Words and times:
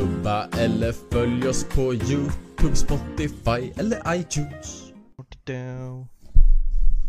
Subba 0.00 0.44
eller 0.44 0.92
följ 0.92 1.48
oss 1.48 1.64
på 1.64 1.94
Youtube, 1.94 2.76
Spotify 2.76 3.72
eller 3.80 4.14
iTunes. 4.14 4.92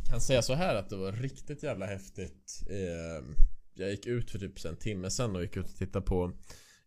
Kan 0.09 0.21
säga 0.21 0.41
så 0.41 0.53
här 0.53 0.75
att 0.75 0.89
det 0.89 0.95
var 0.95 1.11
riktigt 1.11 1.63
jävla 1.63 1.85
häftigt. 1.85 2.63
Ehm, 2.69 3.35
jag 3.73 3.91
gick 3.91 4.05
ut 4.05 4.31
för 4.31 4.39
typ 4.39 4.65
en 4.65 4.75
timme 4.75 5.09
sen 5.09 5.35
och 5.35 5.41
gick 5.41 5.57
ut 5.57 5.65
och 5.65 5.75
tittade 5.75 6.05
på 6.05 6.31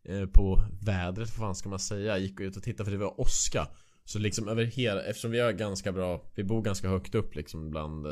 eh, 0.03 0.25
På 0.25 0.61
vädret, 0.81 1.29
vad 1.29 1.47
fan 1.47 1.55
ska 1.55 1.69
man 1.69 1.79
säga? 1.79 2.05
Jag 2.05 2.19
gick 2.19 2.39
ut 2.39 2.57
och 2.57 2.63
tittade 2.63 2.85
för 2.85 2.97
det 2.97 3.03
var 3.03 3.21
åska. 3.21 3.67
Så 4.03 4.19
liksom 4.19 4.47
över 4.47 4.63
hela, 4.63 5.03
eftersom 5.03 5.31
vi 5.31 5.39
har 5.39 5.51
ganska 5.51 5.91
bra 5.91 6.21
Vi 6.35 6.43
bor 6.43 6.61
ganska 6.61 6.89
högt 6.89 7.15
upp 7.15 7.35
liksom 7.35 7.69
bland, 7.69 8.07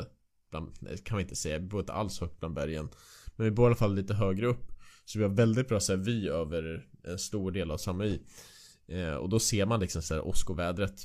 bland 0.50 0.72
kan 1.04 1.16
vi 1.16 1.22
inte 1.22 1.36
säga, 1.36 1.58
vi 1.58 1.66
bor 1.66 1.80
inte 1.80 1.92
alls 1.92 2.20
högt 2.20 2.40
bland 2.40 2.54
bergen. 2.54 2.88
Men 3.36 3.44
vi 3.44 3.50
bor 3.50 3.64
i 3.64 3.66
alla 3.66 3.76
fall 3.76 3.94
lite 3.94 4.14
högre 4.14 4.46
upp. 4.46 4.73
Så 5.04 5.18
vi 5.18 5.24
har 5.24 5.30
väldigt 5.30 5.68
bra 5.68 5.80
så 5.80 5.92
här, 5.92 5.98
vy 5.98 6.28
över 6.28 6.86
en 7.04 7.18
stor 7.18 7.50
del 7.52 7.70
av 7.70 7.76
Samui 7.78 8.20
eh, 8.88 9.14
Och 9.14 9.28
då 9.28 9.40
ser 9.40 9.66
man 9.66 9.80
liksom 9.80 10.02
såhär 10.02 10.26
åskovädret 10.26 11.00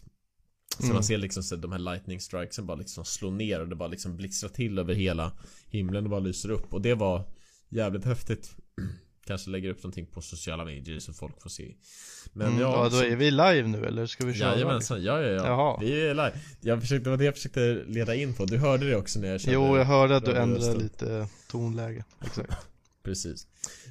Så 0.77 0.84
Mm. 0.84 0.94
man 0.94 1.03
ser 1.03 1.17
liksom 1.17 1.44
så 1.44 1.55
här, 1.55 1.62
de 1.62 1.72
här 1.72 1.80
lightning 1.80 2.20
strikesen 2.20 2.66
bara 2.66 2.77
liksom 2.77 3.05
slå 3.05 3.31
ner 3.31 3.59
och 3.62 3.67
det 3.67 3.75
bara 3.75 3.89
liksom 3.89 4.17
blixtrar 4.17 4.49
till 4.49 4.80
över 4.80 4.94
hela 4.94 5.31
himlen 5.70 6.03
och 6.03 6.09
bara 6.09 6.20
lyser 6.20 6.49
upp 6.52 6.73
och 6.73 6.81
det 6.81 6.94
var 6.94 7.23
jävligt 7.70 8.05
häftigt 8.05 8.55
Kanske 9.25 9.49
lägger 9.49 9.70
upp 9.70 9.77
någonting 9.84 10.05
på 10.05 10.22
sociala 10.22 10.66
medier 10.66 11.00
så 11.00 11.13
folk 11.13 11.41
får 11.41 11.50
se 11.50 11.75
Men 12.34 12.47
Mm, 12.47 12.59
ja, 12.59 12.84
ja, 12.84 12.89
då 12.89 12.97
är 12.97 13.16
vi 13.16 13.31
live 13.31 13.63
nu 13.67 13.86
eller 13.86 14.05
ska 14.05 14.25
vi 14.25 14.34
köra? 14.34 14.53
Jajamensan, 14.53 15.03
ja 15.03 15.22
ja 15.22 15.27
ja 15.27 15.45
Jaha. 15.47 15.77
Vi 15.81 16.08
är 16.08 16.14
live 16.14 16.33
jag 16.61 16.81
försökte, 16.81 17.03
Det 17.03 17.09
var 17.09 17.17
det 17.17 17.25
jag 17.25 17.33
försökte 17.36 17.83
leda 17.88 18.16
in 18.16 18.33
på, 18.33 18.45
du 18.45 18.58
hörde 18.58 18.89
det 18.89 18.95
också 18.95 19.20
när 19.20 19.27
jag 19.27 19.42
körde 19.42 19.53
Jo, 19.53 19.77
jag 19.77 19.86
hörde 19.86 20.16
att 20.16 20.25
du 20.25 20.36
ändrade 20.36 20.75
lite 20.80 21.27
tonläge. 21.52 22.03
Exakt. 22.25 22.53
Precis 23.09 23.47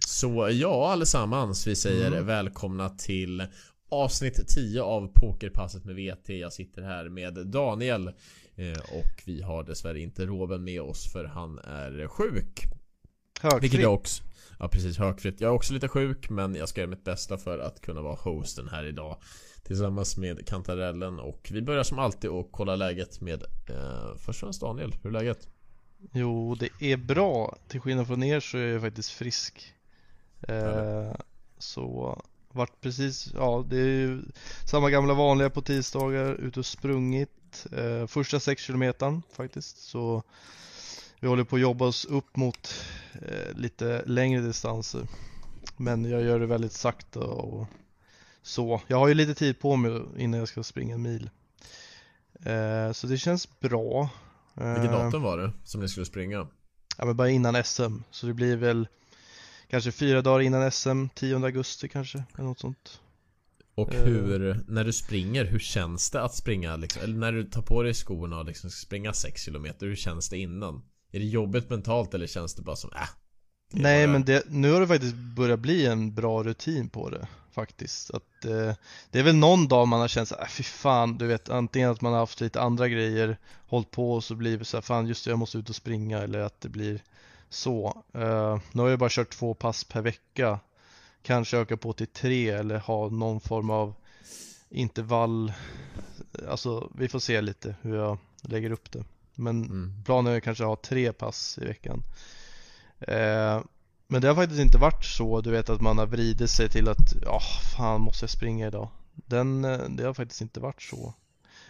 Så 0.07 0.51
ja 0.53 0.93
allesammans, 0.93 1.67
vi 1.67 1.77
säger 1.77 2.07
Mm. 2.13 2.27
välkomna 2.27 2.89
till 2.89 3.47
Avsnitt 3.91 4.49
10 4.49 4.83
av 4.83 5.13
Pokerpasset 5.15 5.85
med 5.85 5.95
VT 5.95 6.29
Jag 6.29 6.53
sitter 6.53 6.83
här 6.83 7.09
med 7.09 7.35
Daniel 7.47 8.09
eh, 8.57 8.79
Och 8.79 9.23
vi 9.25 9.43
har 9.43 9.65
dessvärre 9.65 10.01
inte 10.01 10.27
Robin 10.27 10.65
med 10.65 10.83
oss 10.83 11.13
för 11.13 11.25
han 11.25 11.59
är 11.59 12.09
sjuk 12.09 12.63
Högfritt. 13.41 13.63
Vilket 13.63 13.81
jag 13.81 13.95
också 13.95 14.23
Ja 14.59 14.69
precis, 14.69 14.99
högfritt 14.99 15.41
Jag 15.41 15.49
är 15.49 15.55
också 15.55 15.75
lite 15.75 15.89
sjuk 15.89 16.31
men 16.31 16.55
jag 16.55 16.69
ska 16.69 16.81
göra 16.81 16.91
mitt 16.91 17.05
bästa 17.05 17.39
för 17.39 17.59
att 17.59 17.81
kunna 17.81 18.03
vara 18.03 18.15
hosten 18.15 18.69
här 18.69 18.85
idag 18.85 19.17
Tillsammans 19.63 20.17
med 20.17 20.47
Kantarellen 20.47 21.19
och 21.21 21.49
vi 21.53 21.63
börjar 21.63 21.83
som 21.83 21.99
alltid 21.99 22.31
och 22.31 22.53
kolla 22.53 22.77
läget 22.77 23.21
med 23.21 23.43
eh, 23.69 24.17
Först 24.17 24.29
och 24.29 24.35
främst 24.37 24.61
Daniel, 24.61 24.95
hur 25.03 25.11
är 25.11 25.21
läget? 25.21 25.49
Jo, 26.13 26.55
det 26.55 26.71
är 26.81 26.97
bra. 26.97 27.57
Till 27.69 27.81
skillnad 27.81 28.07
från 28.07 28.23
er 28.23 28.41
så 28.41 28.59
är 28.59 28.67
jag 28.67 28.83
faktiskt 28.83 29.11
frisk. 29.11 29.75
Eh, 30.49 31.13
så 31.59 32.17
vart 32.53 32.81
precis, 32.81 33.33
ja 33.35 33.65
det 33.69 33.77
är 33.77 33.87
ju 33.87 34.23
samma 34.65 34.91
gamla 34.91 35.15
vanliga 35.15 35.51
på 35.51 35.63
tisdagar, 35.63 36.35
ute 36.35 36.61
och 36.61 36.67
sprungit. 36.67 37.67
Eh, 37.73 38.07
första 38.07 38.41
sex 38.41 38.63
kilometern 38.63 39.23
faktiskt. 39.33 39.79
Så 39.79 40.23
vi 41.21 41.29
håller 41.29 41.45
på 41.45 41.57
att 41.57 41.63
jobba 41.63 41.85
oss 41.85 42.05
upp 42.05 42.37
mot 42.37 42.75
eh, 43.13 43.57
lite 43.57 44.03
längre 44.07 44.41
distanser. 44.41 45.09
Men 45.77 46.05
jag 46.05 46.23
gör 46.23 46.41
det 46.41 46.47
väldigt 46.47 46.73
sakta 46.73 47.21
och 47.21 47.67
så. 48.43 48.81
Jag 48.87 48.99
har 48.99 49.09
ju 49.09 49.15
lite 49.15 49.35
tid 49.35 49.61
på 49.61 49.77
mig 49.77 50.03
innan 50.17 50.39
jag 50.39 50.49
ska 50.49 50.63
springa 50.63 50.95
en 50.95 51.03
mil. 51.03 51.31
Eh, 52.45 52.93
så 52.93 53.07
det 53.07 53.19
känns 53.19 53.61
bra. 53.61 54.09
Vilket 54.59 54.85
Eh, 54.85 54.93
datum 55.05 55.23
var 55.23 55.39
det 55.39 55.53
som 55.65 55.81
ni 55.81 55.89
skulle 55.89 56.07
springa? 56.07 56.47
Ja 56.99 57.05
men 57.05 57.17
bara 57.17 57.31
innan 57.31 57.65
SM, 57.65 57.97
så 58.11 58.27
det 58.27 58.35
blir 58.35 58.57
väl 58.57 58.89
kanske 59.69 59.93
fyra 59.93 60.23
dagar 60.23 60.41
innan 60.41 60.71
SM, 60.73 61.09
10 61.15 61.37
augusti 61.45 61.89
kanske, 61.89 62.25
eller 62.35 62.45
något 62.45 62.61
sånt. 62.61 63.01
Och 63.75 63.95
Eh. 63.95 64.05
hur, 64.05 64.65
när 64.69 64.85
du 64.85 64.93
springer, 64.93 65.45
hur 65.45 65.59
känns 65.59 66.11
det 66.11 66.23
att 66.23 66.35
springa 66.35 66.77
liksom? 66.77 67.03
Eller 67.03 67.17
när 67.19 67.33
du 67.33 67.45
tar 67.45 67.63
på 67.63 67.83
dig 67.83 67.95
skorna 67.95 68.39
och 68.39 68.45
liksom 68.45 68.71
ska 68.71 68.87
springa 68.87 69.13
6 69.13 69.45
km, 69.45 69.67
hur 69.81 69.97
känns 69.97 70.29
det 70.29 70.39
innan? 70.39 70.83
Är 71.13 71.19
det 71.19 71.25
jobbigt 71.25 71.71
mentalt 71.71 72.15
eller 72.15 72.27
känns 72.27 72.55
det 72.55 72.63
bara 72.63 72.77
som 72.77 72.91
äh? 72.93 73.09
Nej 73.71 74.07
men 74.07 74.25
det, 74.25 74.45
nu 74.51 74.73
har 74.73 74.81
det 74.81 74.87
faktiskt 74.87 75.15
börjat 75.15 75.61
bli 75.61 75.87
en 75.87 76.15
bra 76.15 76.43
rutin 76.43 76.89
på 76.89 77.11
det 77.11 77.29
faktiskt. 77.53 78.11
Att, 78.11 78.45
eh, 78.45 78.75
det 79.11 79.19
är 79.19 79.23
väl 79.23 79.37
någon 79.37 79.69
dag 79.69 79.89
man 79.89 80.01
har 80.01 80.09
känt 80.09 80.29
såhär, 80.29 80.43
äh, 80.43 80.49
fy 80.49 80.63
fan, 80.63 81.19
du 81.19 81.27
vet 81.27 81.49
antingen 81.49 81.91
att 81.91 82.01
man 82.01 82.13
har 82.13 82.21
haft 82.21 82.41
lite 82.41 82.61
andra 82.61 82.89
grejer, 82.89 83.39
hållit 83.67 83.91
på 83.91 84.13
och 84.13 84.25
så 84.25 84.35
blir 84.35 84.59
det 84.59 84.65
såhär, 84.65 84.83
fan 84.83 85.07
just 85.07 85.25
det, 85.25 85.31
jag 85.31 85.39
måste 85.39 85.59
ut 85.59 85.69
och 85.69 85.77
springa 85.77 86.19
eller 86.19 86.39
att 86.39 86.61
det 86.61 86.69
blir 86.69 87.03
så. 87.49 88.03
Eh, 88.15 88.59
nu 88.73 88.83
har 88.83 88.89
jag 88.89 88.99
bara 88.99 89.11
kört 89.11 89.31
två 89.31 89.55
pass 89.55 89.85
per 89.85 90.03
vecka. 90.03 90.59
Kanske 91.23 91.59
öka 91.59 91.77
på 91.77 91.93
till 91.93 92.07
tre 92.07 92.51
eller 92.51 92.79
ha 92.79 93.09
någon 93.09 93.41
form 93.41 93.71
av 93.71 93.95
intervall. 94.71 95.53
Alltså 96.49 96.91
vi 96.95 97.09
får 97.09 97.19
se 97.19 97.41
lite 97.41 97.77
hur 97.83 97.97
jag 97.97 98.19
lägger 98.43 98.71
upp 98.71 98.93
det. 98.93 99.05
Men 99.35 99.65
Mm. 99.65 99.93
planen 100.05 100.33
är 100.35 100.41
kanske 100.41 100.65
att 100.65 100.69
ha 100.69 100.77
tre 100.77 101.13
pass 101.13 101.59
i 101.63 101.65
veckan. 101.65 102.03
Eh, 103.01 103.63
men 104.07 104.23
det 104.23 104.29
har 104.29 104.35
faktiskt 104.35 104.61
inte 104.61 104.79
varit 104.79 105.05
så, 105.05 105.41
du 105.41 105.51
vet 105.51 105.71
att 105.71 105.81
man 105.81 105.99
har 105.99 106.07
vridit 106.07 106.51
sig 106.51 106.69
till 106.69 106.89
att, 106.89 107.15
ja 107.23 107.41
fan 107.77 108.01
måste 108.01 108.23
jag 108.23 108.31
springa 108.31 108.67
idag. 108.67 108.89
Den, 109.15 109.65
eh, 109.65 109.79
det 109.89 110.05
har 110.05 110.15
faktiskt 110.15 110.41
inte 110.41 110.61
varit 110.61 110.83
så. 110.83 111.15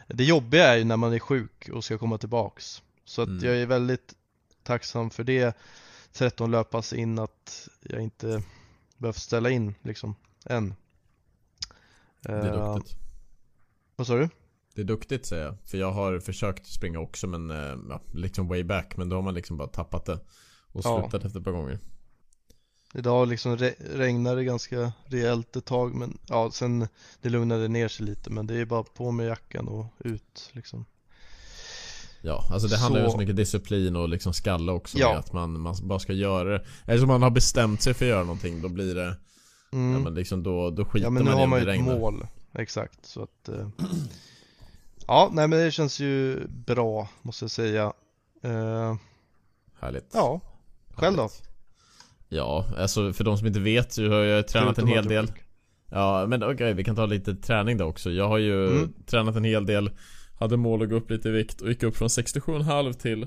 Det 0.06 0.24
jobbiga 0.24 0.66
är 0.66 0.76
ju 0.76 0.84
när 0.84 0.96
man 0.96 1.12
är 1.12 1.18
sjuk 1.18 1.68
och 1.72 1.84
ska 1.84 1.98
komma 1.98 2.18
tillbaks. 2.18 2.82
Så 3.04 3.22
att 3.22 3.28
Mm. 3.28 3.44
jag 3.44 3.56
är 3.56 3.66
väldigt 3.66 4.14
tacksam 4.62 5.10
för 5.10 5.24
det. 5.24 5.56
13 6.12 6.50
löppass 6.50 6.92
in 6.92 7.18
att 7.18 7.68
jag 7.82 8.02
inte 8.02 8.42
behövt 8.96 9.16
ställa 9.16 9.50
in 9.50 9.74
liksom, 9.82 10.14
än. 10.44 10.74
Det 12.22 12.32
är 12.32 12.74
duktigt 12.74 12.96
Vad 13.96 14.06
sa 14.06 14.14
du? 14.16 14.28
Det 14.74 14.80
är 14.80 14.84
duktigt 14.84 15.26
säger 15.26 15.44
jag 15.44 15.56
För 15.64 15.78
jag 15.78 15.92
har 15.92 16.20
försökt 16.20 16.66
springa 16.66 16.98
också 16.98 17.26
men 17.26 17.50
ja, 17.90 18.00
liksom 18.12 18.48
way 18.48 18.64
back 18.64 18.96
Men 18.96 19.08
då 19.08 19.16
har 19.16 19.22
man 19.22 19.34
liksom 19.34 19.56
bara 19.56 19.68
tappat 19.68 20.04
det 20.04 20.20
Och 20.72 20.80
Ja. 20.84 21.00
slutat 21.02 21.24
efter 21.24 21.38
ett 21.38 21.44
par 21.44 21.52
gånger 21.52 21.78
Idag 22.94 23.28
liksom 23.28 23.56
re- 23.56 23.96
regnade 23.98 24.36
det 24.36 24.44
ganska 24.44 24.92
rejält 25.06 25.56
ett 25.56 25.64
tag 25.64 25.94
men 25.94 26.18
ja 26.28 26.50
sen 26.50 26.88
det 27.22 27.28
lugnade 27.28 27.68
ner 27.68 27.88
sig 27.88 28.06
lite 28.06 28.30
men 28.30 28.46
det 28.46 28.54
är 28.60 28.64
bara 28.64 28.82
på 28.82 29.10
med 29.10 29.26
jackan 29.26 29.68
och 29.68 29.86
ut 29.98 30.50
liksom. 30.52 30.84
Ja, 32.22 32.44
alltså 32.52 32.68
det 32.68 32.76
handlar 32.76 33.00
ju 33.00 33.04
om 33.06 33.10
Så- 33.10 33.14
så 33.16 33.20
mycket 33.20 33.36
disciplin 33.36 33.96
och 33.96 34.08
liksom 34.08 34.32
skalle 34.34 34.72
också 34.72 34.98
Ja. 34.98 35.08
med 35.10 35.18
att 35.18 35.32
man, 35.32 35.60
man 35.60 35.74
bara 35.82 35.98
ska 35.98 36.12
göra 36.12 36.58
det 36.58 36.64
Eller 36.86 36.98
som 36.98 37.08
man 37.08 37.22
har 37.22 37.30
bestämt 37.30 37.82
sig 37.82 37.94
för 37.94 38.04
att 38.04 38.08
göra 38.08 38.22
någonting 38.22 38.62
Då 38.62 38.68
blir 38.68 38.94
det 38.94 39.16
Mm. 39.72 39.92
Ja 39.92 39.98
men 39.98 40.14
liksom 40.14 40.42
då, 40.42 40.70
då 40.70 40.84
skiter 40.84 41.06
Ja 41.06 41.10
men 41.10 41.24
nu 41.24 41.30
man 41.30 41.38
har 41.40 41.46
man 41.46 41.58
ju 41.58 41.62
ett 41.62 41.68
regnar 41.68 41.98
mål. 41.98 42.26
Exakt 42.54 43.06
så 43.06 43.22
att 43.22 43.48
eh, 43.48 43.68
Ja 45.06 45.30
nej 45.32 45.48
men 45.48 45.58
det 45.58 45.70
känns 45.70 46.00
ju 46.00 46.46
bra 46.48 47.08
måste 47.22 47.44
jag 47.44 47.50
säga. 47.50 47.92
Eh, 48.42 48.96
Härligt 49.80 50.10
ja, 50.12 50.40
själv 50.98 51.16
då? 51.16 51.28
Ja, 52.28 52.64
alltså 52.76 53.12
för 53.12 53.24
de 53.24 53.38
som 53.38 53.46
inte 53.46 53.60
vet 53.60 53.92
så 53.92 54.02
har 54.08 54.18
jag 54.18 54.48
tränat 54.48 54.74
Förutom 54.74 54.88
en 54.88 54.94
hel 54.94 55.08
del. 55.08 55.32
Ja 55.90 56.26
men 56.28 56.42
okej, 56.42 56.74
vi 56.74 56.84
kan 56.84 56.96
ta 56.96 57.06
lite 57.06 57.34
träning 57.34 57.76
då 57.76 57.84
också 57.84 58.10
Jag 58.10 58.28
har 58.28 58.38
ju 58.38 58.66
Mm. 58.66 58.92
tränat 59.06 59.36
en 59.36 59.44
hel 59.44 59.66
del 59.66 59.90
Hade 60.34 60.56
mål 60.56 60.82
att 60.82 60.88
gå 60.88 60.96
upp 60.96 61.10
lite 61.10 61.28
i 61.28 61.32
vikt 61.32 61.60
och 61.60 61.68
gick 61.68 61.82
upp 61.82 61.96
från 61.96 62.08
67,5 62.08 62.92
till 62.92 63.26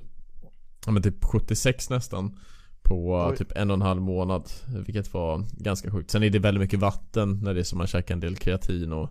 Ja 0.85 0.91
men 0.91 1.03
typ 1.03 1.23
76 1.25 1.89
nästan 1.89 2.39
På 2.81 3.27
Oj. 3.31 3.37
typ 3.37 3.51
en 3.55 3.69
och 3.71 3.75
en 3.75 3.81
halv 3.81 4.01
månad 4.01 4.49
Vilket 4.85 5.13
var 5.13 5.45
ganska 5.63 5.91
sjukt 5.91 6.11
Sen 6.11 6.23
är 6.23 6.29
det 6.29 6.39
väldigt 6.39 6.61
mycket 6.61 6.79
vatten 6.79 7.39
när 7.43 7.53
det 7.53 7.59
är 7.59 7.63
som 7.63 7.77
man 7.77 7.87
käkar 7.87 8.13
en 8.13 8.19
del 8.19 8.35
kreatin 8.35 8.93
och, 8.93 9.09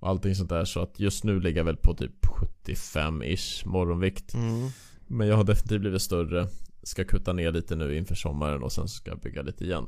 och 0.00 0.08
allting 0.08 0.34
sånt 0.34 0.50
där 0.50 0.64
Så 0.64 0.80
att 0.80 1.00
just 1.00 1.24
nu 1.24 1.40
ligger 1.40 1.58
jag 1.60 1.64
väl 1.64 1.76
på 1.76 1.94
typ 1.94 2.26
75-ish 2.26 3.66
morgonvikt 3.68 4.34
Mm. 4.34 4.68
Men 5.06 5.28
jag 5.28 5.36
har 5.36 5.44
definitivt 5.44 5.80
blivit 5.80 6.02
större 6.02 6.46
Ska 6.82 7.04
kutta 7.04 7.32
ner 7.32 7.52
lite 7.52 7.76
nu 7.76 7.96
inför 7.96 8.14
sommaren 8.14 8.62
och 8.62 8.72
sen 8.72 8.88
ska 8.88 9.10
jag 9.10 9.20
bygga 9.20 9.42
lite 9.42 9.64
igen 9.64 9.86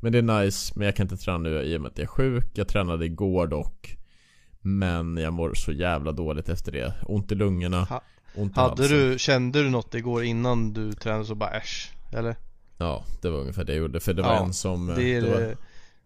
Men 0.00 0.12
det 0.12 0.18
är 0.18 0.42
nice, 0.42 0.72
men 0.76 0.84
jag 0.86 0.96
kan 0.96 1.04
inte 1.04 1.16
träna 1.16 1.38
nu 1.38 1.62
i 1.62 1.76
och 1.76 1.80
med 1.80 1.90
att 1.90 1.98
jag 1.98 2.02
är 2.04 2.08
sjuk 2.08 2.46
Jag 2.54 2.68
tränade 2.68 3.06
igår 3.06 3.46
dock 3.46 3.96
Men 4.60 5.16
jag 5.16 5.32
mår 5.32 5.54
så 5.54 5.72
jävla 5.72 6.12
dåligt 6.12 6.48
efter 6.48 6.72
det 6.72 6.94
Ont 7.06 7.32
i 7.32 7.34
lungorna 7.34 7.80
Ha- 7.84 8.02
Ont 8.34 8.56
i 8.56 8.60
Hade 8.60 8.82
halsen. 8.82 8.98
du, 8.98 9.18
kände 9.18 9.62
du 9.62 9.70
något 9.70 9.94
igår 9.94 10.24
innan 10.24 10.72
du 10.72 10.92
tränade 10.92 11.24
så 11.24 11.34
bara 11.34 11.50
äsch? 11.50 11.92
Eller? 12.12 12.36
Ja, 12.78 13.04
det 13.22 13.30
var 13.30 13.38
ungefär 13.38 13.64
det 13.64 13.72
jag 13.72 13.78
gjorde 13.80 14.00
För 14.00 14.14
det 14.14 14.22
var 14.22 14.34
Ja, 14.34 14.44
en 14.44 14.52
som 14.54 14.90
eh, 14.90 14.96
Det 14.96 15.14
är, 15.14 15.22
det 15.22 15.30
var, 15.30 15.56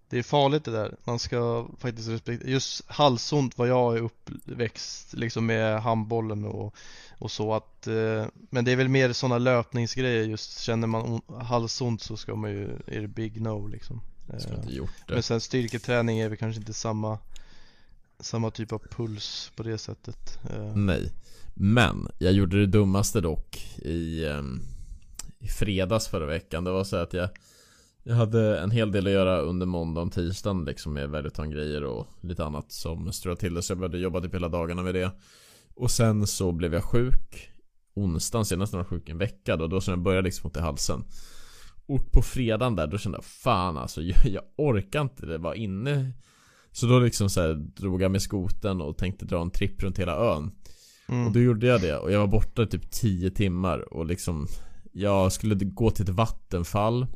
det, 0.08 0.18
är 0.18 0.22
farligt 0.22 0.64
det 0.64 0.70
där. 0.70 0.96
Man 1.04 1.18
ska 1.18 1.68
faktiskt 1.78 2.08
respektera, 2.08 2.50
just 2.50 2.82
halsont 2.86 3.58
var 3.58 3.66
jag 3.66 3.96
är 3.96 4.00
uppväxt 4.00 5.12
liksom 5.12 5.46
med 5.46 5.82
handbollen 5.82 6.44
och, 6.44 6.74
och 7.18 7.30
så 7.30 7.54
att 7.54 7.86
eh, 7.86 8.26
Men 8.50 8.64
det 8.64 8.72
är 8.72 8.76
väl 8.76 8.88
mer 8.88 9.12
sådana 9.12 9.38
löpningsgrejer. 9.38 10.24
Just 10.24 10.60
känner 10.60 10.86
man 10.86 11.02
on- 11.02 11.40
halsont 11.44 12.02
så 12.02 12.16
ska 12.16 12.34
man 12.34 12.50
ju, 12.50 12.68
är 12.86 13.00
det 13.00 13.08
big 13.08 13.40
no 13.40 13.66
liksom. 13.66 14.00
Eh, 14.28 14.54
inte 14.58 14.74
gjort 14.74 14.90
det. 15.06 15.14
Men 15.14 15.22
sen 15.22 15.40
styrketräning 15.40 16.18
är 16.18 16.28
väl 16.28 16.38
kanske 16.38 16.60
inte 16.60 16.74
samma 16.74 17.18
Samma 18.20 18.50
typ 18.50 18.72
av 18.72 18.78
puls 18.78 19.52
på 19.56 19.62
det 19.62 19.78
sättet. 19.78 20.38
Eh, 20.50 20.76
Nej. 20.76 21.12
Men, 21.54 22.08
jag 22.18 22.32
gjorde 22.32 22.60
det 22.60 22.66
dummaste 22.66 23.20
dock 23.20 23.76
i, 23.76 24.24
ehm, 24.26 24.62
i 25.38 25.48
fredags 25.48 26.08
förra 26.08 26.26
veckan. 26.26 26.64
Det 26.64 26.70
var 26.70 26.84
så 26.84 26.96
att 26.96 27.12
jag 27.12 27.28
Jag 28.06 28.14
hade 28.14 28.58
en 28.58 28.70
hel 28.70 28.92
del 28.92 29.06
att 29.06 29.12
göra 29.12 29.40
under 29.40 29.66
måndagen 29.66 30.08
och 30.08 30.14
tisdagen 30.14 30.64
liksom 30.64 30.92
med 30.92 31.10
Valutan 31.10 31.50
grejer 31.50 31.84
och 31.84 32.06
lite 32.20 32.44
annat 32.44 32.72
som 32.72 33.12
ströade 33.12 33.40
till 33.40 33.54
det 33.54 33.62
så 33.62 33.70
jag 33.70 33.78
började 33.78 33.98
jobba 33.98 34.20
typ 34.20 34.34
hela 34.34 34.48
dagarna 34.48 34.82
med 34.82 34.94
det. 34.94 35.10
Och 35.74 35.90
sen 35.90 36.26
så 36.26 36.52
blev 36.52 36.74
jag 36.74 36.84
sjuk 36.84 37.50
onsdagen 37.94 38.44
senast 38.44 38.72
när 38.72 38.80
jag 38.80 38.84
var 38.84 38.90
sjuk 38.90 39.08
en 39.08 39.18
vecka 39.18 39.56
då, 39.56 39.66
då 39.66 39.80
så 39.80 39.90
jag 39.90 40.02
började 40.02 40.24
liksom 40.24 40.46
ont 40.46 40.56
i 40.56 40.60
halsen. 40.60 41.04
Och 41.86 42.12
på 42.12 42.22
fredagen 42.22 42.76
där, 42.76 42.86
då 42.86 42.98
kände 42.98 43.18
jag 43.18 43.24
fan 43.24 43.78
alltså, 43.78 44.02
jag, 44.02 44.26
jag 44.26 44.42
orkar 44.56 45.00
inte 45.00 45.26
det 45.26 45.38
vara 45.38 45.54
inne. 45.54 46.12
Så 46.72 46.86
då 46.86 46.98
liksom 46.98 47.30
så 47.30 47.40
här, 47.40 47.54
drog 47.54 48.02
jag 48.02 48.10
med 48.10 48.22
skoten 48.22 48.80
och 48.80 48.98
tänkte 48.98 49.24
dra 49.24 49.42
en 49.42 49.50
tripp 49.50 49.82
runt 49.82 49.98
hela 49.98 50.16
ön. 50.16 50.52
Mm. 51.08 51.26
Och 51.26 51.32
då 51.32 51.40
gjorde 51.40 51.66
jag 51.66 51.80
det 51.80 51.98
och 51.98 52.12
jag 52.12 52.20
var 52.20 52.26
borta 52.26 52.62
i 52.62 52.66
typ 52.66 52.90
10 52.90 53.30
timmar 53.30 53.94
och 53.94 54.06
liksom 54.06 54.46
Jag 54.92 55.32
skulle 55.32 55.54
gå 55.54 55.90
till 55.90 56.02
ett 56.02 56.16
vattenfall 56.16 57.06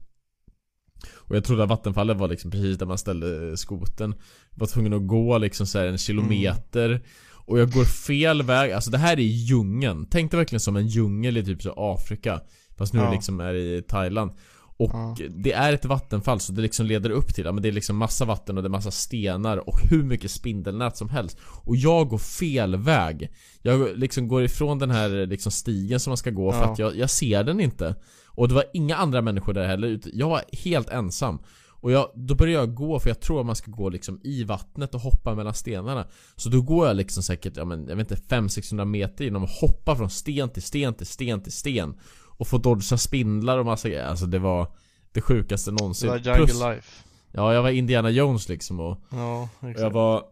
Och 1.14 1.36
jag 1.36 1.44
trodde 1.44 1.62
att 1.62 1.68
vattenfallet 1.68 2.16
var 2.16 2.28
liksom 2.28 2.50
precis 2.50 2.78
där 2.78 2.86
man 2.86 2.98
ställde 2.98 3.56
skoten. 3.56 4.14
Var 4.54 4.66
tvungen 4.66 4.92
att 4.92 5.06
gå 5.06 5.38
liksom 5.38 5.66
så 5.66 5.78
en 5.78 5.98
kilometer. 5.98 6.88
Mm. 6.88 7.02
Och 7.48 7.58
jag 7.58 7.72
går 7.72 7.84
fel 7.84 8.42
väg, 8.42 8.72
alltså 8.72 8.90
det 8.90 8.98
här 8.98 9.16
är 9.16 9.22
djungeln. 9.22 10.06
Tänk 10.10 10.30
dig 10.30 10.38
verkligen 10.38 10.60
som 10.60 10.76
en 10.76 10.86
djungel 10.86 11.36
i 11.36 11.44
typ 11.44 11.62
så 11.62 11.74
Afrika. 11.76 12.40
Fast 12.76 12.94
nu 12.94 13.00
ja. 13.00 13.12
liksom 13.12 13.40
är 13.40 13.54
i 13.54 13.82
Thailand 13.82 14.30
och 14.78 14.90
ja. 14.92 15.16
det 15.30 15.52
är 15.52 15.72
ett 15.72 15.84
vattenfall 15.84 16.40
så 16.40 16.52
det 16.52 16.62
liksom 16.62 16.86
leder 16.86 17.10
upp 17.10 17.34
till, 17.34 17.44
ja 17.44 17.52
men 17.52 17.62
det 17.62 17.68
är 17.68 17.72
liksom 17.72 17.96
massa 17.96 18.24
vatten 18.24 18.56
och 18.56 18.62
det 18.62 18.66
är 18.66 18.70
massa 18.70 18.90
stenar 18.90 19.68
och 19.68 19.80
hur 19.90 20.02
mycket 20.02 20.30
spindelnät 20.30 20.96
som 20.96 21.08
helst. 21.08 21.38
Och 21.64 21.76
jag 21.76 22.08
går 22.08 22.18
fel 22.18 22.76
väg. 22.76 23.30
Jag 23.62 23.98
liksom 23.98 24.28
går 24.28 24.44
ifrån 24.44 24.78
den 24.78 24.90
här 24.90 25.26
liksom 25.26 25.52
stigen 25.52 26.00
som 26.00 26.10
man 26.10 26.16
ska 26.16 26.30
gå 26.30 26.48
ja. 26.48 26.52
för 26.52 26.72
att 26.72 26.78
jag, 26.78 26.96
jag 26.96 27.10
ser 27.10 27.44
den 27.44 27.60
inte. 27.60 27.94
Och 28.26 28.48
det 28.48 28.54
var 28.54 28.64
inga 28.72 28.96
andra 28.96 29.22
människor 29.22 29.52
där 29.52 29.66
heller, 29.66 30.00
jag 30.04 30.28
var 30.28 30.42
helt 30.52 30.88
ensam. 30.88 31.38
Och 31.80 31.92
jag, 31.92 32.10
då 32.14 32.34
börjar 32.34 32.60
jag 32.60 32.74
gå 32.74 33.00
för 33.00 33.10
jag 33.10 33.20
tror 33.20 33.40
att 33.40 33.46
man 33.46 33.56
ska 33.56 33.70
gå 33.70 33.88
liksom 33.88 34.20
i 34.24 34.44
vattnet 34.44 34.94
och 34.94 35.00
hoppa 35.00 35.34
mellan 35.34 35.54
stenarna 35.54 36.06
Så 36.36 36.48
då 36.48 36.62
går 36.62 36.86
jag 36.86 36.96
liksom 36.96 37.22
säkert, 37.22 37.56
ja 37.56 37.64
men 37.64 37.88
jag 37.88 37.96
vet 37.96 38.10
inte 38.10 38.34
500-600 38.34 38.84
meter 38.84 39.24
genom 39.24 39.44
att 39.44 39.60
hoppa 39.60 39.96
från 39.96 40.10
sten 40.10 40.50
till 40.50 40.62
sten 40.62 40.94
till 40.94 41.06
sten 41.06 41.42
till 41.42 41.52
sten 41.52 41.94
Och 42.38 42.48
få 42.48 42.58
dodga 42.58 42.96
spindlar 42.98 43.58
och 43.58 43.66
massa 43.66 43.88
grejer. 43.88 44.06
Alltså 44.06 44.26
det 44.26 44.38
var 44.38 44.72
det 45.12 45.20
sjukaste 45.20 45.70
någonsin. 45.70 46.06
Det 46.06 46.12
var 46.12 46.18
Jungle 46.18 46.46
Plus, 46.46 46.60
Life. 46.60 47.04
Ja 47.32 47.54
jag 47.54 47.62
var 47.62 47.70
Indiana 47.70 48.10
Jones 48.10 48.48
liksom 48.48 48.80
och, 48.80 48.98
ja, 49.10 49.48
exakt. 49.60 49.78
och 49.78 49.84
jag 49.84 49.90
var 49.90 50.24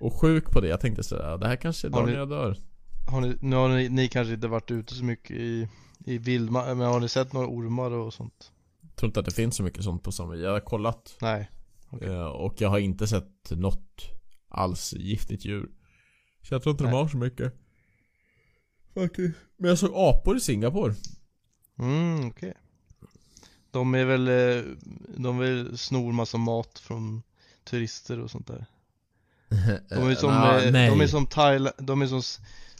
Och 0.00 0.20
sjuk 0.20 0.50
på 0.50 0.60
det, 0.60 0.68
jag 0.68 0.80
tänkte 0.80 1.02
sådär, 1.02 1.38
det 1.38 1.48
här 1.48 1.56
kanske 1.56 1.88
är 1.88 1.90
dagen 1.90 2.12
jag 2.12 2.28
dör. 2.28 2.56
har 3.10 3.20
ni, 3.20 3.36
Nu 3.40 3.56
har 3.56 3.68
ni, 3.68 3.88
ni 3.88 4.08
kanske 4.08 4.34
inte 4.34 4.48
varit 4.48 4.70
ute 4.70 4.94
så 4.94 5.04
mycket 5.04 5.30
i, 5.30 5.68
i 6.06 6.18
vildmark, 6.18 6.66
men 6.66 6.80
har 6.86 7.00
ni 7.00 7.08
sett 7.08 7.32
några 7.32 7.46
ormar 7.46 7.90
och 7.90 8.14
sånt? 8.14 8.52
tror 8.96 9.08
inte 9.08 9.20
att 9.20 9.26
det 9.26 9.32
finns 9.32 9.56
så 9.56 9.62
mycket 9.62 9.84
sånt 9.84 10.02
på 10.02 10.12
samma 10.12 10.36
Jag 10.36 10.50
har 10.50 10.60
kollat. 10.60 11.16
Nej. 11.20 11.50
Okay. 11.90 12.08
Eh, 12.08 12.26
och 12.26 12.60
jag 12.60 12.68
har 12.68 12.78
inte 12.78 13.06
sett 13.06 13.50
något 13.50 14.02
alls 14.48 14.92
giftigt 14.92 15.44
djur. 15.44 15.68
Så 16.42 16.54
jag 16.54 16.62
tror 16.62 16.70
inte 16.70 16.84
Nej. 16.84 16.92
de 16.92 16.96
har 16.96 17.08
så 17.08 17.16
mycket. 17.16 17.54
Faktiskt. 18.94 19.34
Men 19.56 19.68
jag 19.68 19.78
såg 19.78 19.90
apor 19.94 20.36
i 20.36 20.40
Singapore 20.40 20.94
Mm, 21.78 22.18
okej 22.18 22.28
okay. 22.28 22.52
De 23.70 23.94
är 23.94 24.04
väl, 24.04 24.28
eh, 24.28 24.64
de 25.16 25.38
vill 25.38 25.78
snor 25.78 26.12
massa 26.12 26.38
mat 26.38 26.78
från 26.78 27.22
turister 27.64 28.20
och 28.20 28.30
sånt 28.30 28.46
där 28.46 28.66
De 29.88 30.08
är 30.10 30.14
som, 30.14 30.30
uh, 30.30 30.72
de 30.72 31.00
är 31.00 31.06
som 31.06 31.26
Thailand, 31.26 31.76
de 31.78 32.02
är 32.02 32.06
som 32.06 32.22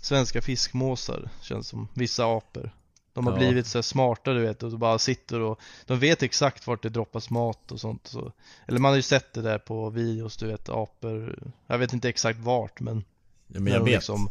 svenska 0.01 0.43
fiskmåsar 0.43 1.29
känns 1.41 1.69
som, 1.69 1.89
vissa 1.95 2.25
apor 2.27 2.73
de 3.17 3.27
har 3.27 3.33
ja. 3.33 3.39
blivit 3.39 3.67
så 3.67 3.83
smarta 3.83 4.33
du 4.33 4.41
vet 4.41 4.63
och 4.63 4.79
bara 4.79 4.99
sitter 4.99 5.41
och 5.41 5.61
De 5.87 5.99
vet 5.99 6.23
exakt 6.23 6.67
vart 6.67 6.83
det 6.83 6.89
droppas 6.89 7.31
mat 7.31 7.73
och 7.73 7.81
sånt 7.81 8.07
så. 8.07 8.33
Eller 8.67 8.81
man 8.81 8.89
har 8.89 8.97
ju 8.97 9.03
sett 9.03 9.33
det 9.33 9.43
där 9.43 9.59
på 9.59 9.91
videos 9.91 10.37
du 10.37 10.47
vet 10.47 10.69
apor 10.69 11.39
Jag 11.67 11.79
vet 11.79 11.93
inte 11.93 12.09
exakt 12.09 12.39
vart 12.39 12.81
men 12.81 13.05
Ja 13.47 13.61
men 13.61 13.73
jag 13.73 13.85
vet 13.85 13.93
liksom, 13.93 14.31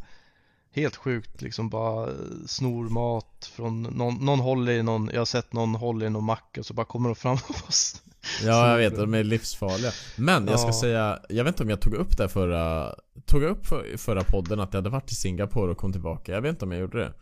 Helt 0.76 0.96
sjukt 0.96 1.42
liksom 1.42 1.70
bara 1.70 2.10
snor 2.48 2.90
mat 2.90 3.52
från 3.56 3.84
någon, 3.84 4.16
någon 4.16 4.40
håller 4.40 4.72
i 4.72 4.84
någon 4.84 5.10
Jag 5.14 5.22
har 5.22 5.26
sett 5.26 5.54
någon 5.54 5.76
håller 5.76 6.06
i 6.06 6.10
någon 6.10 6.24
mack 6.24 6.56
och 6.60 6.66
så 6.66 6.74
bara 6.74 6.86
kommer 6.86 7.10
de 7.10 7.16
fram 7.16 7.38
och 7.50 7.68
oss 7.68 8.02
Ja 8.44 8.70
jag 8.70 8.78
vet, 8.78 8.96
de 8.96 9.14
är 9.14 9.24
livsfarliga 9.24 9.92
Men 10.16 10.48
jag 10.48 10.60
ska 10.60 10.70
ja. 10.70 10.74
säga, 10.74 11.20
jag 11.30 11.44
vet 11.44 11.54
inte 11.54 11.64
om 11.64 11.70
jag 11.70 11.82
tog 11.82 11.94
upp 11.94 12.18
det 12.18 12.30
förra 12.30 12.96
Tog 13.26 13.44
jag 13.44 13.52
upp 13.52 13.66
för, 13.68 13.98
förra 13.98 14.24
podden 14.24 14.60
att 14.60 14.74
jag 14.74 14.78
hade 14.78 14.90
varit 14.90 15.12
i 15.12 15.16
Singapore 15.16 15.72
och 15.72 15.78
kom 15.78 15.92
tillbaka 15.92 16.32
Jag 16.32 16.42
vet 16.42 16.50
inte 16.50 16.66
om 16.66 16.72
jag 16.72 16.82
gjorde 16.82 17.00
det 17.00 17.14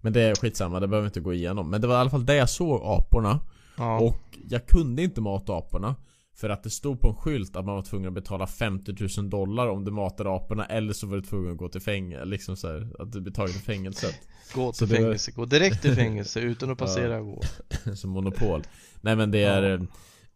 men 0.00 0.12
det 0.12 0.22
är 0.22 0.34
skitsamma, 0.34 0.80
det 0.80 0.88
behöver 0.88 1.04
vi 1.04 1.08
inte 1.08 1.20
gå 1.20 1.34
igenom. 1.34 1.70
Men 1.70 1.80
det 1.80 1.86
var 1.86 1.94
i 1.94 1.98
alla 1.98 2.10
fall 2.10 2.26
där 2.26 2.34
jag 2.34 2.50
såg 2.50 2.80
aporna. 2.84 3.40
Ja. 3.76 4.00
Och 4.00 4.22
jag 4.48 4.66
kunde 4.66 5.02
inte 5.02 5.20
mata 5.20 5.56
aporna. 5.56 5.94
För 6.40 6.50
att 6.50 6.62
det 6.62 6.70
stod 6.70 7.00
på 7.00 7.08
en 7.08 7.14
skylt 7.14 7.56
att 7.56 7.64
man 7.64 7.74
var 7.74 7.82
tvungen 7.82 8.08
att 8.08 8.14
betala 8.14 8.46
50 8.46 9.20
000 9.20 9.30
dollar 9.30 9.68
om 9.68 9.84
du 9.84 9.90
matade 9.90 10.30
aporna 10.30 10.66
eller 10.66 10.92
så 10.92 11.06
var 11.06 11.16
du 11.16 11.22
tvungen 11.22 11.52
att 11.52 11.58
gå 11.58 11.68
till 11.68 11.80
fängelse, 11.80 12.24
liksom 12.24 12.56
så 12.56 12.68
här, 12.68 12.92
att 12.98 13.12
du 13.12 13.20
blir 13.20 13.32
tagen 13.32 13.52
till 13.52 13.62
fängelset 13.62 14.14
Gå 14.54 14.72
till 14.72 14.88
fängelse, 14.88 15.32
var... 15.36 15.42
gå 15.42 15.46
direkt 15.46 15.82
till 15.82 15.94
fängelse 15.94 16.40
utan 16.40 16.70
att 16.70 16.78
passera 16.78 17.20
gå. 17.20 17.40
Som 17.94 18.10
monopol. 18.10 18.62
Nej 19.00 19.16
men 19.16 19.30
det 19.30 19.42
är 19.42 19.62
ja. 19.62 19.74
Eh, 19.74 19.82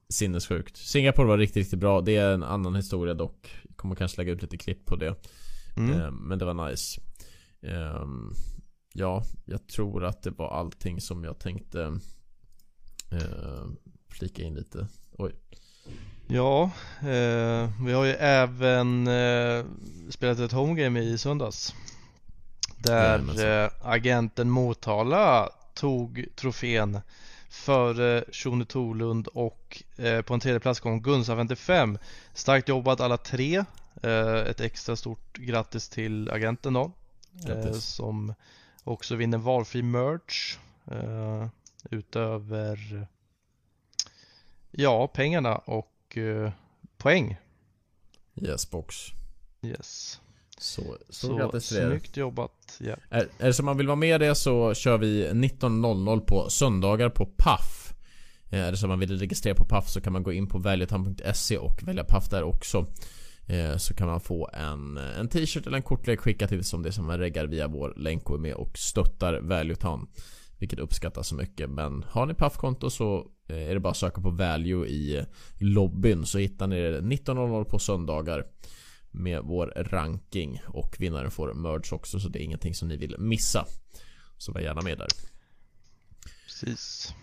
sinnessjukt. 0.08 0.76
Singapore 0.76 1.26
var 1.28 1.38
riktigt, 1.38 1.56
riktigt 1.56 1.78
bra, 1.78 2.00
det 2.00 2.16
är 2.16 2.34
en 2.34 2.42
annan 2.42 2.74
historia 2.74 3.14
dock. 3.14 3.56
Jag 3.62 3.76
kommer 3.76 3.94
kanske 3.94 4.20
lägga 4.20 4.32
ut 4.32 4.42
lite 4.42 4.58
klipp 4.58 4.86
på 4.86 4.96
det. 4.96 5.14
Mm. 5.76 6.00
Eh, 6.00 6.10
men 6.10 6.38
det 6.38 6.44
var 6.44 6.70
nice. 6.70 7.00
Ehm, 7.62 8.32
ja, 8.94 9.24
jag 9.44 9.66
tror 9.66 10.04
att 10.04 10.22
det 10.22 10.30
var 10.30 10.50
allting 10.50 11.00
som 11.00 11.24
jag 11.24 11.38
tänkte 11.38 11.98
eh, 13.10 13.66
flika 14.08 14.42
in 14.42 14.54
lite. 14.54 14.88
Oj. 15.18 15.32
Ja, 16.34 16.70
eh, 17.00 17.70
vi 17.84 17.92
har 17.92 18.04
ju 18.04 18.12
även 18.12 19.06
eh, 19.06 19.64
spelat 20.10 20.38
ett 20.38 20.52
homegame 20.52 21.00
i 21.00 21.18
söndags. 21.18 21.74
Där 22.78 23.44
eh, 23.64 23.70
agenten 23.82 24.50
Motala 24.50 25.50
tog 25.74 26.26
trofén 26.36 27.00
före 27.48 28.24
Shone 28.32 28.64
Torlund 28.64 29.26
och 29.26 29.82
eh, 29.96 30.22
på 30.22 30.34
en 30.34 30.40
tredje 30.40 30.60
plats 30.60 30.80
kom 30.80 31.02
Gunsa 31.02 31.36
55. 31.36 31.98
Starkt 32.34 32.68
jobbat 32.68 33.00
alla 33.00 33.16
tre. 33.16 33.64
Eh, 34.02 34.36
ett 34.36 34.60
extra 34.60 34.96
stort 34.96 35.38
grattis 35.38 35.88
till 35.88 36.30
agenten 36.30 36.72
då. 36.72 36.92
Eh, 37.48 37.72
som 37.72 38.34
Också 38.84 39.14
vinner 39.14 39.38
valfri 39.38 39.82
merch 39.82 40.58
utöver 41.90 43.06
ja, 44.70 45.06
pengarna 45.06 45.56
och 45.56 45.91
eh, 46.18 46.52
poäng. 46.98 47.36
Yes 48.34 48.70
box. 48.70 48.96
Yes. 49.62 50.20
Så, 50.58 50.82
så, 51.10 51.26
så 51.26 51.36
grattis 51.36 51.68
till 51.68 51.78
er. 51.78 51.88
Snyggt 51.88 52.16
jobbat. 52.16 52.78
Yeah. 52.80 52.98
Är, 53.10 53.28
är 53.38 53.46
det 53.46 53.54
så 53.54 53.62
man 53.62 53.76
vill 53.76 53.86
vara 53.86 53.96
med 53.96 54.20
det 54.20 54.34
så 54.34 54.74
kör 54.74 54.98
vi 54.98 55.28
19.00 55.28 56.20
på 56.20 56.50
söndagar 56.50 57.08
på 57.08 57.26
Paf. 57.26 57.94
Eh, 58.50 58.60
är 58.60 58.70
det 58.70 58.76
så 58.76 58.88
man 58.88 58.98
vill 58.98 59.18
registrera 59.18 59.54
på 59.54 59.64
Paf 59.64 59.88
så 59.88 60.00
kan 60.00 60.12
man 60.12 60.22
gå 60.22 60.32
in 60.32 60.48
på 60.48 60.58
väljetam.se 60.58 61.58
och 61.58 61.82
välja 61.82 62.04
Paf 62.04 62.28
där 62.28 62.42
också. 62.42 62.86
Eh, 63.46 63.76
så 63.76 63.94
kan 63.94 64.06
man 64.06 64.20
få 64.20 64.50
en, 64.52 64.96
en 64.96 65.28
t-shirt 65.28 65.66
eller 65.66 65.76
en 65.76 65.82
kortlek 65.82 66.20
skickat 66.20 66.48
till 66.48 66.64
som 66.64 66.82
det 66.82 66.92
som 66.92 67.06
man 67.06 67.18
reggar 67.18 67.46
via 67.46 67.68
vår 67.68 67.94
länk 67.96 68.30
och 68.30 68.36
är 68.36 68.40
med 68.40 68.54
och 68.54 68.78
stöttar 68.78 69.40
Valuetan. 69.40 70.08
Vilket 70.58 70.78
uppskattas 70.78 71.28
så 71.28 71.34
mycket. 71.34 71.70
Men 71.70 72.04
har 72.08 72.26
ni 72.26 72.34
Paf-konto 72.34 72.90
så 72.90 73.26
är 73.54 73.74
det 73.74 73.80
bara 73.80 73.90
att 73.90 73.96
söka 73.96 74.20
på 74.20 74.30
Value 74.30 74.86
i 74.86 75.24
lobbyn 75.58 76.26
så 76.26 76.38
hittar 76.38 76.66
ni 76.66 76.80
det 76.80 77.00
19.00 77.00 77.64
på 77.64 77.78
söndagar. 77.78 78.44
Med 79.14 79.42
vår 79.44 79.72
ranking 79.76 80.62
och 80.66 80.96
vinnaren 80.98 81.30
får 81.30 81.54
merge 81.54 81.94
också 81.94 82.20
så 82.20 82.28
det 82.28 82.42
är 82.42 82.44
ingenting 82.44 82.74
som 82.74 82.88
ni 82.88 82.96
vill 82.96 83.16
missa. 83.18 83.66
Så 84.38 84.52
var 84.52 84.60
gärna 84.60 84.80
med 84.80 84.98
där. 84.98 85.08
Precis. 86.46 87.14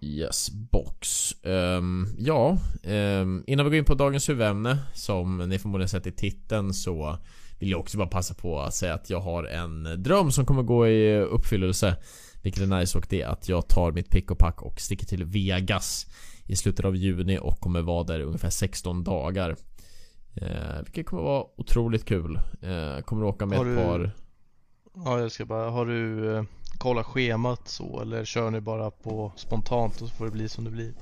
Yes, 0.00 0.50
box. 0.50 1.34
Um, 1.42 2.14
ja, 2.18 2.58
um, 2.84 3.44
innan 3.46 3.66
vi 3.66 3.70
går 3.70 3.74
in 3.78 3.84
på 3.84 3.94
dagens 3.94 4.28
huvudämne 4.28 4.78
som 4.94 5.38
ni 5.38 5.58
förmodligen 5.58 5.88
sett 5.88 6.06
i 6.06 6.12
titeln 6.12 6.74
så 6.74 7.18
vill 7.58 7.70
jag 7.70 7.80
också 7.80 7.98
bara 7.98 8.08
passa 8.08 8.34
på 8.34 8.60
att 8.60 8.74
säga 8.74 8.94
att 8.94 9.10
jag 9.10 9.20
har 9.20 9.44
en 9.44 10.02
dröm 10.02 10.32
som 10.32 10.46
kommer 10.46 10.62
gå 10.62 10.88
i 10.88 11.20
uppfyllelse. 11.20 11.96
Vilket 12.42 12.62
är 12.62 12.66
nice 12.66 12.98
och 12.98 13.06
det 13.08 13.22
är 13.22 13.26
att 13.26 13.48
jag 13.48 13.68
tar 13.68 13.92
mitt 13.92 14.10
pick 14.10 14.30
och 14.30 14.38
pack 14.38 14.62
och 14.62 14.80
sticker 14.80 15.06
till 15.06 15.24
Vegas 15.24 16.06
i 16.46 16.56
slutet 16.56 16.84
av 16.84 16.96
juni 16.96 17.38
och 17.38 17.60
kommer 17.60 17.82
vara 17.82 18.04
där 18.04 18.20
ungefär 18.20 18.50
16 18.50 19.04
dagar. 19.04 19.56
Uh, 20.42 20.82
vilket 20.84 21.06
kommer 21.06 21.22
vara 21.22 21.44
otroligt 21.56 22.04
kul. 22.04 22.40
Uh, 22.64 23.00
kommer 23.00 23.24
åka 23.24 23.46
med 23.46 23.58
har 23.58 23.66
ett 23.66 23.86
par... 23.86 24.10
Ja, 24.94 25.20
jag 25.20 25.32
ska 25.32 25.44
bara... 25.44 25.70
Har 25.70 25.86
du 25.86 26.34
eh, 26.36 26.44
kolla 26.78 27.04
schemat 27.04 27.68
så 27.68 28.00
eller 28.00 28.24
kör 28.24 28.50
ni 28.50 28.60
bara 28.60 28.90
på 28.90 29.32
spontant 29.36 30.02
och 30.02 30.08
så 30.08 30.14
får 30.14 30.24
det 30.24 30.30
bli 30.30 30.48
som 30.48 30.64
det 30.64 30.70
blir? 30.70 30.92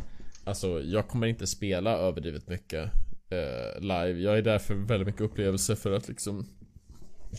Alltså 0.44 0.80
jag 0.82 1.08
kommer 1.08 1.26
inte 1.26 1.46
spela 1.46 1.96
överdrivet 1.96 2.48
mycket 2.48 2.90
eh, 3.30 3.80
live. 3.80 4.20
Jag 4.20 4.38
är 4.38 4.42
där 4.42 4.58
för 4.58 4.74
väldigt 4.74 5.06
mycket 5.06 5.20
upplevelse 5.20 5.76
för 5.76 5.92
att 5.92 6.08
liksom 6.08 6.46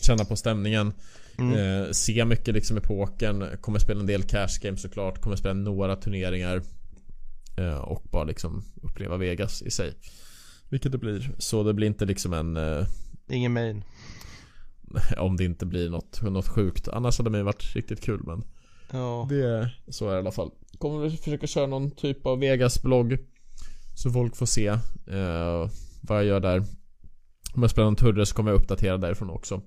känna 0.02 0.24
på 0.24 0.36
stämningen. 0.36 0.92
Mm. 1.38 1.82
Eh, 1.84 1.90
se 1.90 2.24
mycket 2.24 2.54
liksom 2.54 2.76
i 2.76 2.80
pokern. 2.80 3.56
Kommer 3.60 3.78
spela 3.78 4.00
en 4.00 4.06
del 4.06 4.22
cash 4.22 4.58
games 4.62 4.82
såklart. 4.82 5.20
Kommer 5.20 5.36
spela 5.36 5.54
några 5.54 5.96
turneringar. 5.96 6.62
eh, 7.58 7.78
och 7.78 8.02
bara 8.10 8.24
liksom 8.24 8.64
uppleva 8.82 9.16
Vegas 9.16 9.62
i 9.62 9.70
sig. 9.70 9.94
Vilket 10.68 10.92
det 10.92 10.98
blir. 10.98 11.30
Så 11.38 11.62
det 11.62 11.74
blir 11.74 11.86
inte 11.86 12.04
liksom 12.04 12.32
en... 12.32 12.56
Eh, 12.56 12.86
Ingen 13.30 13.52
main. 13.52 13.84
om 15.18 15.36
det 15.36 15.44
inte 15.44 15.66
blir 15.66 15.90
något, 15.90 16.22
något 16.22 16.48
sjukt. 16.48 16.88
Annars 16.88 17.18
hade 17.18 17.30
det 17.30 17.42
varit 17.42 17.74
riktigt 17.76 18.00
kul 18.00 18.20
men 18.26 18.44
Ja. 18.92 19.26
det, 19.30 19.70
så 19.88 20.06
är 20.06 20.10
det 20.10 20.16
i 20.16 20.20
alla 20.20 20.32
fall. 20.32 20.50
Kommer 20.78 21.08
vi 21.08 21.16
försöka 21.16 21.46
köra 21.46 21.66
någon 21.66 21.90
typ 21.90 22.26
av 22.26 22.38
Vegas-blogg. 22.38 23.18
Så 23.94 24.10
folk 24.10 24.36
får 24.36 24.46
se 24.46 24.66
eh, 25.06 25.70
vad 26.00 26.18
jag 26.18 26.24
gör 26.24 26.40
där. 26.40 26.64
Om 27.54 27.62
jag 27.62 27.70
spelar 27.70 27.86
någon 27.86 27.96
turre 27.96 28.26
så 28.26 28.34
kommer 28.34 28.50
jag 28.50 28.60
uppdatera 28.60 28.96
därifrån 28.98 29.30
också. 29.30 29.62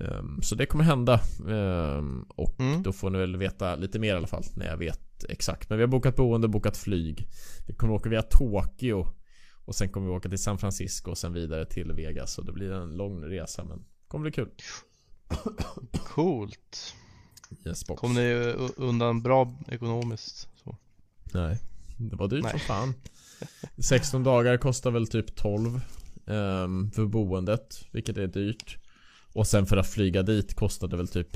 Ehm, 0.00 0.42
så 0.42 0.54
det 0.54 0.66
kommer 0.66 0.84
hända. 0.84 1.20
Ehm, 1.50 2.22
och 2.28 2.60
Mm. 2.60 2.82
då 2.82 2.92
får 2.92 3.10
ni 3.10 3.18
väl 3.18 3.36
veta 3.36 3.76
lite 3.76 3.98
mer 3.98 4.08
i 4.14 4.16
alla 4.16 4.26
fall 4.26 4.44
när 4.54 4.66
jag 4.66 4.76
vet 4.76 5.24
exakt. 5.28 5.68
Men 5.68 5.78
vi 5.78 5.82
har 5.84 5.88
bokat 5.88 6.16
boende, 6.16 6.48
bokat 6.48 6.76
flyg. 6.76 7.28
Vi 7.66 7.74
kommer 7.74 7.94
åka 7.94 8.08
via 8.08 8.22
Tokyo. 8.22 9.06
Och 9.64 9.74
sen 9.74 9.88
kommer 9.88 10.06
vi 10.06 10.12
åka 10.12 10.28
till 10.28 10.42
San 10.42 10.58
Francisco 10.58 11.10
och 11.10 11.18
sen 11.18 11.32
vidare 11.32 11.66
till 11.66 11.92
Vegas. 11.92 12.32
Så 12.32 12.42
det 12.42 12.52
blir 12.52 12.72
en 12.72 12.96
lång 12.96 13.24
resa 13.24 13.64
men 13.64 13.78
det 13.78 13.84
kommer 14.08 14.22
bli 14.22 14.32
kul. 14.32 14.50
Coolt. 16.04 16.94
Yes, 17.66 17.86
box. 17.86 18.00
Kom 18.00 18.14
ni 18.14 18.54
undan 18.76 19.22
bra 19.22 19.58
ekonomiskt? 19.68 20.48
Så. 20.64 20.76
Nej, 21.34 21.58
det 21.96 22.16
var 22.16 22.28
dyrt 22.28 22.42
Nej. 22.42 22.50
som 22.50 22.60
fan. 22.60 22.94
16 23.78 24.24
dagar 24.24 24.56
kostar 24.56 24.90
väl 24.90 25.06
typ 25.06 25.36
12 25.36 25.80
ehm, 26.26 26.90
för 26.90 27.06
boendet, 27.06 27.84
vilket 27.90 28.16
är 28.16 28.26
dyrt. 28.26 28.78
Och 29.34 29.46
sen 29.46 29.66
för 29.66 29.76
att 29.76 29.86
flyga 29.90 30.22
dit 30.22 30.54
kostade 30.54 30.96
väl 30.96 31.08
typ 31.08 31.28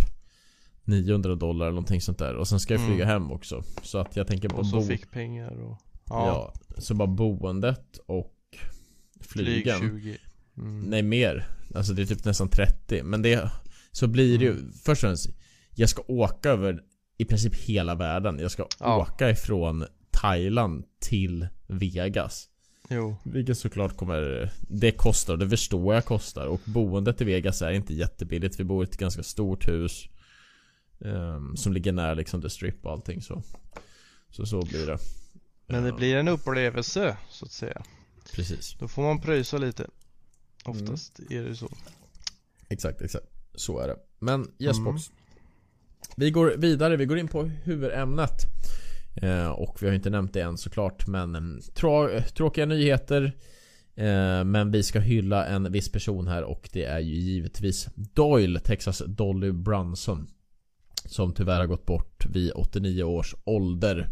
900 0.85 1.35
dollar 1.35 1.67
eller 1.67 1.73
någonting 1.75 2.01
sånt 2.01 2.19
där. 2.19 2.35
Och 2.35 2.49
sen 2.49 2.61
ska 2.61 2.75
jag 2.75 2.87
flyga 2.87 3.05
Mm. 3.05 3.09
hem 3.23 3.33
också. 3.33 3.63
Så 3.83 3.99
att 3.99 4.17
jag 4.17 4.27
tänker 4.27 4.49
på 4.49 4.57
Och 4.57 4.67
så 4.67 4.77
bo- 4.77 4.83
fick 4.87 5.11
pengar 5.11 5.51
och... 5.51 5.79
ja. 6.05 6.27
Ja. 6.77 6.81
så 6.81 6.95
bara 6.95 7.09
boendet 7.09 7.99
och 8.07 8.35
flyg 9.21 9.47
flygen. 9.47 9.79
20. 9.81 10.17
Mm. 10.59 10.81
Nej 10.81 11.03
mer. 11.03 11.47
Alltså 11.75 11.93
det 11.93 12.03
är 12.03 12.07
typ 12.07 12.25
nästan 12.25 12.49
30. 12.49 13.03
Men 13.03 13.23
det 13.23 13.51
Så 13.93 14.07
blir 14.07 14.39
det 14.39 14.45
ju 14.45 14.55
Först 14.85 15.05
och 15.05 15.09
främst 15.09 15.29
Jag 15.75 15.89
ska 15.89 16.03
åka 16.09 16.51
över 16.51 16.83
I 17.19 17.25
princip 17.25 17.55
hela 17.55 17.95
världen. 17.95 18.39
Jag 18.39 18.51
ska 18.51 18.67
Ja. 18.81 18.97
åka 18.97 19.31
ifrån 19.31 19.85
Thailand 20.11 20.85
till 21.01 21.49
Vegas. 21.67 22.49
Jo. 22.91 23.17
Vilket 23.25 23.59
såklart 23.59 23.97
kommer 23.97 24.51
Det 24.61 24.91
kostar 24.93 25.33
och 25.33 25.39
det 25.39 25.49
förstår 25.49 25.95
jag 25.95 26.05
kostar. 26.05 26.47
Och 26.47 26.61
boendet 26.65 27.21
i 27.21 27.25
Vegas 27.25 27.63
är 27.63 27.71
inte 27.71 27.95
jättebilligt. 27.95 28.61
Vi 28.61 28.65
bor 28.65 28.85
i 28.85 28.89
ett 28.89 28.97
ganska 28.97 29.23
stort 29.23 29.69
hus. 29.69 30.09
ehm, 31.05 31.57
som 31.57 31.73
ligger 31.73 31.93
nära 31.93 32.15
liksom 32.15 32.43
The 32.43 32.51
Strip 32.51 32.87
och 32.87 32.93
allting 32.93 33.23
så. 33.23 33.43
Så 34.31 34.47
så 34.47 34.63
blir 34.63 34.87
det. 34.87 34.99
Men 35.67 35.85
det 35.85 35.93
blir 35.93 36.17
en 36.17 36.29
upplevelse 36.29 37.17
så 37.31 37.45
att 37.45 37.53
säga. 37.53 37.83
Precis. 38.33 38.77
Då 38.79 38.89
får 38.89 39.03
man 39.03 39.21
pröjsa 39.21 39.59
lite. 39.59 39.87
Oftast 40.65 41.19
Mm. 41.19 41.39
är 41.45 41.49
det 41.49 41.57
så. 41.57 41.69
Exakt, 42.69 43.03
exakt. 43.03 43.27
Så 43.55 43.79
är 43.79 43.89
det. 43.89 43.97
Men 44.19 44.51
yes 44.59 44.79
Mm. 44.79 44.97
Vi 46.17 46.31
går 46.31 46.55
vidare, 46.57 46.97
vi 46.97 47.07
går 47.07 47.19
in 47.19 47.29
på 47.29 47.43
huvudämnet. 47.45 48.33
Eh, 49.17 49.49
och 49.49 49.83
vi 49.83 49.87
har 49.87 49.95
inte 49.95 50.11
nämnt 50.11 50.33
det 50.33 50.41
än 50.41 50.59
såklart 50.59 51.07
men 51.07 51.61
trå- 51.75 52.21
tråkiga 52.23 52.67
nyheter. 52.67 53.25
Eh, 53.95 54.45
men 54.45 54.71
vi 54.71 54.83
ska 54.83 55.01
hylla 55.01 55.47
en 55.47 55.73
viss 55.73 55.93
person 55.93 56.27
här 56.27 56.43
och 56.45 56.69
det 56.73 56.85
är 56.85 56.99
ju 57.01 57.15
givetvis 57.15 57.89
Doyle, 57.95 58.61
Texas 58.61 59.03
Dolly 59.07 59.53
Brunson. 59.53 60.27
Som 61.05 61.33
tyvärr 61.35 61.59
har 61.61 61.67
gått 61.67 61.87
bort 61.87 62.27
vid 62.27 62.53
89 62.55 63.03
års 63.03 63.35
ålder. 63.45 64.09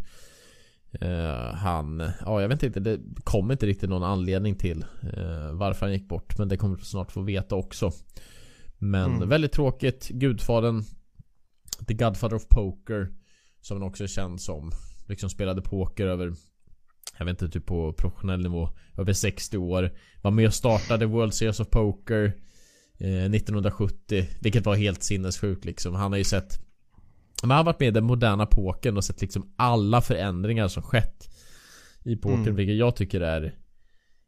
Eh, 1.01 1.53
han, 1.55 2.11
ja 2.25 2.41
jag 2.41 2.49
vet 2.49 2.63
inte, 2.63 2.79
det 2.79 2.99
kom 3.23 3.51
inte 3.51 3.65
riktigt 3.65 3.89
någon 3.89 4.03
anledning 4.03 4.55
till 4.55 4.85
eh, 5.13 5.51
varför 5.53 5.85
han 5.85 5.93
gick 5.93 6.07
bort. 6.07 6.37
Men 6.37 6.47
det 6.47 6.57
kommer 6.57 6.75
vi 6.77 6.83
snart 6.83 7.11
få 7.11 7.21
veta 7.21 7.55
också. 7.55 7.91
Men 8.77 9.15
Mm. 9.15 9.29
väldigt 9.29 9.51
tråkigt. 9.51 10.09
Gudfadern 10.09 10.83
The 11.87 11.93
Godfather 11.93 12.35
of 12.35 12.47
Poker 12.49 13.07
Som 13.61 13.77
han 13.81 13.89
också 13.89 14.03
är 14.03 14.07
känd 14.07 14.41
som 14.41 14.71
Liksom 15.07 15.29
spelade 15.29 15.61
poker 15.61 16.07
över 16.07 16.33
Jag 17.17 17.25
vet 17.25 17.41
inte, 17.41 17.53
typ 17.53 17.65
på 17.65 17.93
professionell 17.93 18.41
nivå 18.43 18.69
Över 18.97 19.13
60 19.13 19.57
år 19.57 19.91
Var 20.21 20.31
med 20.31 20.47
och 20.47 20.53
startade 20.53 21.05
World 21.05 21.33
Series 21.33 21.59
of 21.59 21.69
Poker 21.69 22.33
eh, 22.97 23.25
1970 23.25 24.27
Vilket 24.41 24.65
var 24.65 24.75
helt 24.75 25.03
sinnessjukt 25.03 25.65
liksom 25.65 25.95
Han 25.95 26.11
har 26.11 26.17
ju 26.17 26.23
sett 26.23 26.59
Men 27.41 27.51
han 27.51 27.57
har 27.57 27.65
varit 27.65 27.79
med 27.79 27.87
i 27.87 27.91
den 27.91 28.05
moderna 28.05 28.45
pokern 28.45 28.97
och 28.97 29.03
sett 29.03 29.21
liksom 29.21 29.53
alla 29.55 30.01
förändringar 30.01 30.67
som 30.67 30.83
skett 30.83 31.29
I 32.03 32.15
pokern 32.15 32.41
Mm. 32.41 32.55
vilket 32.55 32.75
jag 32.75 32.95
tycker 32.95 33.21
är 33.21 33.55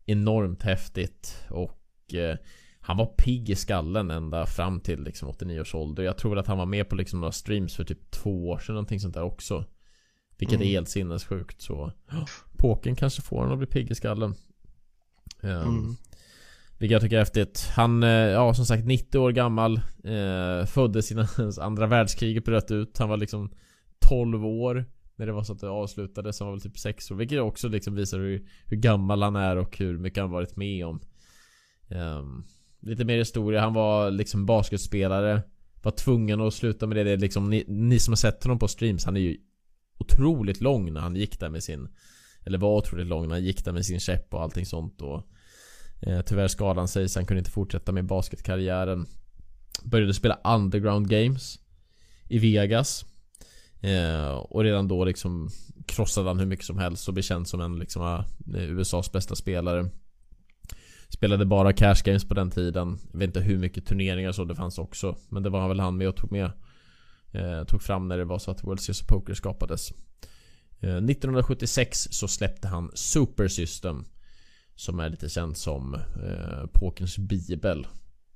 Enormt 0.06 0.64
häftigt 0.64 1.46
och 1.50 2.14
eh, 2.14 2.38
han 2.80 2.98
var 2.98 3.06
pigg 3.06 3.50
i 3.50 3.56
skallen 3.56 4.12
ända 4.12 4.46
fram 4.46 4.80
till 4.80 5.04
liksom 5.04 5.30
89 5.30 5.60
års 5.62 5.76
ålder. 5.76 6.04
Jag 6.04 6.18
tror 6.18 6.38
att 6.38 6.48
han 6.48 6.58
var 6.58 6.66
med 6.66 6.90
på 6.90 6.96
liksom 6.96 7.20
några 7.20 7.32
streams 7.32 7.76
för 7.76 7.84
typ 7.84 8.12
två 8.12 8.50
år 8.50 8.60
sedan 8.60 8.76
någonting 8.76 9.00
sånt 9.00 9.14
där 9.14 9.24
också. 9.24 9.66
Vilket 10.38 10.56
Mm. 10.56 10.68
är 10.68 10.72
helt 10.72 10.90
sinnessjukt 10.90 11.62
så. 11.62 11.92
Påken 12.58 12.96
kanske 12.96 13.22
får 13.22 13.38
honom 13.38 13.52
att 13.52 13.58
bli 13.58 13.68
pigg 13.68 13.92
i 13.92 13.96
skallen. 13.96 14.36
Um, 15.42 15.50
Mm. 15.52 15.96
Vilket 16.80 16.94
jag 16.94 17.02
tycker 17.02 17.16
är 17.16 17.20
häftigt. 17.22 17.70
Han, 17.76 18.04
eh, 18.04 18.10
ja 18.10 18.54
som 18.54 18.66
sagt 18.66 18.86
90 18.86 19.20
år 19.20 19.32
gammal. 19.32 19.76
Eh, 20.04 20.66
föddes 20.66 21.12
innan 21.12 21.28
andra 21.62 21.88
världskriget 21.88 22.46
bröt 22.46 22.72
ut. 22.72 22.98
Han 22.98 23.10
var 23.10 23.18
liksom 23.18 23.52
12 24.10 24.46
år. 24.46 24.86
När 25.16 25.26
det 25.26 25.32
var 25.32 25.44
så 25.44 25.54
att 25.54 25.60
det 25.60 25.70
avslutades. 25.70 26.40
Han 26.40 26.48
var 26.48 26.56
väl 26.56 26.62
typ 26.62 26.80
6 26.80 27.12
år. 27.12 27.16
Vilket 27.16 27.42
också 27.42 27.68
liksom 27.68 27.96
visar 27.96 28.20
hur, 28.20 28.48
hur 28.66 28.78
gammal 28.78 29.22
han 29.24 29.36
är 29.36 29.56
och 29.56 29.78
hur 29.78 29.98
mycket 29.98 30.22
han 30.22 30.32
varit 30.32 30.56
med 30.56 30.86
om. 30.86 31.00
Ehm, 31.90 32.44
lite 32.82 33.06
mer 33.06 33.18
historia. 33.18 33.62
Han 33.62 33.74
var 33.74 34.12
liksom 34.12 34.46
basketspelare. 34.46 35.42
Var 35.84 35.92
tvungen 35.92 36.42
att 36.42 36.54
sluta 36.54 36.88
med 36.88 36.98
det. 36.98 37.04
det 37.04 37.12
är 37.12 37.18
liksom, 37.18 37.50
ni, 37.50 37.64
ni 37.68 38.00
som 38.00 38.12
har 38.12 38.18
sett 38.18 38.44
honom 38.44 38.60
på 38.60 38.68
streams. 38.68 39.06
Han 39.06 39.18
är 39.18 39.22
ju 39.22 39.38
otroligt 39.98 40.62
lång 40.62 40.94
när 40.94 41.02
han 41.02 41.16
gick 41.16 41.40
där 41.40 41.50
med 41.50 41.64
sin 41.64 41.88
Eller 42.44 42.58
var 42.58 42.78
otroligt 42.78 43.08
lång 43.08 43.28
när 43.28 43.36
han 43.36 43.44
gick 43.44 43.66
där 43.66 43.72
med 43.72 43.86
sin 43.86 44.00
käpp 44.00 44.34
och 44.34 44.42
allting 44.42 44.66
sånt 44.66 45.02
och 45.02 45.24
eh, 46.02 46.22
Tyvärr 46.22 46.48
skadade 46.48 46.80
han 46.80 46.88
sig 46.88 47.10
så 47.10 47.20
han 47.20 47.26
kunde 47.26 47.40
inte 47.40 47.52
fortsätta 47.52 47.92
med 47.92 48.06
basketkarriären. 48.06 49.06
Började 49.84 50.14
spela 50.14 50.40
underground 50.44 51.10
games 51.10 51.60
I 52.28 52.40
Vegas 52.40 53.06
eh, 53.82 54.30
Och 54.30 54.64
redan 54.64 54.88
då 54.88 55.06
liksom 55.06 55.50
Krossade 55.86 56.30
han 56.30 56.40
hur 56.40 56.46
mycket 56.46 56.66
som 56.66 56.78
helst 56.78 57.08
och 57.08 57.14
blev 57.14 57.24
känd 57.24 57.48
som 57.48 57.62
en 57.62 57.80
liksom 57.80 58.24
eh, 58.56 58.70
USAs 58.70 59.12
bästa 59.12 59.36
spelare. 59.36 59.90
Spelade 61.10 61.46
bara 61.46 61.74
cash 61.74 62.04
games 62.06 62.28
på 62.28 62.34
den 62.34 62.52
tiden. 62.52 63.00
Jag 63.12 63.20
vet 63.20 63.28
inte 63.28 63.40
hur 63.40 63.58
mycket 63.58 63.86
turneringar 63.86 64.32
så 64.32 64.44
det 64.44 64.56
fanns 64.56 64.78
också 64.78 65.16
Men 65.30 65.44
det 65.44 65.50
var 65.50 65.68
väl 65.68 65.80
han 65.80 65.98
med 65.98 66.08
och 66.08 66.16
tog 66.16 66.32
med 66.32 66.52
eh, 67.32 67.64
Tog 67.64 67.82
fram 67.82 68.08
när 68.08 68.18
det 68.18 68.26
var 68.26 68.40
så 68.40 68.52
att 68.52 68.64
World 68.64 68.80
Series 68.80 69.02
of 69.02 69.08
Poker 69.08 69.34
skapades 69.34 69.92
eh, 70.80 70.96
1976 70.96 72.08
så 72.12 72.28
släppte 72.28 72.68
han 72.68 72.92
Super 72.94 73.48
System 73.48 74.06
Som 74.76 75.00
är 75.00 75.10
lite 75.10 75.30
känt 75.30 75.58
som 75.58 75.94
eh, 75.96 76.66
Pokerns 76.74 77.18
bibel 77.18 77.88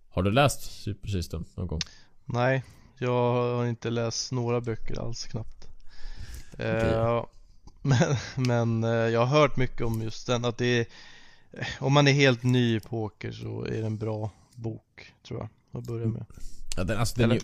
Har 0.09 0.23
du 0.23 0.31
läst 0.31 0.61
Super 0.83 1.07
System 1.09 1.45
någon 1.55 1.67
gång? 1.67 1.79
Nej, 2.25 2.63
jag 2.99 3.33
har 3.55 3.65
inte 3.65 3.89
läst 3.89 4.31
några 4.31 4.61
böcker 4.61 4.99
alls 5.01 5.25
knappt. 5.25 5.67
Eh, 6.57 6.75
Okej. 6.75 7.29
men 7.81 8.15
men 8.35 8.83
eh, 8.83 8.89
jag 8.89 9.25
har 9.25 9.39
hört 9.39 9.57
mycket 9.57 9.81
om 9.81 10.01
just 10.01 10.27
den, 10.27 10.45
att 10.45 10.57
det 10.57 10.65
är, 10.79 10.85
eh, 11.51 11.67
om 11.79 11.93
man 11.93 12.07
är 12.07 12.11
helt 12.11 12.43
ny 12.43 12.75
i 12.75 12.79
poker 12.79 13.31
så 13.31 13.65
är 13.65 13.71
det 13.81 13.85
en 13.85 13.97
bra 13.97 14.31
bok, 14.55 15.13
tror 15.27 15.39
jag, 15.39 15.79
att 15.79 15.87
börja 15.87 16.07
med. 16.07 16.25
Ja, 16.77 16.83
den, 16.83 16.97
alltså, 16.99 17.19
den 17.19 17.31
ju- 17.31 17.39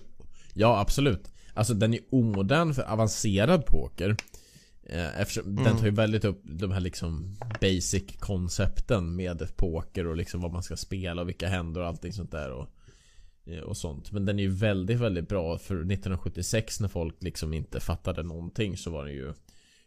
ja 0.53 0.79
absolut 0.79 1.31
Alltså 1.57 1.73
den 1.73 1.93
är 1.93 1.99
omodern 2.11 2.73
för 2.73 2.83
avancerad 2.83 3.65
poker 3.65 4.15
eh, 4.83 5.21
Eftersom 5.21 5.55
den 5.55 5.65
Mm. 5.65 5.77
tar 5.77 5.85
ju 5.85 5.91
väldigt 5.91 6.25
upp 6.25 6.41
de 6.43 6.71
här 6.71 6.79
liksom 6.79 7.37
Basic 7.61 8.03
koncepten 8.19 9.15
med 9.15 9.57
poker 9.57 10.07
och 10.07 10.15
liksom 10.17 10.41
vad 10.41 10.51
man 10.53 10.63
ska 10.63 10.77
spela 10.77 11.21
och 11.21 11.27
vilka 11.29 11.47
händer 11.47 11.81
och 11.81 11.87
allting 11.87 12.13
sånt 12.13 12.31
där 12.31 12.51
och, 12.51 12.67
eh, 13.45 13.59
och 13.59 13.77
sånt 13.77 14.11
Men 14.11 14.25
den 14.25 14.39
är 14.39 14.43
ju 14.43 14.49
väldigt 14.51 14.99
väldigt 14.99 15.29
bra 15.29 15.57
för 15.57 15.75
1976 15.75 16.79
när 16.79 16.87
folk 16.87 17.23
liksom 17.23 17.53
inte 17.53 17.79
fattade 17.79 18.23
någonting 18.23 18.77
så 18.77 18.91
var 18.91 19.05
den 19.05 19.13
ju 19.13 19.33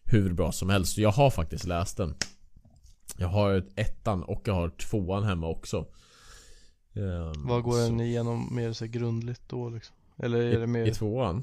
Hur 0.04 0.32
bra 0.32 0.52
som 0.52 0.70
helst 0.70 0.98
jag 0.98 1.10
har 1.12 1.30
faktiskt 1.30 1.64
läst 1.66 1.96
den 1.96 2.14
Jag 3.16 3.28
har 3.28 3.64
ettan 3.76 4.22
och 4.22 4.42
jag 4.44 4.54
har 4.54 4.68
tvåan 4.68 5.24
hemma 5.24 5.48
också 5.48 5.86
Ehm, 6.94 7.46
Vad 7.46 7.62
går 7.62 7.72
så- 7.72 7.78
den 7.78 8.00
igenom 8.00 8.54
mer 8.54 8.72
så 8.72 8.86
grundligt 8.86 9.42
då 9.48 9.68
liksom? 9.68 9.96
Eller 10.16 10.38
är 10.42 10.58
det 10.58 10.64
i, 10.64 10.66
mer, 10.66 10.86
I 10.86 10.94
tvåan? 10.94 11.42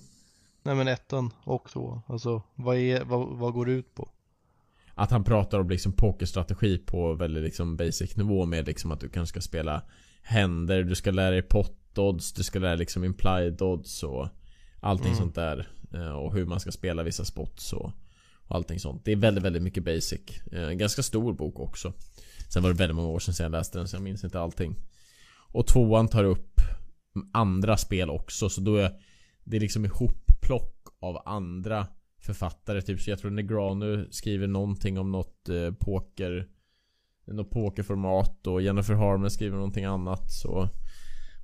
Nej 0.68 0.76
men 0.76 0.88
ettan 0.88 1.34
och 1.44 1.70
tvåan, 1.70 2.02
alltså 2.08 2.42
vad 2.56 2.78
är, 2.78 3.04
vad, 3.04 3.28
vad 3.38 3.54
går 3.54 3.66
det 3.66 3.72
ut 3.72 3.96
på? 3.96 4.10
Att 4.94 5.12
han 5.12 5.24
pratar 5.24 5.60
om 5.60 5.70
liksom 5.70 5.92
pokerstrategi 5.92 6.78
på 6.78 7.14
väldigt 7.14 7.44
liksom 7.44 7.78
basic 7.78 8.16
nivå 8.18 8.46
med 8.46 8.68
liksom 8.68 8.92
att 8.92 9.00
du 9.00 9.10
kanske 9.10 9.30
ska 9.30 9.42
spela 9.42 9.82
händer, 10.22 10.84
du 10.84 10.96
ska 10.96 11.12
lära 11.12 11.32
dig 11.32 11.42
pot 11.42 11.98
odds, 11.98 12.34
du 12.34 12.44
ska 12.44 12.60
lära 12.60 12.70
dig 12.72 12.80
liksom 12.80 13.04
implied 13.04 13.62
odds 13.62 14.04
och 14.04 14.28
allting 14.80 15.08
Mm. 15.08 15.18
sånt 15.18 15.36
där. 15.36 15.68
Eh, 15.94 16.10
Och 16.12 16.34
hur 16.34 16.46
man 16.46 16.60
ska 16.60 16.72
spela 16.72 17.04
vissa 17.04 17.26
spots 17.26 17.74
och, 17.74 17.92
Och 18.48 18.56
allting 18.56 18.80
sånt. 18.80 19.06
Det 19.06 19.12
är 19.12 19.16
väldigt, 19.16 19.44
väldigt 19.44 19.64
mycket 19.64 19.84
basic. 19.84 20.22
Eh, 20.52 20.70
ganska 20.70 21.04
stor 21.04 21.34
bok 21.34 21.60
också. 21.60 21.94
Sen 22.54 22.64
var 22.64 22.70
det 22.70 22.76
väldigt 22.76 22.96
många 22.96 23.08
år 23.08 23.20
sedan 23.20 23.34
jag 23.40 23.52
läste 23.52 23.78
den 23.78 23.88
så 23.88 23.96
jag 23.96 24.04
minns 24.04 24.24
inte 24.24 24.40
allting. 24.40 24.76
Och 25.54 25.68
tvåan 25.68 26.08
tar 26.08 26.24
upp 26.24 26.62
andra 27.34 27.78
spel 27.78 28.10
också 28.10 28.50
så 28.50 28.62
då 28.62 28.76
är 28.76 28.92
det 29.50 29.60
liksom 29.60 29.86
ihopplock 29.86 30.88
av 31.00 31.22
andra 31.26 31.88
författare. 32.20 32.82
Typ 32.82 33.02
så 33.02 33.10
jag 33.10 33.20
tror 33.20 33.32
Negranu 33.32 34.08
skriver 34.12 34.48
någonting 34.48 35.00
om 35.00 35.12
något 35.12 35.50
eh, 35.50 35.72
poker 35.72 36.48
något 37.26 37.52
pokerformat 37.52 38.48
och 38.48 38.62
Jennifer 38.62 38.94
Harman 38.94 39.32
skriver 39.32 39.56
någonting 39.56 39.86
annat 39.86 40.32
så 40.32 40.70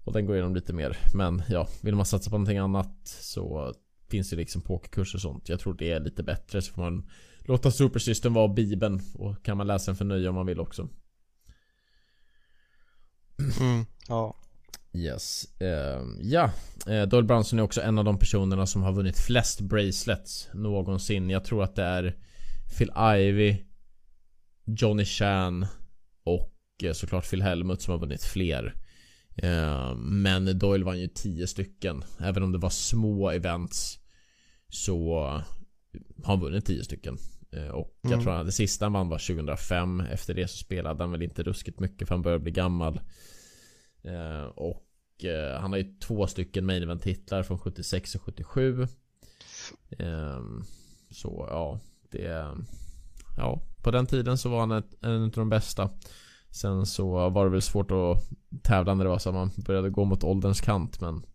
och 0.03 0.13
den 0.13 0.25
går 0.25 0.36
igenom 0.36 0.55
lite 0.55 0.74
mer 0.74 0.98
Men 1.15 1.43
ja, 1.50 1.67
vill 1.81 1.95
man 1.95 2.05
satsa 2.05 2.29
på 2.29 2.36
någonting 2.36 2.57
annat 2.57 2.98
så 3.03 3.74
finns 4.10 4.29
det 4.29 4.36
liksom 4.36 4.62
pokerkurser 4.62 5.17
och 5.17 5.22
sånt. 5.22 5.50
Jag 5.50 5.60
tror 5.60 5.74
det 5.74 5.91
är 5.91 6.00
lite 6.00 6.24
bättre 6.24 6.62
så 6.62 6.74
får 6.74 6.81
man 6.81 7.10
låta 7.39 7.72
Super 7.72 8.00
System 8.00 8.33
vara 8.33 8.48
bibeln 8.48 9.01
och 9.13 9.45
kan 9.45 9.57
man 9.57 9.67
läsa 9.67 9.91
den 9.91 9.95
för 9.95 10.05
nöje 10.05 10.29
om 10.29 10.36
man 10.36 10.45
vill 10.45 10.60
också. 10.60 10.89
Mm, 13.60 13.86
ja. 14.07 14.36
Yes. 14.94 15.48
Uh, 15.62 16.08
ja, 16.22 16.52
uh, 16.90 17.04
Doyle 17.04 17.24
Brunson 17.24 17.60
är 17.60 17.64
också 17.64 17.82
en 17.82 17.98
av 17.98 18.06
de 18.06 18.20
personerna 18.20 18.66
som 18.66 18.84
har 18.84 18.94
vunnit 18.94 19.20
flest 19.20 19.62
bracelets 19.62 20.50
någonsin. 20.54 21.30
Jag 21.30 21.44
tror 21.44 21.64
att 21.64 21.76
det 21.76 21.84
är 21.84 22.16
Phil 22.78 22.92
Ivey, 22.98 23.58
Johnny 24.66 25.06
Chan 25.06 25.66
och 26.24 26.54
uh, 26.84 26.92
såklart 26.92 27.30
Phil 27.30 27.42
Helmut 27.42 27.82
som 27.82 27.92
har 27.92 28.00
vunnit 28.00 28.24
fler. 28.24 28.76
Uh, 29.44 29.96
men 29.96 30.60
Doyle 30.60 30.84
vann 30.84 31.00
ju 31.00 31.08
10 31.08 31.48
stycken. 31.48 32.04
Även 32.20 32.44
om 32.44 32.52
det 32.52 32.58
var 32.58 32.70
små 32.70 33.30
events 33.30 34.00
så 34.70 35.20
har 36.24 36.28
han 36.28 36.40
vunnit 36.40 36.66
10 36.66 36.84
stycken. 36.84 37.18
Uh, 37.56 37.68
och 37.68 38.00
mm. 38.04 38.14
jag 38.14 38.24
tror 38.24 38.34
att 38.34 38.46
det 38.46 38.52
sista 38.52 38.86
han 38.86 38.94
vann 38.94 39.10
var 39.10 39.36
2005. 39.36 40.00
Efter 40.00 40.34
det 40.34 40.48
så 40.48 40.58
spelade 40.58 41.04
han 41.04 41.12
väl 41.12 41.22
inte 41.22 41.44
ruskigt 41.44 41.80
mycket 41.80 42.08
för 42.08 42.16
han 42.16 42.22
började 42.22 42.44
bli 42.44 42.52
gammal. 42.52 43.00
Eh, 44.03 44.43
och 44.43 45.25
eh, 45.25 45.60
han 45.60 45.72
har 45.72 45.77
ju 45.79 46.00
två 46.00 46.27
stycken 46.27 46.65
main 46.65 46.83
event 46.83 47.03
titlar 47.03 47.43
från 47.43 47.60
76 47.60 48.15
och 48.15 48.22
77. 48.22 48.88
Ehm, 50.00 50.63
så 51.10 51.48
ja, 51.50 51.79
det... 52.12 52.48
Ja, 53.38 53.62
på 53.83 53.91
den 53.91 54.05
tiden 54.05 54.38
så 54.38 54.50
var 54.50 54.60
han 54.60 54.72
ett, 54.72 55.03
en 55.03 55.24
av 55.24 55.31
de 55.31 55.50
bästa. 55.50 55.89
Sen 56.50 56.86
så 56.86 57.29
var 57.29 57.45
det 57.45 57.51
väl 57.51 57.62
svårt 57.62 57.91
att 57.91 58.29
tävla 58.63 58.93
när 58.93 59.03
det 59.03 59.10
var 59.10 59.19
så 59.19 59.29
att 59.29 59.36
man 59.36 59.51
började 59.55 59.89
gå 59.89 60.05
mot 60.05 60.24
ålderns 60.24 60.62
kant 60.62 61.01
men 61.01 61.25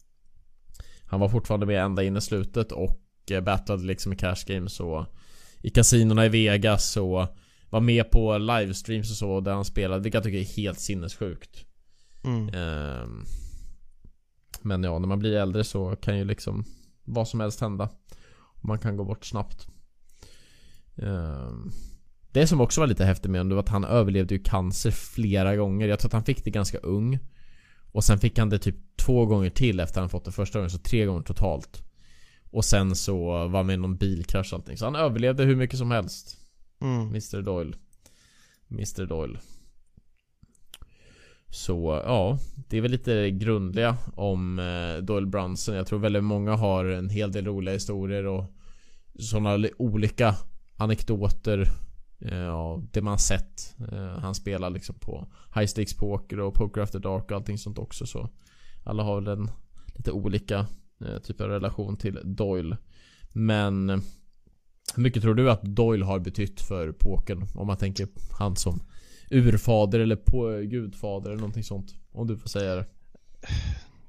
Han 1.04 1.20
var 1.20 1.28
fortfarande 1.28 1.66
med 1.66 1.84
ända 1.84 2.02
in 2.02 2.16
i 2.16 2.20
slutet 2.20 2.72
och 2.72 3.00
eh, 3.30 3.40
battlade 3.40 3.84
liksom 3.84 4.12
i 4.12 4.16
cash 4.16 4.44
games 4.46 4.80
och 4.80 5.06
I 5.62 5.70
kasinorna 5.70 6.26
i 6.26 6.28
Vegas 6.28 6.96
och 6.96 7.26
Var 7.70 7.80
med 7.80 8.10
på 8.10 8.38
livestreams 8.38 9.10
och 9.10 9.16
så 9.16 9.40
där 9.40 9.52
han 9.52 9.64
spelade 9.64 10.02
vilket 10.02 10.14
jag 10.14 10.24
tycker 10.24 10.38
är 10.38 10.62
helt 10.62 10.80
sinnessjukt 10.80 11.67
mm. 12.24 12.54
um, 12.54 13.24
Men 14.62 14.82
ja, 14.82 14.98
när 14.98 15.08
man 15.08 15.18
blir 15.18 15.36
äldre 15.36 15.64
så 15.64 15.96
kan 15.96 16.18
ju 16.18 16.24
liksom 16.24 16.64
Vad 17.04 17.28
som 17.28 17.40
helst 17.40 17.60
hända 17.60 17.88
Man 18.60 18.78
kan 18.78 18.96
gå 18.96 19.04
bort 19.04 19.24
snabbt 19.24 19.68
um, 20.96 21.72
det 22.32 22.46
som 22.46 22.60
också 22.60 22.80
var 22.80 22.86
lite 22.86 23.04
häftigt 23.04 23.30
med 23.30 23.40
honom 23.40 23.56
var 23.56 23.62
att 23.62 23.68
han 23.68 23.84
överlevde 23.84 24.34
ju 24.34 24.42
cancer 24.42 24.90
flera 24.90 25.56
gånger. 25.56 25.88
Jag 25.88 25.98
tror 25.98 26.08
att 26.08 26.12
han 26.12 26.24
fick 26.24 26.44
det 26.44 26.50
ganska 26.50 26.78
ung. 26.78 27.18
Och 27.92 28.04
sen 28.04 28.18
fick 28.18 28.38
han 28.38 28.48
det 28.48 28.58
typ 28.58 28.76
två 28.96 29.26
gånger 29.26 29.50
till 29.50 29.80
efter 29.80 30.00
han 30.00 30.10
fått 30.10 30.24
det 30.24 30.32
första 30.32 30.58
gången, 30.58 30.70
så 30.70 30.78
tre 30.78 31.06
gånger 31.06 31.22
totalt. 31.22 31.82
Och 32.50 32.64
sen 32.64 32.96
så 32.96 33.26
var 33.26 33.58
han 33.58 33.66
med 33.66 33.74
i 33.74 33.76
någon 33.76 33.96
bilkrasch 33.96 34.52
och 34.52 34.58
allting. 34.58 34.76
Så 34.76 34.84
han 34.84 34.96
överlevde 34.96 35.44
hur 35.44 35.56
mycket 35.56 35.78
som 35.78 35.90
helst. 35.90 36.36
Mm. 36.80 37.08
Mr 37.08 37.42
Doyle. 37.42 37.74
Mr 38.70 39.06
Doyle. 39.06 39.38
Så 41.50 42.02
ja, 42.04 42.38
det 42.56 42.76
är 42.76 42.80
väl 42.80 42.90
lite 42.90 43.30
grundliga 43.30 43.96
om 44.14 44.58
eh, 44.58 45.04
Doyle 45.04 45.26
Brunson. 45.26 45.74
Jag 45.74 45.86
tror 45.86 45.98
väldigt 45.98 46.24
många 46.24 46.56
har 46.56 46.84
en 46.84 47.10
hel 47.10 47.32
del 47.32 47.46
roliga 47.46 47.74
historier 47.74 48.26
och 48.26 48.44
sådana 49.18 49.68
olika 49.78 50.34
anekdoter 50.76 51.68
eh, 52.20 52.38
ja, 52.38 52.82
det 52.92 53.02
man 53.02 53.18
sett. 53.18 53.76
Eh, 53.92 54.18
han 54.18 54.34
spelar 54.34 54.70
liksom 54.70 54.94
på 54.98 55.28
High 55.54 55.66
Stakes 55.66 55.96
Poker 55.96 56.40
och 56.40 56.54
Poker 56.54 56.80
After 56.80 56.98
Dark 56.98 57.24
och 57.24 57.32
allting 57.32 57.58
sånt 57.58 57.78
också 57.78 58.06
så 58.06 58.28
Alla 58.84 59.02
har 59.02 59.20
väl 59.20 59.38
en 59.38 59.50
lite 59.94 60.12
olika 60.12 60.66
eh, 61.04 61.18
typ 61.22 61.40
av 61.40 61.48
relation 61.48 61.96
till 61.96 62.18
Doyle 62.24 62.76
Men 63.32 63.88
Hur 64.94 65.02
mycket 65.02 65.22
tror 65.22 65.34
du 65.34 65.50
att 65.50 65.62
Doyle 65.62 66.02
har 66.04 66.18
betytt 66.18 66.60
för 66.60 66.92
pokern? 66.92 67.46
Om 67.54 67.66
man 67.66 67.76
tänker 67.76 68.08
han 68.38 68.56
som 68.56 68.80
urfader 69.30 70.00
eller 70.00 70.16
på 70.16 70.60
gudfader 70.60 71.30
eller 71.30 71.40
någonting 71.40 71.64
sånt. 71.64 71.94
Om 72.12 72.26
du 72.26 72.38
får 72.38 72.48
säga 72.48 72.74
det. 72.74 72.86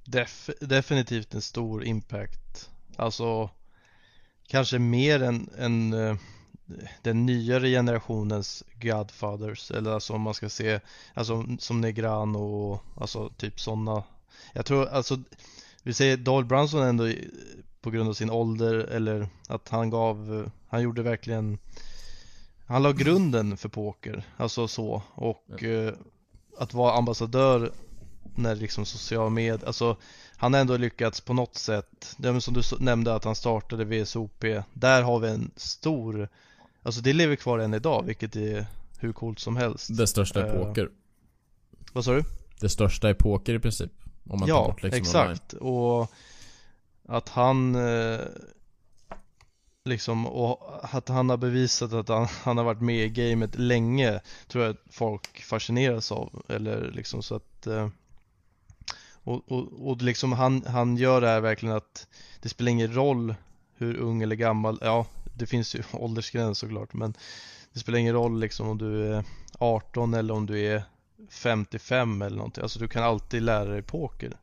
Def 0.06 0.50
Definitivt 0.62 1.34
en 1.34 1.42
stor 1.42 1.84
impact. 1.84 2.70
Alltså 2.96 3.50
Kanske 4.48 4.80
mer 4.80 5.24
än, 5.24 5.50
än 5.58 5.94
eh, 5.94 6.16
den 7.02 7.26
nyare 7.26 7.70
generationens 7.70 8.64
Godfathers. 8.82 9.72
Eller 9.72 9.92
alltså 9.92 10.14
om 10.14 10.22
man 10.22 10.34
ska 10.34 10.50
se 10.50 10.80
alltså 11.14 11.46
som 11.60 11.82
Negrano 11.82 12.40
och 12.40 12.84
alltså 12.96 13.30
typ 13.38 13.60
sådana 13.60 14.04
jag 14.54 14.66
tror 14.66 14.88
alltså 14.88 15.18
vi 15.84 15.94
säger 15.94 16.18
Dahl 16.18 16.46
Brunson 16.46 16.84
ändå 16.84 17.12
på 17.82 17.92
grund 17.92 18.10
av 18.10 18.14
sin 18.14 18.30
ålder 18.30 18.76
eller 18.76 19.28
att 19.48 19.70
han 19.70 19.90
gav 19.90 20.50
han 20.68 20.82
gjorde 20.82 21.04
verkligen 21.04 21.58
han 22.70 22.84
la 22.84 22.92
grunden 22.92 23.58
för 23.58 23.70
poker 23.70 24.24
alltså 24.38 24.68
så 24.68 25.04
och 25.14 25.64
eh, 25.64 25.94
att 26.58 26.74
vara 26.74 26.94
ambassadör 26.94 27.72
när 28.36 28.56
liksom 28.56 28.86
social 28.86 29.30
med 29.30 29.64
alltså 29.64 29.98
han 30.36 30.54
har 30.54 30.62
ändå 30.62 30.78
lyckats 30.78 31.22
på 31.22 31.34
något 31.34 31.56
sätt, 31.56 32.16
det 32.18 32.42
som 32.42 32.54
du 32.54 32.62
nämnde 32.80 33.14
att 33.16 33.24
han 33.24 33.36
startade 33.36 33.86
VSOP, 33.86 34.46
där 34.74 35.04
har 35.04 35.20
vi 35.20 35.30
en 35.30 35.52
stor 35.56 36.30
Alltså 36.84 37.02
det 37.02 37.14
lever 37.14 37.36
kvar 37.36 37.60
än 37.60 37.74
idag, 37.74 38.04
vilket 38.06 38.36
är 38.36 38.66
hur 39.00 39.14
coolt 39.14 39.40
som 39.40 39.58
helst. 39.58 39.98
Det 39.98 40.08
största 40.08 40.48
är 40.48 40.58
uh, 40.58 40.66
poker. 40.66 40.90
Vad 41.94 42.06
sa 42.06 42.14
du? 42.14 42.24
Det 42.60 42.70
största 42.70 43.10
är 43.10 43.14
poker 43.14 43.54
i 43.54 43.60
princip 43.60 43.92
om 44.30 44.40
man 44.40 44.50
Ja, 44.50 44.68
bort 44.68 44.84
liksom 44.84 45.02
exakt. 45.02 45.54
online. 45.54 45.74
och 45.74 46.12
Att 47.08 47.30
han 47.30 47.76
eh, 47.76 48.20
Liksom, 49.89 50.28
och 50.28 50.80
att 50.95 51.10
han 51.10 51.30
har 51.30 51.38
bevisat 51.38 51.93
att 51.93 52.10
han, 52.10 52.28
han 52.43 52.58
har 52.58 52.63
varit 52.63 52.82
med 52.82 53.06
i 53.06 53.10
gamet 53.10 53.56
länge 53.56 54.19
Tror 54.47 54.63
jag 54.63 54.71
att 54.71 54.93
folk 54.93 55.43
fascineras 55.43 56.12
av, 56.12 56.43
eller 56.47 56.91
liksom 56.91 57.23
så 57.23 57.36
att 57.36 57.67
eh, 57.67 57.89
och, 59.23 59.52
och, 59.52 59.89
och 59.89 60.02
liksom 60.02 60.32
han, 60.32 60.65
han 60.65 60.97
gör 60.97 61.21
det 61.21 61.28
här 61.28 61.41
verkligen 61.41 61.75
att 61.75 62.08
Det 62.41 62.49
spelar 62.49 62.71
ingen 62.71 62.93
roll 62.93 63.36
hur 63.78 63.97
ung 63.97 64.21
eller 64.21 64.36
gammal, 64.36 64.80
ja 64.82 65.06
det 65.34 65.45
finns 65.45 65.75
ju 65.75 65.84
åldersgräns 65.93 66.58
såklart 66.58 66.93
men 66.93 67.13
det 67.73 67.80
spelar 67.80 67.99
ingen 67.99 68.13
roll 68.13 68.39
liksom 68.39 68.67
om 68.67 68.78
du 68.78 69.13
är 69.13 69.23
18 69.60 70.13
eller 70.13 70.34
om 70.34 70.45
du 70.45 70.60
är 70.60 70.84
55 71.30 72.21
eller 72.21 72.38
någonting. 72.38 72.62
Alltså 72.62 72.80
du 72.80 72.88
kan 72.88 73.04
alltid 73.04 73.41
lära 73.41 73.69
dig 73.69 73.82
poker. 73.82 74.38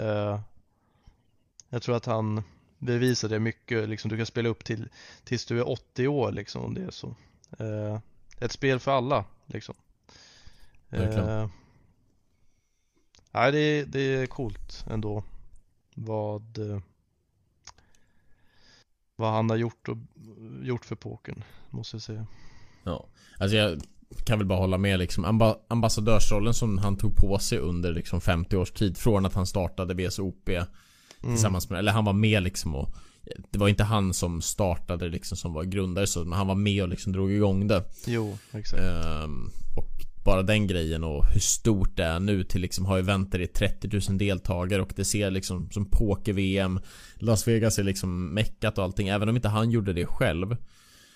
Uh, 0.00 0.40
jag 1.68 1.82
tror 1.82 1.96
att 1.96 2.06
han 2.06 2.42
bevisar 2.80 3.28
det 3.28 3.40
mycket. 3.40 3.88
Liksom, 3.88 4.08
du 4.08 4.16
kan 4.16 4.26
spela 4.26 4.48
upp 4.48 4.64
till 4.64 4.88
tills 5.24 5.46
du 5.46 5.58
är 5.58 5.68
80 5.68 6.08
år 6.08 6.32
liksom 6.32 6.64
om 6.64 6.74
det 6.74 6.82
är 6.82 6.90
så. 6.90 7.16
Uh, 7.60 7.98
ett 8.38 8.52
spel 8.52 8.80
för 8.80 8.90
alla 8.90 9.24
liksom. 9.46 9.74
Uh, 10.92 11.46
nej, 13.30 13.52
det, 13.52 13.84
det 13.84 14.00
är 14.00 14.26
coolt 14.26 14.84
ändå. 14.90 15.24
Vad 15.94 16.58
vad 19.20 19.32
han 19.32 19.50
har 19.50 19.56
gjort, 19.56 19.88
och, 19.88 19.96
gjort 20.62 20.84
för 20.84 20.96
pokern 20.96 21.44
Måste 21.70 21.94
jag 21.94 22.02
säga 22.02 22.26
Ja, 22.84 23.06
alltså 23.38 23.56
jag 23.56 23.80
kan 24.24 24.38
väl 24.38 24.46
bara 24.46 24.58
hålla 24.58 24.78
med 24.78 24.98
liksom 24.98 25.24
Amba 25.24 25.56
Ambassadörsrollen 25.68 26.54
som 26.54 26.78
han 26.78 26.96
tog 26.96 27.16
på 27.16 27.38
sig 27.38 27.58
under 27.58 27.92
liksom 27.92 28.20
50 28.20 28.56
års 28.56 28.70
tid 28.70 28.96
Från 28.96 29.26
att 29.26 29.34
han 29.34 29.46
startade 29.46 29.94
VSOP. 29.94 30.50
Tillsammans 31.20 31.70
med, 31.70 31.78
eller 31.78 31.92
han 31.92 32.04
var 32.04 32.12
med 32.12 32.42
liksom 32.42 32.74
och 32.74 32.94
Det 33.50 33.58
var 33.58 33.68
inte 33.68 33.84
han 33.84 34.14
som 34.14 34.42
startade 34.42 35.08
liksom 35.08 35.36
som 35.36 35.52
var 35.52 35.64
grundare 35.64 36.06
så 36.06 36.24
Men 36.24 36.38
han 36.38 36.46
var 36.46 36.54
med 36.54 36.82
och 36.82 36.88
liksom 36.88 37.12
drog 37.12 37.32
igång 37.32 37.66
det. 37.66 37.84
Jo, 38.06 38.38
exakt. 38.52 38.82
Um, 39.24 39.50
Och 39.76 39.90
bara 40.24 40.42
den 40.42 40.66
grejen 40.66 41.04
och 41.04 41.26
hur 41.26 41.40
stort 41.40 41.96
det 41.96 42.04
är 42.04 42.20
nu 42.20 42.44
till 42.44 42.60
liksom 42.60 42.86
ha 42.86 42.98
eventer 42.98 43.40
i 43.40 43.46
30 43.46 44.00
000 44.08 44.18
deltagare 44.18 44.82
och 44.82 44.92
det 44.96 45.04
ser 45.04 45.30
liksom 45.30 45.70
som 45.70 45.90
poker-VM 45.90 46.80
Las 47.14 47.48
Vegas 47.48 47.78
är 47.78 47.84
liksom 47.84 48.34
meckat 48.34 48.78
och 48.78 48.84
allting 48.84 49.08
även 49.08 49.28
om 49.28 49.36
inte 49.36 49.48
han 49.48 49.70
gjorde 49.70 49.92
det 49.92 50.06
själv. 50.06 50.56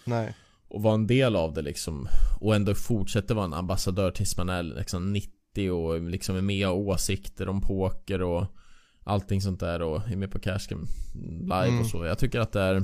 Nej. 0.05 0.35
Och 0.69 0.83
var 0.83 0.95
en 0.95 1.07
del 1.07 1.37
av 1.37 1.55
det 1.55 1.62
liksom 1.62 2.09
Och 2.40 2.55
ändå 2.55 2.75
fortsätter 2.75 3.35
vara 3.35 3.45
en 3.45 3.55
ambassadör 3.55 4.11
tills 4.11 4.37
man 4.37 4.49
är 4.49 4.62
liksom 4.62 5.12
90 5.12 5.71
och 5.71 6.01
liksom 6.01 6.37
är 6.37 6.43
med 6.43 6.69
och 6.69 6.79
åsikter 6.79 7.49
om 7.49 7.61
poker 7.61 8.23
och 8.23 8.47
Allting 9.05 9.40
sånt 9.40 9.61
där 9.61 9.83
och 9.83 10.09
är 10.09 10.17
med 10.17 10.31
på 10.31 10.38
Cash 10.38 10.67
Game 10.69 10.87
Live 11.40 11.69
mm. 11.69 11.81
och 11.81 11.87
så. 11.87 12.05
Jag 12.05 12.19
tycker 12.19 12.40
att 12.40 12.53
det 12.53 12.61
är 12.61 12.83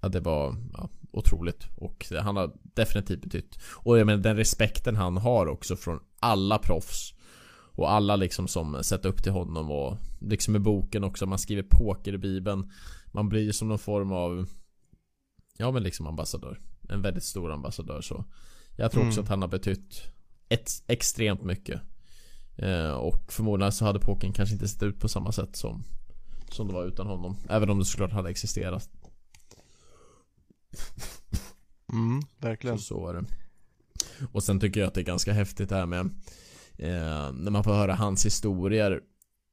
ja, 0.00 0.08
det 0.08 0.20
var 0.20 0.56
ja, 0.72 0.88
otroligt. 1.12 1.66
Och 1.76 2.06
han 2.20 2.36
har 2.36 2.52
definitivt 2.62 3.20
betytt 3.20 3.58
och 3.64 3.98
jag 3.98 4.06
menar 4.06 4.22
den 4.22 4.36
respekten 4.36 4.96
han 4.96 5.16
har 5.16 5.46
också 5.46 5.76
från 5.76 6.00
alla 6.20 6.58
proffs 6.58 7.14
och 7.74 7.92
alla 7.92 8.16
liksom 8.16 8.48
som 8.48 8.84
sett 8.84 9.04
upp 9.04 9.22
till 9.22 9.32
honom 9.32 9.70
och 9.70 9.98
liksom 10.20 10.56
i 10.56 10.58
boken 10.58 11.04
också. 11.04 11.26
Man 11.26 11.38
skriver 11.38 11.62
poker 11.62 12.12
i 12.12 12.18
bibeln. 12.18 12.70
Man 13.06 13.28
blir 13.28 13.52
som 13.52 13.68
någon 13.68 13.78
form 13.78 14.12
av 14.12 14.48
ja 15.58 15.70
men 15.70 15.82
liksom 15.82 16.06
ambassadör. 16.06 16.60
En 16.88 17.02
väldigt 17.02 17.24
stor 17.24 17.52
ambassadör 17.52 18.00
så 18.00 18.24
jag 18.76 18.92
tror 18.92 19.06
också 19.06 19.20
Mm. 19.20 19.24
att 19.24 19.28
han 19.28 19.42
har 19.42 19.48
betytt 19.48 20.02
ett, 20.48 20.70
extremt 20.86 21.42
mycket 21.42 21.80
och 22.98 23.32
förmodligen 23.32 23.72
så 23.72 23.84
hade 23.84 24.00
pokern 24.00 24.32
kanske 24.32 24.52
inte 24.52 24.68
sett 24.68 24.82
ut 24.82 25.00
på 25.00 25.08
samma 25.08 25.32
sätt 25.32 25.56
som 25.56 25.82
som 26.50 26.66
det 26.66 26.74
var 26.74 26.84
utan 26.84 27.06
honom 27.06 27.36
även 27.48 27.70
om 27.70 27.78
det 27.78 27.84
såklart 27.84 28.12
hade 28.12 28.30
existerat 28.30 28.88
Mm, 31.92 32.22
verkligen. 32.38 32.78
Så, 32.78 32.84
så 32.84 33.00
var 33.00 33.14
det. 33.14 33.24
Och 34.32 34.42
sen 34.42 34.60
tycker 34.60 34.80
jag 34.80 34.88
att 34.88 34.94
det 34.94 35.00
är 35.00 35.04
ganska 35.04 35.32
häftigt 35.32 35.68
det 35.68 35.76
här 35.76 35.86
med 35.86 36.00
eh, 36.78 37.32
När 37.32 37.50
man 37.50 37.64
får 37.64 37.72
höra 37.72 37.94
hans 37.94 38.26
historier 38.26 39.00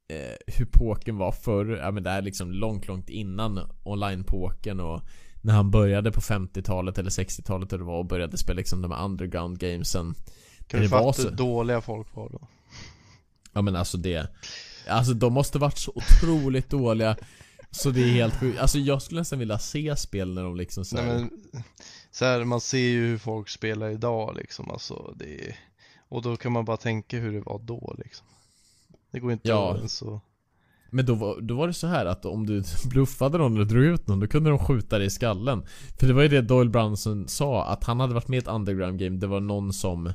eh, 0.08 0.54
Hur 0.58 0.66
pokern 0.66 1.16
var 1.16 1.32
förr, 1.32 1.66
ja 1.82 1.90
men 1.90 2.02
det 2.02 2.10
är 2.10 2.22
liksom 2.22 2.52
långt, 2.52 2.88
långt 2.88 3.08
innan 3.08 3.60
online-pokern 3.82 4.80
och 4.80 5.02
När 5.42 5.54
han 5.54 5.70
började 5.70 6.12
på 6.12 6.20
50-talet 6.20 6.98
eller 6.98 7.10
60-talet 7.10 7.72
eller 7.72 7.84
var 7.84 7.98
och 7.98 8.06
började 8.06 8.36
spela 8.36 8.56
liksom 8.56 8.82
de 8.82 8.90
här 8.90 9.04
underground 9.04 9.58
gamesen 9.58 10.14
Kan 10.66 10.80
det 10.80 10.86
du 10.86 10.88
fatta 10.88 11.22
hur 11.22 11.30
dåliga 11.30 11.80
folk 11.80 12.16
var 12.16 12.28
då? 12.28 12.48
Ja 13.52 13.62
men 13.62 13.76
alltså 13.76 13.96
det 13.98 14.28
Alltså 14.88 15.14
de 15.14 15.32
måste 15.32 15.58
varit 15.58 15.78
så 15.78 15.92
otroligt 15.94 16.70
dåliga 16.70 17.16
Så 17.70 17.90
det 17.90 18.00
är 18.02 18.08
helt 18.08 18.34
sjukt, 18.40 18.58
alltså 18.60 18.78
jag 18.78 19.02
skulle 19.02 19.20
nästan 19.20 19.38
vilja 19.38 19.58
se 19.58 19.96
spel 19.96 20.34
när 20.34 20.42
de 20.42 20.56
liksom 20.56 20.84
så 20.84 20.96
Nej, 20.96 21.04
men, 21.06 21.30
så 22.10 22.24
här, 22.24 22.44
man 22.44 22.60
ser 22.60 22.78
ju 22.78 23.06
hur 23.06 23.18
folk 23.18 23.48
spelar 23.48 23.90
idag 23.90 24.36
liksom, 24.36 24.70
alltså 24.70 25.14
det 25.16 25.48
är, 25.48 25.56
Och 26.08 26.22
då 26.22 26.36
kan 26.36 26.52
man 26.52 26.64
bara 26.64 26.76
tänka 26.76 27.18
hur 27.18 27.32
det 27.32 27.40
var 27.40 27.58
då 27.58 27.94
liksom 28.04 28.26
Det 29.12 29.20
går 29.20 29.32
inte 29.32 29.48
Ja. 29.48 29.74
att 29.74 29.84
att 29.84 30.22
Men 30.90 31.06
då 31.06 31.14
var, 31.14 31.40
då 31.40 31.54
var 31.54 31.66
det 31.66 31.74
så 31.74 31.86
här 31.86 32.06
att 32.06 32.24
om 32.24 32.46
du 32.46 32.62
bluffade 32.90 33.38
någon 33.38 33.54
eller 33.56 33.64
drog 33.64 33.84
ut 33.84 34.06
någon, 34.06 34.20
då 34.20 34.26
kunde 34.26 34.50
de 34.50 34.58
skjuta 34.58 34.98
dig 34.98 35.06
i 35.06 35.10
skallen. 35.10 35.62
För 36.00 36.06
det 36.06 36.12
var 36.12 36.22
ju 36.22 36.28
det 36.28 36.42
Doyle 36.42 36.70
Brunson 36.70 37.28
sa, 37.28 37.64
att 37.66 37.84
han 37.84 38.00
hade 38.00 38.14
varit 38.14 38.28
med 38.28 38.36
i 38.36 38.38
ett 38.38 38.48
underground 38.48 38.98
game, 38.98 39.16
det 39.18 39.26
var 39.26 39.40
någon 39.40 39.72
som 39.72 40.12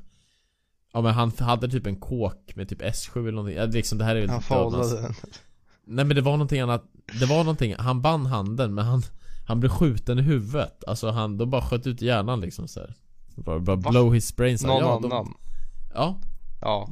Ja 0.96 1.02
men 1.02 1.14
han 1.14 1.32
hade 1.40 1.70
typ 1.70 1.88
en 1.88 1.96
kåk 1.96 2.56
med 2.56 2.70
typ 2.70 2.82
S7 2.82 3.20
eller 3.20 3.32
någonting, 3.32 3.58
ja, 3.58 3.66
liksom 3.66 3.98
det 3.98 4.04
här 4.04 4.16
är 4.16 4.22
väl 4.22 4.30
Han 4.30 4.42
foldade 4.42 5.02
den. 5.02 5.14
Nej 5.86 6.06
men 6.06 6.16
det 6.16 6.22
var 6.22 6.32
någonting 6.32 6.60
annat, 6.60 6.84
det 7.20 7.26
var 7.26 7.38
någonting, 7.38 7.76
han 7.78 8.02
vann 8.02 8.26
handen 8.26 8.74
men 8.74 8.86
han 8.86 9.02
Han 9.48 9.60
blev 9.60 9.70
skjuten 9.70 10.20
i 10.20 10.22
huvudet, 10.22 10.84
alltså 10.88 11.10
han, 11.10 11.38
de 11.38 11.50
bara 11.50 11.62
sköt 11.62 11.88
ut 11.88 12.02
hjärnan 12.02 12.42
liksom 12.42 12.68
så 12.68 12.80
här. 12.80 12.96
Bara, 13.36 13.60
bara 13.60 13.76
Va? 13.76 13.92
blow 13.92 14.14
his 14.14 14.36
brains. 14.36 14.64
Någon 14.64 14.80
ja, 14.80 15.00
de, 15.02 15.12
annan 15.12 15.34
Ja, 15.94 16.20
Ja, 16.62 16.90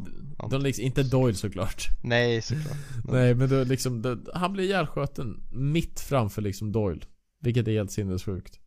de 0.50 0.62
liksom, 0.62 0.86
inte 0.86 1.04
Doyle 1.04 1.36
såklart. 1.36 1.88
Nej 2.04 2.42
såklart. 2.42 2.78
Nej 3.04 3.36
men 3.36 3.50
då 3.50 3.64
liksom, 3.64 4.02
då, 4.02 4.18
han 4.34 4.54
blir 4.54 4.64
ihjälskjuten 4.64 5.44
mitt 5.52 6.00
framför 6.00 6.42
liksom 6.42 6.72
Doyle. 6.72 7.06
Vilket 7.42 7.68
är 7.68 7.72
helt 7.72 7.92
sinnessjukt. 7.92 8.60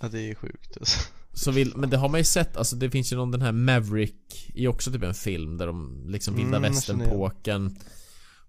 Ja 0.00 0.08
det 0.08 0.30
är 0.30 0.34
sjukt 0.34 0.76
alltså. 0.80 1.00
Så 1.32 1.50
vill, 1.50 1.72
men 1.76 1.90
det 1.90 1.96
har 1.96 2.08
man 2.08 2.20
ju 2.20 2.24
sett, 2.24 2.56
alltså 2.56 2.76
det 2.76 2.90
finns 2.90 3.12
ju 3.12 3.16
någon 3.16 3.30
den 3.30 3.42
här 3.42 3.52
Maverick 3.52 4.50
i 4.54 4.66
också 4.66 4.92
typ 4.92 5.02
en 5.02 5.14
film 5.14 5.56
där 5.56 5.66
de 5.66 6.04
liksom 6.08 6.34
vilda 6.34 6.56
Mm, 6.56 6.64
jag 6.64 6.70
västern 6.70 6.98
känner 6.98 7.06
igen. 7.06 7.18
pokern 7.18 7.76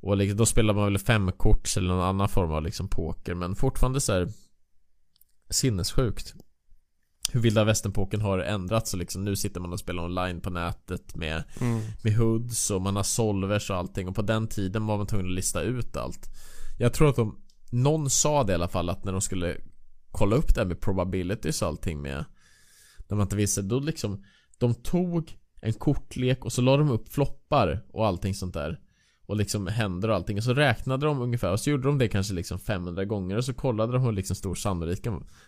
Och 0.02 0.17
liksom, 0.17 0.38
då 0.38 0.46
spelar 0.46 0.74
man 0.74 0.86
väl 0.86 0.98
femkorts 0.98 1.78
eller 1.78 1.88
någon 1.88 2.06
annan 2.06 2.30
form 2.30 2.52
av 2.52 2.63
liksom 2.63 2.88
poker 2.88 3.34
men 3.34 3.56
fortfarande 3.56 4.02
så 4.02 4.13
här 4.13 4.28
Sinnessjukt 5.50 6.34
Hur 7.32 7.39
vilda 7.39 7.63
västern 7.63 7.94
pokern 7.94 8.22
har 8.22 8.39
ändrats 8.39 8.94
och 8.94 9.00
liksom 9.00 9.24
nu 9.24 9.36
sitter 9.36 9.60
man 9.60 9.74
och 9.74 9.80
spelar 9.80 10.04
online 10.04 10.41
på 10.41 10.50
nätet 10.50 11.15
med 11.15 11.44
mm. 11.60 11.82
med 12.04 12.15
hoods 12.15 12.72
och 12.72 12.82
man 12.82 12.96
har 12.96 13.04
solvers 13.04 13.70
och 13.70 13.78
allting 13.78 14.08
och 14.08 14.15
på 14.15 14.22
den 14.22 14.48
tiden 14.48 14.86
var 14.86 14.98
man 14.98 15.08
tvungen 15.08 15.28
att 15.28 15.36
lista 15.36 15.62
ut 15.62 15.98
allt 15.98 16.30
Jag 16.80 16.94
tror 16.94 17.10
att 17.10 17.15
de 17.15 17.38
Någon 17.74 18.10
sa 18.10 18.44
det 18.44 18.52
i 18.52 18.56
alla 18.56 18.67
fall 18.67 18.89
att 18.89 19.04
när 19.04 19.12
de 19.12 19.22
skulle 19.22 19.58
Kolla 20.12 20.36
upp 20.36 20.56
det 20.56 20.62
här 20.62 20.67
med 20.67 20.82
probabilities 20.82 21.62
och 21.62 21.67
allting 21.67 22.02
med 22.02 22.26
När 23.12 23.17
man 23.17 23.26
inte 23.26 23.36
visste, 23.36 23.62
då 23.62 23.80
liksom 23.80 24.24
De 24.58 24.74
tog 24.74 25.38
en 25.62 25.74
kortlek 25.74 26.45
och 26.45 26.54
så 26.54 26.62
la 26.62 26.78
de 26.78 26.89
upp 26.89 27.13
floppar 27.13 27.86
och 27.93 28.08
allting 28.08 28.34
sånt 28.34 28.54
där. 28.54 28.80
Och 29.26 29.36
liksom 29.36 29.67
händer 29.67 30.10
och 30.10 30.15
allting. 30.15 30.38
Och 30.38 30.43
så 30.43 30.54
räknade 30.54 31.06
de 31.06 31.21
ungefär 31.21 31.52
och 31.52 31.60
så 31.60 31.69
gjorde 31.69 31.88
de 31.88 31.97
det 31.97 32.08
kanske 32.08 32.34
liksom 32.34 32.60
500 32.60 33.06
gånger 33.06 33.38
och 33.38 33.45
så 33.45 33.54
kollade 33.54 33.93
de 33.93 34.02
hur 34.04 34.12
liksom 34.12 34.36
stor 34.36 34.56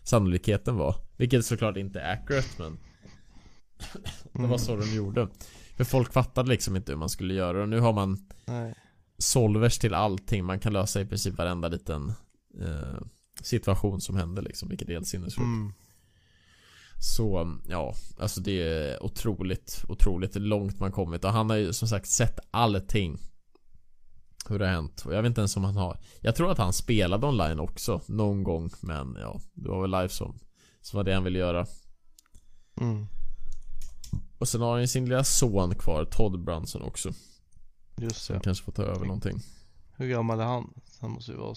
sannolikheten, 0.04 0.76
var. 0.76 0.96
Vilket 1.18 1.46
såklart 1.46 1.78
inte 1.78 2.00
är 2.00 2.14
accurate 2.14 2.48
men 2.58 2.78
Det 4.32 4.48
var 4.48 4.58
så 4.58 4.76
de 4.76 4.96
gjorde. 4.96 5.28
För 5.78 5.84
folk 5.84 6.14
fattade 6.14 6.50
liksom 6.50 6.76
inte 6.76 6.92
hur 6.92 7.00
man 7.00 7.10
skulle 7.10 7.34
göra. 7.34 7.62
Och 7.62 7.70
nu 7.70 7.80
har 7.80 7.94
man 7.94 8.18
Nej. 8.46 8.76
solvers 9.18 9.80
till 9.80 9.94
allting. 9.94 10.46
Man 10.46 10.60
kan 10.60 10.74
lösa 10.74 11.02
i 11.02 11.06
princip 11.06 11.38
varenda 11.38 11.68
liten 11.68 12.14
eh, 12.62 13.02
Situation 13.42 14.02
som 14.02 14.16
händer 14.16 14.42
liksom 14.42 14.70
Vilket 14.70 14.90
är 14.90 14.94
helt 14.94 15.08
sinnessjukt. 15.08 15.38
Mm. 15.40 15.74
Så 17.16 17.58
ja 17.68 17.96
Alltså 18.18 18.42
det 18.42 18.62
är 18.62 19.04
otroligt 19.04 19.84
Otroligt 19.88 20.36
långt 20.36 20.80
man 20.80 20.92
kommit 20.92 21.26
och 21.26 21.32
han 21.32 21.50
har 21.50 21.58
ju 21.58 21.74
som 21.74 21.88
sagt 21.88 22.08
sett 22.08 22.40
allting 22.52 23.18
Hur 24.50 24.60
det 24.60 24.66
har 24.66 24.74
hänt 24.74 25.04
och 25.06 25.14
jag 25.14 25.22
vet 25.22 25.30
inte 25.30 25.42
ens 25.42 25.58
om 25.58 25.64
han 25.64 25.78
har 25.78 26.00
Jag 26.22 26.36
tror 26.36 26.52
att 26.52 26.58
han 26.58 26.74
spelade 26.74 27.28
online 27.28 27.60
också 27.60 28.02
Någon 28.06 28.44
gång 28.44 28.70
men 28.82 29.18
ja 29.20 29.42
Det 29.54 29.70
var 29.70 29.82
väl 29.82 29.92
live 29.92 30.10
som 30.10 30.40
Som 30.82 30.98
var 30.98 31.04
det 31.04 31.14
han 31.14 31.24
ville 31.24 31.40
göra 31.40 31.66
Mm. 32.82 33.08
Och 34.38 34.48
sen 34.48 34.62
har 34.62 34.72
han 34.72 34.82
ju 34.82 34.88
sin 34.88 35.06
lilla 35.06 35.24
son 35.24 35.76
kvar 35.76 36.06
Todd 36.06 36.44
Brunson 36.44 36.82
också 36.82 37.12
Just 37.98 38.28
det 38.28 38.40
kanske 38.44 38.66
får 38.66 38.72
ta 38.72 38.84
över 38.84 39.06
någonting 39.06 39.40
Hur 39.96 40.08
gammal 40.08 40.40
är 40.40 40.46
han? 40.46 40.74
Han 41.02 41.12
måste 41.12 41.32
ju 41.32 41.38
vara 41.38 41.56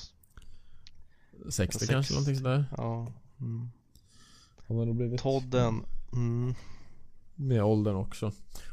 60 1.51 1.79
Sex. 1.79 1.90
kanske 1.90 2.12
någonting 2.12 2.37
sådär 2.37 2.64
Ja 2.77 3.12
mm. 3.40 3.71
Han 4.68 4.76
har 4.76 4.87
nog 4.87 4.96
blivit 4.96 5.20
Todden 5.22 5.85
mm. 6.12 6.55
Med 7.35 7.64
åldern 7.64 7.96
också 7.96 8.33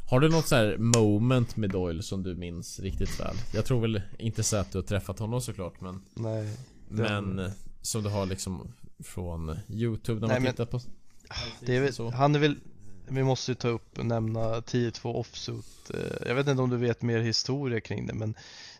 Har 0.09 0.19
du 0.19 0.29
något 0.29 0.47
så 0.47 0.55
här 0.55 0.77
moment 0.77 1.55
med 1.57 1.69
Doyle 1.69 2.03
som 2.03 2.23
du 2.23 2.35
minns 2.35 2.79
riktigt 2.79 3.19
väl? 3.19 3.35
Jag 3.53 3.65
tror 3.65 3.81
väl 3.81 4.01
inte 4.19 4.43
så 4.43 4.57
att 4.57 4.71
du 4.71 4.77
har 4.77 4.83
träffat 4.83 5.19
honom 5.19 5.41
såklart 5.41 5.81
men 5.81 6.01
Nej 6.13 6.57
Den- 6.89 7.25
Men 7.35 7.51
Som 7.81 8.03
du 8.03 8.09
har 8.09 8.25
liksom 8.25 8.73
Från 9.03 9.57
Youtube 9.69 10.19
när 10.21 10.27
Nej, 10.27 10.35
man 10.37 10.43
men- 10.43 10.51
tittar 10.53 10.65
på 10.65 10.79
Det 11.59 11.75
är 11.75 11.81
väl, 11.81 11.93
Så. 11.93 12.09
han 12.09 12.35
är 12.35 12.39
väl 12.39 12.55
Vi 13.07 13.23
måste 13.23 13.51
ju 13.51 13.55
ta 13.55 13.67
upp 13.67 13.97
och 13.99 14.05
nämna 14.05 14.61
10-2 14.61 15.13
offsuit 15.15 15.65
Eh, 15.93 16.27
Jag 16.27 16.35
vet 16.35 16.47
inte 16.47 16.61
om 16.61 16.69
du 16.69 16.77
vet 16.77 17.01
mer 17.01 17.19
historia 17.19 17.81
kring 17.81 18.07
det 18.07 18.13
men 18.13 18.35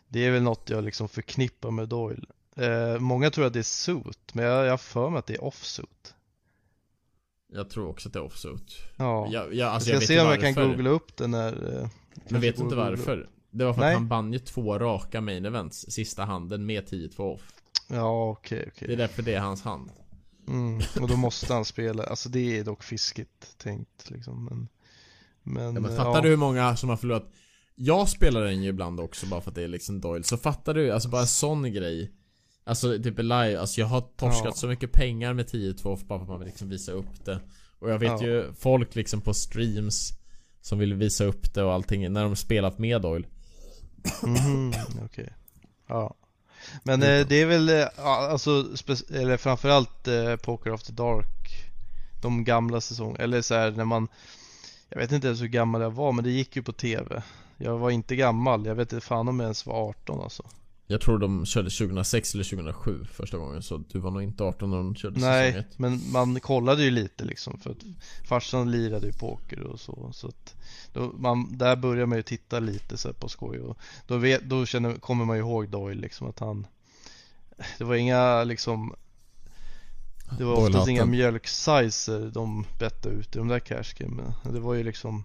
Det 0.08 0.26
är 0.26 0.30
väl 0.30 0.42
något 0.42 0.70
jag 0.70 0.84
liksom 0.84 1.08
förknippar 1.08 1.70
med 1.70 1.88
Doyle 1.88 2.26
eh, 2.56 2.98
Många 2.98 3.30
tror 3.30 3.46
att 3.46 3.52
det 3.52 3.58
är 3.58 3.62
suit 3.62 4.34
men 4.34 4.44
jag 4.44 4.66
jag 4.66 4.70
har 4.70 4.78
för 4.78 5.10
mig 5.10 5.18
att 5.18 5.26
det 5.26 5.34
är 5.34 5.44
offsuit 5.44 6.13
Jag 7.54 7.70
tror 7.70 7.88
också 7.88 8.08
att 8.08 8.12
det 8.12 8.18
är 8.18 8.24
offsuit 8.24 8.76
Ja 8.96 9.28
jag, 9.30 9.44
jag, 9.44 9.54
Jag 9.54 9.68
alltså 9.68 9.86
ska 9.86 9.94
jag 9.94 10.02
se 10.02 10.20
om 10.20 10.26
jag 10.26 10.36
varför 10.36 10.52
kan 10.54 10.68
googla 10.68 10.90
upp 10.90 11.16
det 11.16 11.26
när 11.26 11.52
eh, 11.52 11.80
Men 11.80 11.90
kanske 12.28 12.38
vet 12.38 12.58
inte 12.58 12.76
varför? 12.76 13.28
Det 13.50 13.64
var 13.64 13.72
för 13.72 13.80
Nej. 13.80 13.90
att 13.90 13.98
han 13.98 14.08
vann 14.08 14.32
ju 14.32 14.38
två 14.38 14.78
raka 14.78 15.20
main 15.20 15.44
events 15.44 15.86
Sista 15.88 16.24
handen 16.24 16.66
med 16.66 16.84
10-2 16.84 17.20
off 17.20 17.52
Ja 17.88 18.30
okej 18.30 18.68
okej 18.72 18.88
Det 18.88 18.94
är 18.94 18.96
därför 18.96 19.22
det 19.22 19.34
är 19.34 19.40
hans 19.40 19.62
hand 19.62 19.90
mm. 20.48 20.80
Och 21.00 21.08
då 21.08 21.16
måste 21.16 21.54
han 21.54 21.64
spela, 21.64 22.04
alltså 22.04 22.28
det 22.28 22.58
är 22.58 22.64
dock 22.64 22.82
fiskigt 22.82 23.58
tänkt 23.58 24.10
liksom 24.10 24.44
men 24.44 24.68
Men, 25.42 25.74
ja, 25.74 25.80
men 25.80 25.90
eh, 25.90 25.96
fattar 25.96 26.14
ja. 26.14 26.20
du 26.20 26.28
hur 26.28 26.36
många 26.36 26.76
som 26.76 26.88
har 26.88 26.96
förlorat? 26.96 27.30
Jag 27.74 28.08
spelar 28.08 28.44
den 28.44 28.62
ju 28.62 28.68
ibland 28.68 29.00
också 29.00 29.26
bara 29.26 29.40
för 29.40 29.50
att 29.50 29.54
det 29.54 29.62
är 29.62 29.68
liksom 29.68 30.00
Doyle 30.00 30.24
Så 30.24 30.36
fattar 30.36 30.74
du, 30.74 30.90
alltså 30.90 31.08
bara 31.08 31.20
en 31.20 31.26
sån 31.26 31.72
grej 31.72 32.12
Alltså 32.66 32.98
typ 33.02 33.18
live, 33.18 33.58
alltså 33.60 33.80
jag 33.80 33.86
har 33.88 34.00
torskat 34.00 34.44
Ja. 34.44 34.52
så 34.52 34.66
mycket 34.66 34.92
pengar 34.92 35.32
med 35.34 35.46
10-2 35.46 35.86
off 35.86 36.04
bara 36.04 36.18
för 36.18 36.24
att 36.24 36.28
man 36.28 36.38
vill 36.38 36.48
liksom 36.48 36.68
visa 36.68 36.92
upp 36.92 37.24
det 37.24 37.40
Och 37.78 37.90
jag 37.90 37.98
vet 37.98 38.20
Ja. 38.20 38.26
ju 38.26 38.52
folk 38.58 38.94
liksom 38.94 39.20
på 39.20 39.34
streams 39.34 40.12
Som 40.60 40.78
vill 40.78 40.94
visa 40.94 41.24
upp 41.24 41.54
det 41.54 41.62
och 41.62 41.72
allting 41.72 42.12
när 42.12 42.22
de 42.24 42.36
spelat 42.36 42.78
med 42.78 43.02
Doyle 43.02 43.26
Mhm, 44.22 44.72
okej. 45.04 45.32
Ja. 45.86 46.14
Men 46.82 47.02
eh, 47.02 47.26
det 47.26 47.34
är 47.42 47.46
väl, 47.46 47.68
eh, 47.68 47.86
alltså, 47.96 48.50
eller 49.10 49.36
framförallt 49.36 50.08
eh, 50.08 50.36
Poker 50.36 50.70
After 50.70 50.92
Dark 50.92 51.70
De 52.22 52.44
gamla 52.44 52.80
säsongerna, 52.80 53.24
eller 53.24 53.42
så 53.42 53.54
här 53.54 53.70
när 53.70 53.84
man 53.84 54.08
Jag 54.88 54.98
vet 54.98 55.12
inte 55.12 55.26
ens 55.26 55.42
hur 55.42 55.46
gammal 55.48 55.80
jag 55.82 55.90
var 55.90 56.12
men 56.12 56.24
det 56.24 56.30
gick 56.30 56.56
ju 56.56 56.62
på 56.62 56.72
TV 56.72 57.22
Jag 57.56 57.78
var 57.78 57.90
inte 57.90 58.16
gammal, 58.16 58.66
jag 58.66 58.74
vet 58.74 58.92
inte 58.92 59.06
fan 59.06 59.28
om 59.28 59.40
jag 59.40 59.44
ens 59.46 59.66
var 59.66 59.74
18 59.88 60.20
alltså 60.20 60.42
Jag 60.86 61.00
tror 61.00 61.18
de 61.18 61.46
körde 61.46 61.70
2006 61.70 62.34
eller 62.34 62.44
2007 62.44 63.04
första 63.04 63.38
gången 63.38 63.62
Så 63.62 63.76
du 63.76 63.98
var 63.98 64.10
nog 64.10 64.22
inte 64.22 64.44
18 64.44 64.70
när 64.70 64.76
de 64.76 64.94
körde 64.94 65.14
säsong 65.14 65.30
Nej, 65.30 65.56
1 65.56 65.78
men 65.78 66.10
man 66.12 66.40
kollade 66.40 66.82
ju 66.82 66.90
lite 66.90 67.24
liksom 67.24 67.58
för 67.58 67.70
att 67.70 67.84
farsan 68.24 68.70
lirade 68.70 69.06
ju 69.06 69.12
poker 69.12 69.60
och 69.60 69.80
så, 69.80 70.10
så 70.12 70.28
att 70.28 70.54
då, 70.92 71.12
man, 71.18 71.58
där 71.58 71.76
börjar 71.76 72.06
man 72.06 72.18
ju 72.18 72.22
titta 72.22 72.60
lite 72.60 72.96
så 72.96 73.12
på 73.12 73.28
skoj 73.28 73.60
och 73.60 73.78
då, 74.06 74.16
vet, 74.16 74.42
då 74.42 74.66
känner, 74.66 74.94
kommer 74.94 75.24
man 75.24 75.36
ju 75.36 75.42
ihåg 75.42 75.68
Doyle 75.68 76.00
liksom 76.00 76.28
att 76.28 76.38
han 76.38 76.66
Det 77.78 77.84
var 77.84 77.94
inga 77.94 78.44
liksom 78.44 78.94
Det 80.38 80.44
var 80.44 80.54
oftast 80.54 80.88
inga 80.88 81.04
mjölksizer 81.04 82.30
de 82.34 82.66
bettade 82.78 83.14
ut 83.14 83.36
i 83.36 83.38
de 83.38 83.48
där 83.48 83.60
cashgamen. 83.60 84.32
Det 84.42 84.60
var 84.60 84.74
ju 84.74 84.82
liksom 84.82 85.24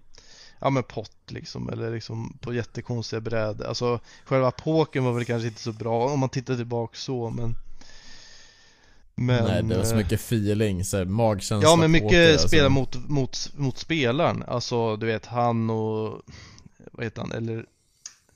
Ja 0.60 0.70
men 0.70 0.84
pott 0.84 1.18
liksom 1.32 1.70
eller 1.70 1.92
liksom 1.92 2.38
på 2.42 2.54
jättekonstiga 2.54 3.20
brädor. 3.20 3.66
Alltså 3.66 4.00
själva 4.24 4.52
pokern 4.52 5.04
var 5.04 5.14
väl 5.14 5.26
kanske 5.26 5.48
inte 5.48 5.62
så 5.62 5.72
bra 5.72 6.10
om 6.10 6.20
man 6.20 6.30
tittar 6.30 6.56
tillbaka 6.56 6.98
så 6.98 7.30
men 7.30 7.56
men, 9.22 9.44
Nej 9.44 9.64
det 9.64 9.78
var 9.78 9.84
så 9.84 9.92
eh, 9.92 9.98
mycket 9.98 10.20
feeling, 10.20 10.86
så 10.86 10.98
här, 10.98 11.06
magkänsla 11.06 11.70
Ja 11.70 11.76
men 11.76 11.92
mycket 11.92 12.32
alltså. 12.32 12.48
spela 12.48 12.70
mot, 12.70 12.96
mot, 13.10 13.52
mot 13.56 13.78
spelaren 13.78 14.44
Alltså 14.48 14.96
du 14.96 15.06
vet 15.06 15.26
han 15.26 15.70
och 15.70 16.22
Vad 16.92 17.04
heter 17.04 17.22
han? 17.22 17.32
Eller 17.32 17.66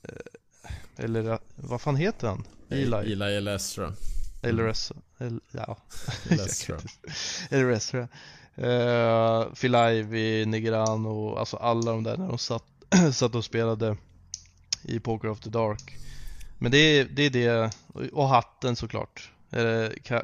eh, 0.03 1.05
Eller 1.05 1.39
vad 1.55 1.81
fan 1.81 1.95
heter 1.95 2.27
han? 2.27 2.43
Eli 2.69 3.12
Eli 3.12 3.36
Elestra 3.36 3.93
Eller 4.41 4.67
Esra 4.67 4.95
El, 5.17 5.39
Ja 5.51 5.77
Elestra 6.29 6.77
Eller 7.49 7.69
Esra 7.69 8.07
Eh, 8.55 8.67
uh, 8.67 9.53
Phil 9.53 9.75
Ivey, 9.75 10.45
Negrano 10.45 11.35
Alltså 11.35 11.57
alla 11.57 11.91
de 11.91 12.03
där 12.03 12.17
när 12.17 12.27
de 12.27 12.37
satt, 12.37 12.65
satt 13.13 13.35
och 13.35 13.45
spelade 13.45 13.97
I 14.83 14.99
Poker 14.99 15.29
of 15.29 15.39
the 15.39 15.49
Dark 15.49 15.97
Men 16.57 16.71
det 16.71 16.77
är 16.77 17.05
det, 17.05 17.23
är 17.23 17.29
det 17.29 17.71
och 18.11 18.27
hatten 18.27 18.75
såklart 18.75 19.31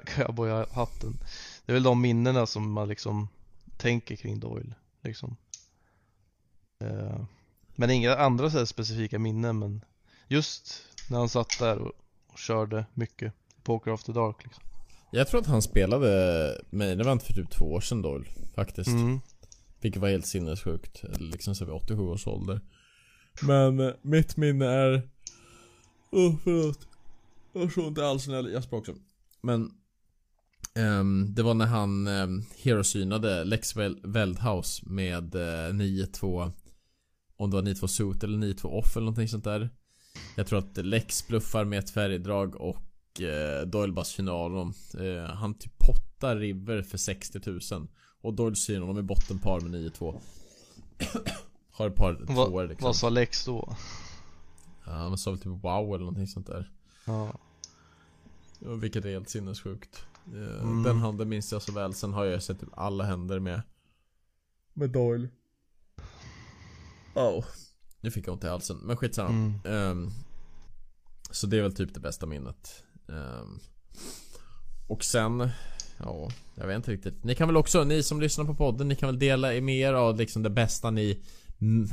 cowboyhatten. 0.05 1.19
Det 1.65 1.71
är 1.71 1.73
väl 1.73 1.83
de 1.83 2.01
minnena 2.01 2.45
som 2.45 2.71
man 2.71 2.87
liksom 2.87 3.27
tänker 3.77 4.15
kring 4.15 4.39
Doyle 4.39 4.75
liksom. 5.01 5.35
Uh, 6.83 7.23
men 7.75 7.89
inga 7.89 8.15
andra 8.15 8.51
så 8.51 8.65
specifika 8.65 9.19
minnen 9.19 9.59
men 9.59 9.85
just 10.27 10.83
när 11.09 11.17
han 11.17 11.29
satt 11.29 11.59
där 11.59 11.77
och, 11.77 11.91
och 12.27 12.37
körde 12.37 12.85
mycket 12.93 13.33
Poker 13.63 13.91
of 13.91 14.03
the 14.03 14.11
Dark 14.11 14.43
liksom. 14.43 14.63
Jag 15.11 15.27
tror 15.27 15.41
att 15.41 15.47
han 15.47 15.61
spelade 15.61 16.61
main 16.69 16.99
event 16.99 17.23
för 17.23 17.33
typ 17.33 17.49
två 17.49 17.65
år 17.65 17.81
sedan 17.81 18.01
Doyle 18.01 18.25
faktiskt. 18.55 18.89
Mm. 18.89 19.19
Vilket 19.81 20.01
var 20.01 20.09
helt 20.09 20.25
sinnessjukt. 20.25 21.03
Liksom 21.19 21.55
så 21.55 21.65
vid 21.65 21.73
87 21.73 22.01
års 22.01 22.27
ålder. 22.27 22.61
Men 23.41 23.79
eh, 23.79 23.93
mitt 24.01 24.37
minne 24.37 24.65
är... 24.65 25.09
Åh 26.11 26.29
oh, 26.29 26.35
förlåt. 26.43 26.87
Jag 27.53 27.71
såg 27.71 27.87
inte 27.87 28.05
alls 28.05 28.27
när 28.27 28.35
jag 28.35 28.51
Jasper 28.51 28.77
också. 28.77 28.95
Men 29.41 29.71
um, 30.75 31.33
Det 31.35 31.43
var 31.43 31.53
när 31.53 31.65
han 31.65 32.07
um, 32.07 32.45
Hero-synade 32.63 33.43
Lex 33.43 33.75
Veldhouse 34.03 34.83
med 34.85 35.35
uh, 35.35 35.41
eh, 35.41 35.73
9-2 35.73 36.51
Om 37.37 37.49
det 37.49 37.55
var 37.55 37.63
9-2 37.63 37.87
suit 37.87 38.23
eller 38.23 38.37
9-2 38.37 38.65
off 38.65 38.97
eller 38.97 39.05
någonting 39.05 39.27
sånt 39.27 39.43
där 39.43 39.69
Jag 40.35 40.47
tror 40.47 40.59
att 40.59 40.77
Lex 40.77 41.27
bluffar 41.27 41.65
med 41.65 41.79
ett 41.79 41.89
färgdrag 41.89 42.55
och 42.55 42.88
Doyle 43.65 43.93
bara 43.93 44.05
synar 44.05 44.33
honom 44.33 44.73
uh, 44.99 45.23
Han 45.23 45.53
typ 45.53 45.79
pottar 45.79 46.35
River 46.35 46.81
för 46.81 46.97
60 46.97 47.39
000 47.75 47.87
Och 48.21 48.33
Doyle 48.33 48.55
synar 48.55 48.81
honom 48.81 48.99
i 48.99 49.03
bottenpar 49.03 49.59
med 49.59 49.91
9-2 49.91 50.19
Har 51.71 51.87
ett 51.87 51.95
par 51.95 52.25
tvåor 52.25 52.67
liksom 52.67 52.85
Vad 52.85 52.95
sa 52.95 53.09
Lex 53.09 53.45
då? 53.45 53.75
Ja, 54.85 54.91
han 54.91 55.17
sa 55.17 55.31
väl 55.31 55.39
typ 55.39 55.63
wow 55.63 55.87
eller 55.87 55.99
någonting 55.99 56.27
sånt 56.27 56.47
där 56.47 56.71
Ja 57.05 57.39
vilket 58.59 59.05
är 59.05 59.09
helt 59.09 59.29
sinnessjukt. 59.29 60.05
Eh, 60.25 60.61
mm. 60.61 60.83
Den 60.83 60.97
handen 60.97 61.29
minns 61.29 61.51
jag 61.51 61.61
så 61.61 61.71
väl. 61.71 61.93
Sen 61.93 62.13
har 62.13 62.25
jag 62.25 62.43
sett 62.43 62.59
typ 62.59 62.69
alla 62.73 63.03
händer 63.03 63.39
med 63.39 63.61
Med 64.73 64.89
Doyle. 64.89 65.29
Oh. 67.15 67.45
Nu 68.01 68.11
fick 68.11 68.27
jag 68.27 68.33
ont 68.33 68.43
i 68.43 68.47
halsen. 68.47 68.77
Men 68.77 68.97
skitsamma. 68.97 69.29
Mm. 69.29 69.61
Um, 69.65 70.11
så 71.31 71.47
det 71.47 71.57
är 71.57 71.61
väl 71.61 71.75
typ 71.75 71.93
det 71.93 71.99
bästa 71.99 72.25
minnet. 72.25 72.83
Um, 73.09 73.59
och 74.87 75.03
sen 75.03 75.49
Ja, 76.03 76.29
jag 76.55 76.67
vet 76.67 76.75
inte 76.75 76.91
riktigt. 76.91 77.23
Ni 77.23 77.35
kan 77.35 77.47
väl 77.47 77.57
också, 77.57 77.83
ni 77.83 78.03
som 78.03 78.21
lyssnar 78.21 78.45
på 78.45 78.55
podden, 78.55 78.87
ni 78.87 78.95
kan 78.95 79.07
väl 79.09 79.19
dela 79.19 79.47
med 79.61 79.75
er 79.75 79.93
av 79.93 80.17
liksom 80.17 80.43
det 80.43 80.49
bästa 80.49 80.91
ni... 80.91 81.19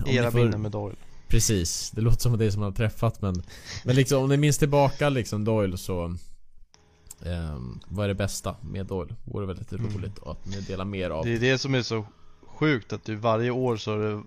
Era 0.07 0.31
får... 0.31 0.38
minnen 0.38 0.62
med 0.62 0.70
Doyle. 0.70 0.96
Precis, 1.29 1.90
det 1.90 2.00
låter 2.00 2.20
som 2.20 2.38
det 2.38 2.52
som 2.52 2.61
man 2.61 2.70
har 2.70 2.76
träffat 2.76 3.22
men... 3.22 3.42
Men 3.85 3.96
liksom 3.96 4.22
om 4.22 4.29
ni 4.29 4.37
minns 4.37 4.59
tillbaka 4.59 5.09
liksom 5.09 5.44
Doyle 5.44 5.79
så... 5.79 6.05
Um, 7.20 7.81
vad 7.88 8.05
är 8.05 8.09
det 8.09 8.14
bästa 8.14 8.57
med 8.61 8.87
Doyle? 8.87 9.14
Vore 9.24 9.46
väldigt 9.46 9.72
mm. 9.72 9.94
roligt 9.94 10.18
att 10.26 10.46
ni 10.46 10.61
delar 10.61 10.85
mer 10.85 11.11
av 11.11 11.24
Det 11.24 11.35
är 11.35 11.40
det 11.40 11.59
som 11.59 11.74
är 11.74 11.83
så 11.83 12.07
sjukt 12.46 12.92
att 12.92 13.05
du 13.05 13.14
varje 13.14 13.50
år 13.50 13.76
så 13.76 13.90
har 13.90 13.98
det 13.98 14.22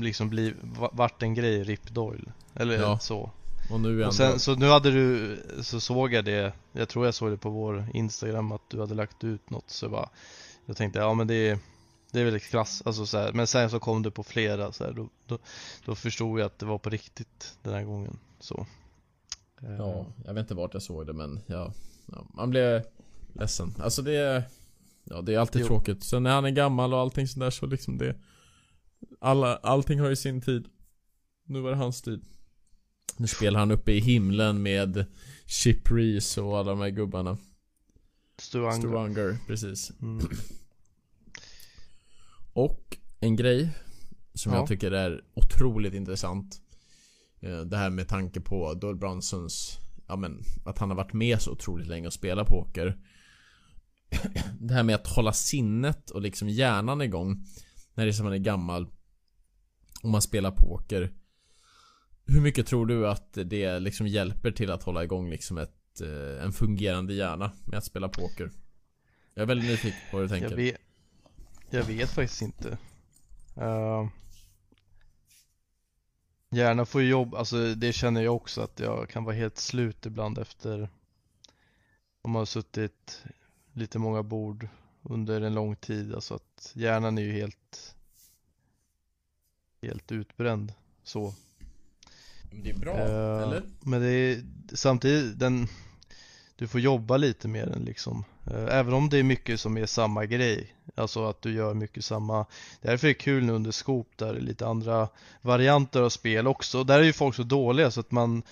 liksom 0.00 0.28
blivit, 0.28 0.56
vart 0.92 1.22
en 1.22 1.34
grej 1.34 1.64
RIP 1.64 1.90
Doyle 1.90 2.32
Eller 2.54 2.74
ja. 2.78 2.98
så 2.98 3.30
och 3.70 3.80
nu 3.80 4.04
och 4.04 4.14
sen, 4.14 4.38
Så 4.38 4.54
nu 4.54 4.66
hade 4.66 4.90
du, 4.90 5.38
så 5.62 5.80
såg 5.80 6.12
jag 6.12 6.24
det 6.24 6.52
Jag 6.72 6.88
tror 6.88 7.04
jag 7.04 7.14
såg 7.14 7.30
det 7.30 7.36
på 7.36 7.50
vår 7.50 7.88
Instagram 7.94 8.52
att 8.52 8.70
du 8.70 8.80
hade 8.80 8.94
lagt 8.94 9.24
ut 9.24 9.50
något 9.50 9.70
så 9.70 9.84
jag 9.84 9.92
bara 9.92 10.08
Jag 10.66 10.76
tänkte 10.76 10.98
ja 10.98 11.14
men 11.14 11.26
det 11.26 11.34
är 11.34 11.58
Det 12.10 12.20
är 12.20 12.24
väl 12.24 12.40
klass, 12.40 12.82
alltså 12.84 13.06
så 13.06 13.18
här, 13.18 13.32
Men 13.32 13.46
sen 13.46 13.70
så 13.70 13.78
kom 13.80 14.02
du 14.02 14.10
på 14.10 14.22
flera 14.22 14.72
så 14.72 14.84
här, 14.84 14.92
då, 14.92 15.08
då, 15.26 15.38
då 15.84 15.94
förstod 15.94 16.40
jag 16.40 16.46
att 16.46 16.58
det 16.58 16.66
var 16.66 16.78
på 16.78 16.90
riktigt 16.90 17.58
den 17.62 17.74
här 17.74 17.82
gången 17.82 18.18
så 18.40 18.66
Ja, 19.78 20.06
jag 20.24 20.34
vet 20.34 20.40
inte 20.40 20.54
vart 20.54 20.74
jag 20.74 20.82
såg 20.82 21.06
det 21.06 21.12
men 21.12 21.40
ja 21.46 21.72
ja, 22.12 22.26
man 22.34 22.50
blir 22.50 22.84
ledsen. 23.32 23.74
Alltså 23.78 24.02
det 24.02 24.16
är... 24.16 24.42
Ja 25.04 25.22
det 25.22 25.34
är 25.34 25.38
alltid 25.38 25.60
jo. 25.60 25.66
tråkigt. 25.66 26.04
Sen 26.04 26.22
när 26.22 26.30
han 26.30 26.44
är 26.44 26.50
gammal 26.50 26.94
och 26.94 27.00
allting 27.00 27.28
sådär 27.28 27.50
så 27.50 27.66
liksom 27.66 27.98
det... 27.98 28.16
Alla, 29.20 29.56
allting 29.56 30.00
har 30.00 30.08
ju 30.08 30.16
sin 30.16 30.40
tid. 30.40 30.68
Nu 31.44 31.60
var 31.60 31.70
det 31.70 31.76
hans 31.76 32.02
tid. 32.02 32.24
Nu 33.16 33.26
spelar 33.26 33.60
han 33.60 33.70
uppe 33.70 33.92
i 33.92 34.00
himlen 34.00 34.62
med 34.62 35.04
Chip 35.46 35.90
Reese 35.90 36.38
och 36.38 36.58
alla 36.58 36.70
de 36.70 36.80
här 36.80 36.88
gubbarna. 36.88 37.38
Stuanger. 38.38 38.78
Stuanger, 38.78 39.38
precis. 39.46 39.92
Mm. 40.02 40.28
och 42.52 42.98
en 43.20 43.36
grej 43.36 43.70
som 44.34 44.52
ja. 44.52 44.58
jag 44.58 44.68
tycker 44.68 44.90
är 44.90 45.24
otroligt 45.34 45.94
intressant. 45.94 46.60
Eh, 47.40 47.60
det 47.60 47.76
här 47.76 47.90
med 47.90 48.08
tanke 48.08 48.40
på 48.40 48.74
Doyle 48.74 48.96
Brunsons 48.96 49.78
ja 50.06 50.16
men, 50.16 50.42
att 50.64 50.78
han 50.78 50.90
har 50.90 50.96
varit 50.96 51.12
med 51.12 51.42
så 51.42 51.52
otroligt 51.52 51.86
länge 51.86 52.06
och 52.06 52.12
spelat 52.12 52.48
poker. 52.48 52.98
Det 54.60 54.74
här 54.74 54.82
med 54.82 54.94
att 54.94 55.06
hålla 55.06 55.32
sinnet 55.32 56.10
och 56.10 56.22
liksom 56.22 56.48
hjärnan 56.48 57.02
igång 57.02 57.44
när 57.94 58.04
det 58.04 58.10
är 58.10 58.12
som 58.12 58.24
man 58.24 58.32
är 58.32 58.38
gammal 58.38 58.86
och 60.02 60.10
man 60.10 60.22
spelar 60.22 60.50
poker. 60.50 61.12
Hur 62.26 62.40
mycket 62.40 62.66
tror 62.66 62.86
du 62.86 63.08
att 63.08 63.32
det 63.32 63.80
liksom 63.80 64.06
hjälper 64.06 64.50
till 64.50 64.70
att 64.70 64.82
hålla 64.82 65.04
igång 65.04 65.30
liksom 65.30 65.58
ett, 65.58 66.00
eh, 66.00 66.44
en 66.44 66.52
fungerande 66.52 67.14
hjärna 67.14 67.52
med 67.64 67.78
att 67.78 67.84
spela 67.84 68.08
poker? 68.08 68.50
Jag 69.34 69.42
är 69.42 69.46
väldigt 69.46 69.70
nyfiken 69.70 70.00
på 70.10 70.16
vad 70.16 70.24
du 70.24 70.28
tänker. 70.28 70.50
Jag 70.50 70.56
vet, 70.56 70.80
jag 71.70 71.84
vet 71.84 72.10
faktiskt 72.10 72.42
inte. 72.42 72.78
Uh, 73.58 74.08
Gärna 76.50 76.86
få 76.86 77.02
jobb, 77.02 77.34
alltså 77.34 77.74
det 77.74 77.92
känner 77.92 78.22
jag 78.22 78.36
också 78.36 78.60
att 78.60 78.80
jag 78.80 79.08
kan 79.08 79.24
vara 79.24 79.34
helt 79.34 79.58
slut 79.58 80.06
ibland 80.06 80.38
efter 80.38 80.88
om 82.22 82.30
man 82.30 82.40
har 82.40 82.46
suttit 82.46 83.24
lite 83.72 83.98
många 83.98 84.22
bord 84.22 84.68
under 85.02 85.40
en 85.40 85.54
lång 85.54 85.76
tid, 85.76 86.14
alltså 86.14 86.34
att 86.34 86.72
hjärnan 86.74 87.18
är 87.18 87.22
ju 87.22 87.32
helt 87.32 87.96
helt 89.82 90.12
utbränd 90.12 90.72
så. 91.02 91.34
Men 92.50 92.62
det 92.62 92.70
är 92.70 92.74
bra, 92.74 92.94
uh, 92.94 93.42
eller? 93.42 93.62
Men 93.80 94.00
det 94.00 94.08
är 94.08 94.42
samtidigt 94.74 95.38
den 95.38 95.68
du 96.56 96.68
får 96.68 96.80
jobba 96.80 97.16
lite 97.16 97.48
med 97.48 97.68
den 97.68 97.84
liksom. 97.84 98.24
Eh, 98.46 98.78
även 98.78 98.94
om 98.94 99.08
det 99.08 99.18
är 99.18 99.22
mycket 99.22 99.60
som 99.60 99.76
är 99.76 99.86
samma 99.86 100.26
grej. 100.26 100.74
Alltså 100.94 101.28
att 101.28 101.42
du 101.42 101.52
gör 101.52 101.74
mycket 101.74 102.04
samma. 102.04 102.46
Därför 102.80 103.06
är 103.06 103.10
det 103.10 103.14
kul 103.14 103.44
nu 103.44 103.52
under 103.52 103.70
Scoop 103.70 104.08
där 104.16 104.32
det 104.32 104.38
är 104.38 104.42
lite 104.42 104.66
andra 104.66 105.08
varianter 105.42 106.02
av 106.02 106.08
spel 106.08 106.46
också. 106.46 106.84
Där 106.84 107.00
är 107.00 107.04
ju 107.04 107.12
folk 107.12 107.36
så 107.36 107.42
dåliga 107.42 107.90
så 107.90 108.00
att 108.00 108.10
man 108.10 108.42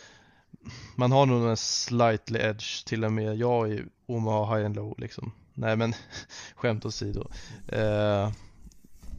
man 0.95 1.13
har 1.13 1.27
nog 1.27 1.49
en 1.49 1.57
slightly 1.57 2.39
edge 2.39 2.87
till 2.87 3.05
och 3.05 3.13
med 3.13 3.37
jag 3.37 3.73
i 3.73 3.83
Omaha 4.07 4.57
High 4.57 4.67
and 4.67 4.77
Low 4.77 4.95
liksom. 4.99 5.33
Nej 5.55 5.77
men 5.77 5.95
skämt 6.55 6.85
åsido. 6.85 7.31
Eh, 7.69 8.31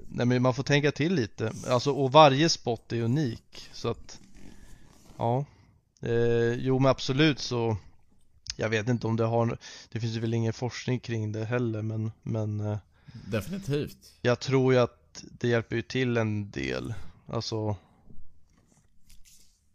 nej 0.09 0.25
men 0.25 0.41
man 0.41 0.53
får 0.53 0.63
tänka 0.63 0.91
till 0.91 1.13
lite. 1.13 1.53
Alltså 1.67 1.91
och 1.91 2.11
varje 2.11 2.49
spot 2.49 2.91
är 2.91 3.01
unik 3.01 3.69
så 3.73 3.89
att 3.89 4.19
ja. 5.17 5.45
Eh, 6.01 6.53
jo 6.53 6.79
men 6.79 6.89
absolut 6.89 7.39
så 7.39 7.77
jag 8.55 8.69
vet 8.69 8.89
inte 8.89 9.07
om 9.07 9.15
det 9.15 9.23
har 9.25 9.57
Det 9.89 9.99
finns 9.99 10.15
väl 10.15 10.33
ingen 10.33 10.53
forskning 10.53 10.99
kring 10.99 11.31
det 11.31 11.45
heller 11.45 11.81
men, 11.81 12.11
men 12.23 12.59
eh, 12.59 12.77
Definitivt. 13.31 14.13
Jag 14.21 14.39
tror 14.39 14.73
ju 14.73 14.79
att 14.79 15.23
det 15.31 15.47
hjälper 15.47 15.75
ju 15.75 15.81
till 15.81 16.17
en 16.17 16.51
del. 16.51 16.93
Alltså 17.27 17.75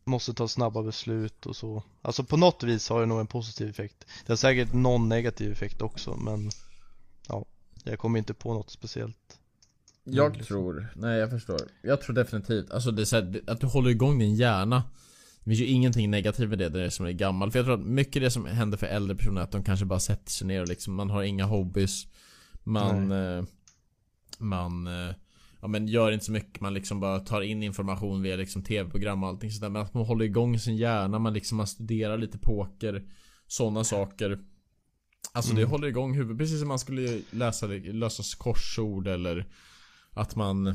Måste 0.04 0.34
ta 0.34 0.48
snabba 0.48 0.82
beslut 0.82 1.46
och 1.46 1.56
så. 1.56 1.82
Alltså 2.02 2.24
på 2.24 2.36
något 2.36 2.62
vis 2.62 2.88
har 2.88 3.00
det 3.00 3.06
nog 3.06 3.20
en 3.20 3.26
positiv 3.26 3.68
effekt. 3.68 4.06
Det 4.26 4.32
har 4.32 4.36
säkert 4.36 4.72
någon 4.72 5.08
negativ 5.08 5.52
effekt 5.52 5.82
också 5.82 6.16
men 6.16 6.50
Ja 7.28 7.44
Jag 7.84 7.98
kommer 7.98 8.18
inte 8.18 8.34
på 8.34 8.54
något 8.54 8.70
speciellt. 8.70 9.38
Jag 10.04 10.44
tror, 10.44 10.92
nej 10.96 11.18
jag 11.18 11.30
förstår. 11.30 11.60
Jag 11.82 12.00
tror 12.00 12.14
definitivt, 12.16 12.70
alltså 12.70 12.90
det 12.90 13.02
är 13.02 13.04
så 13.04 13.16
här, 13.16 13.40
att 13.46 13.60
du 13.60 13.66
håller 13.66 13.90
igång 13.90 14.18
din 14.18 14.34
hjärna 14.34 14.82
finns 15.50 15.60
ju 15.60 15.66
ingenting 15.66 16.10
negativt 16.10 16.48
med 16.48 16.58
det, 16.58 16.68
det 16.68 16.90
som 16.90 17.06
är 17.06 17.12
gammal. 17.12 17.50
För 17.50 17.58
jag 17.58 17.66
tror 17.66 17.74
att 17.74 17.86
mycket 17.86 18.22
det 18.22 18.30
som 18.30 18.46
händer 18.46 18.78
för 18.78 18.86
äldre 18.86 19.16
personer 19.16 19.40
är 19.40 19.44
att 19.44 19.52
de 19.52 19.64
kanske 19.64 19.86
bara 19.86 20.00
sätter 20.00 20.30
sig 20.30 20.46
ner 20.46 20.62
och 20.62 20.68
liksom, 20.68 20.94
man 20.94 21.10
har 21.10 21.22
inga 21.22 21.44
hobbys. 21.44 22.06
Man... 22.64 23.12
Eh, 23.12 23.44
man... 24.38 24.86
Eh, 24.86 25.14
ja 25.62 25.68
men 25.68 25.88
gör 25.88 26.12
inte 26.12 26.24
så 26.24 26.32
mycket, 26.32 26.60
man 26.60 26.74
liksom 26.74 27.00
bara 27.00 27.20
tar 27.20 27.40
in 27.40 27.62
information 27.62 28.22
via 28.22 28.36
liksom 28.36 28.62
tv-program 28.62 29.22
och 29.22 29.28
allting 29.28 29.50
sådär. 29.50 29.68
Men 29.68 29.82
att 29.82 29.94
man 29.94 30.04
håller 30.04 30.24
igång 30.24 30.58
sin 30.58 30.76
hjärna, 30.76 31.18
man 31.18 31.34
liksom 31.34 31.56
man 31.56 31.66
studerar 31.66 32.18
lite 32.18 32.38
poker. 32.38 33.04
Sådana 33.46 33.84
saker. 33.84 34.38
Alltså 35.32 35.50
mm. 35.52 35.62
det 35.62 35.70
håller 35.70 35.88
igång 35.88 36.14
huvudet, 36.14 36.38
precis 36.38 36.58
som 36.58 36.68
man 36.68 36.78
skulle 36.78 37.20
läsa, 37.30 37.66
lösa 37.66 38.22
korsord 38.38 39.06
eller 39.06 39.46
att 40.10 40.36
man 40.36 40.74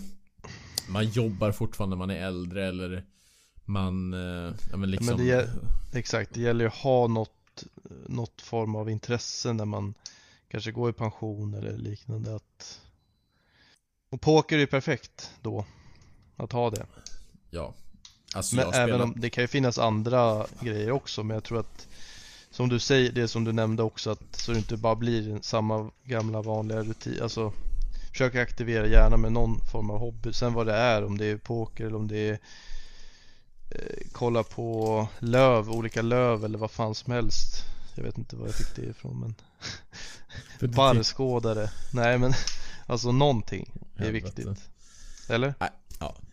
Man 0.90 1.10
jobbar 1.10 1.52
fortfarande 1.52 1.96
när 1.96 1.98
man 1.98 2.10
är 2.10 2.28
äldre 2.28 2.68
eller 2.68 3.06
Man, 3.66 4.14
eh, 4.14 4.54
ja 4.72 4.78
men 4.78 4.92
liksom 4.92 5.08
ja, 5.08 5.18
men 5.18 5.28
det, 5.28 6.00
Exakt, 6.00 6.34
det 6.34 6.42
gäller 6.42 6.66
ju 6.66 6.68
att 6.68 6.78
ha 6.78 7.08
något 7.08 7.64
Något 8.06 8.42
form 8.42 8.76
av 8.76 8.90
intresse 8.90 9.54
när 9.54 9.66
man 9.66 9.94
Kanske 10.48 10.72
går 10.72 10.90
i 10.90 10.94
pension 10.94 11.54
eller 11.54 11.78
liknande 11.78 12.36
att 12.36 12.82
Och 14.10 14.22
poker 14.22 14.56
är 14.56 14.60
ju 14.60 14.68
perfekt 14.68 15.32
då 15.42 15.66
Att 16.36 16.52
ha 16.52 16.70
det 16.70 16.86
Ja 17.50 17.74
Alltså 18.34 18.56
men 18.56 18.74
även 18.74 19.02
om 19.02 19.14
det 19.18 19.30
kan 19.30 19.44
ju 19.44 19.48
finnas 19.48 19.80
andra 19.80 20.46
grejer 20.60 20.92
också 20.92 21.24
men 21.24 21.36
jag 21.36 21.44
tror 21.44 21.60
att 21.60 21.88
som 22.56 22.70
du 22.70 22.80
säger, 22.80 23.12
det 23.12 23.28
som 23.28 23.44
du 23.44 23.52
nämnde 23.52 23.84
också 23.84 24.10
att 24.10 24.36
så 24.36 24.52
det 24.52 24.58
inte 24.58 24.78
bara 24.78 24.96
blir 24.96 25.40
samma 25.42 25.92
gamla 26.04 26.42
vanliga 26.42 26.84
rutin, 26.84 27.20
alltså 27.22 27.54
försöka 28.12 28.42
aktivera 28.42 28.88
hjärnan 28.88 29.22
med 29.22 29.32
någon 29.32 29.62
form 29.72 29.90
av 29.90 30.00
hobby. 30.00 30.34
Sen 30.34 30.54
vad 30.54 30.66
det 30.66 30.74
är, 30.74 31.04
om 31.04 31.18
det 31.18 31.26
är 31.26 31.38
poker 31.38 31.86
eller 31.86 31.98
om 31.98 32.08
det 32.08 32.30
är 32.30 32.40
kolla 34.12 34.44
på 34.44 35.08
löv, 35.20 35.70
olika 35.70 36.02
löv 36.02 36.46
eller 36.46 36.58
vad 36.58 36.72
fan 36.72 36.96
som 36.96 37.14
helst. 37.14 37.64
Jag 37.96 38.04
vet 38.04 38.18
inte 38.18 38.36
var 38.36 38.46
jag 38.46 38.56
fick 38.56 38.76
det 38.76 38.82
ifrån 38.82 39.20
men 39.20 39.36
Barrskådare. 40.72 41.70
Nej 41.94 42.18
men 42.18 42.34
alltså 42.86 43.12
någonting 43.12 43.72
är 43.96 44.12
viktigt. 44.12 44.70
Eller? 45.30 45.54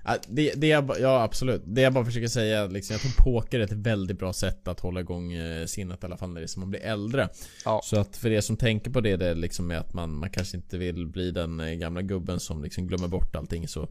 Ja, 0.05 0.17
det, 0.29 0.53
det 0.57 0.67
jag, 0.67 0.91
ja 1.01 1.23
absolut. 1.23 1.63
Det 1.67 1.81
jag 1.81 1.93
bara 1.93 2.05
försöker 2.05 2.29
säga 2.29 2.67
liksom, 2.67 2.95
jag 2.95 3.01
tror 3.01 3.25
poker 3.25 3.61
är 3.61 3.65
ett 3.65 3.73
väldigt 3.73 4.19
bra 4.19 4.33
sätt 4.33 4.69
att 4.69 4.81
hålla 4.81 5.01
igång 5.01 5.33
eh, 5.33 5.67
sinnet 5.67 6.03
i 6.03 6.07
alla 6.07 6.17
fall 6.17 6.29
när 6.29 6.41
det 6.41 6.45
är 6.45 6.49
som 6.49 6.61
man 6.61 6.71
blir 6.71 6.81
äldre. 6.81 7.29
Ja. 7.65 7.81
Så 7.85 8.01
att 8.01 8.17
för 8.17 8.31
er 8.31 8.41
som 8.41 8.57
tänker 8.57 8.91
på 8.91 9.01
det, 9.01 9.17
det 9.17 9.27
är 9.27 9.35
liksom 9.35 9.67
med 9.67 9.79
att 9.79 9.95
man, 9.95 10.15
man 10.15 10.31
kanske 10.31 10.57
inte 10.57 10.79
vill 10.79 11.07
bli 11.07 11.31
den 11.31 11.61
eh, 11.61 11.75
gamla 11.75 12.03
gubben 12.03 12.41
som 12.41 12.63
liksom 12.63 12.87
glömmer 12.87 13.09
bort 13.09 13.37
allting 13.37 13.69
så 13.69 13.89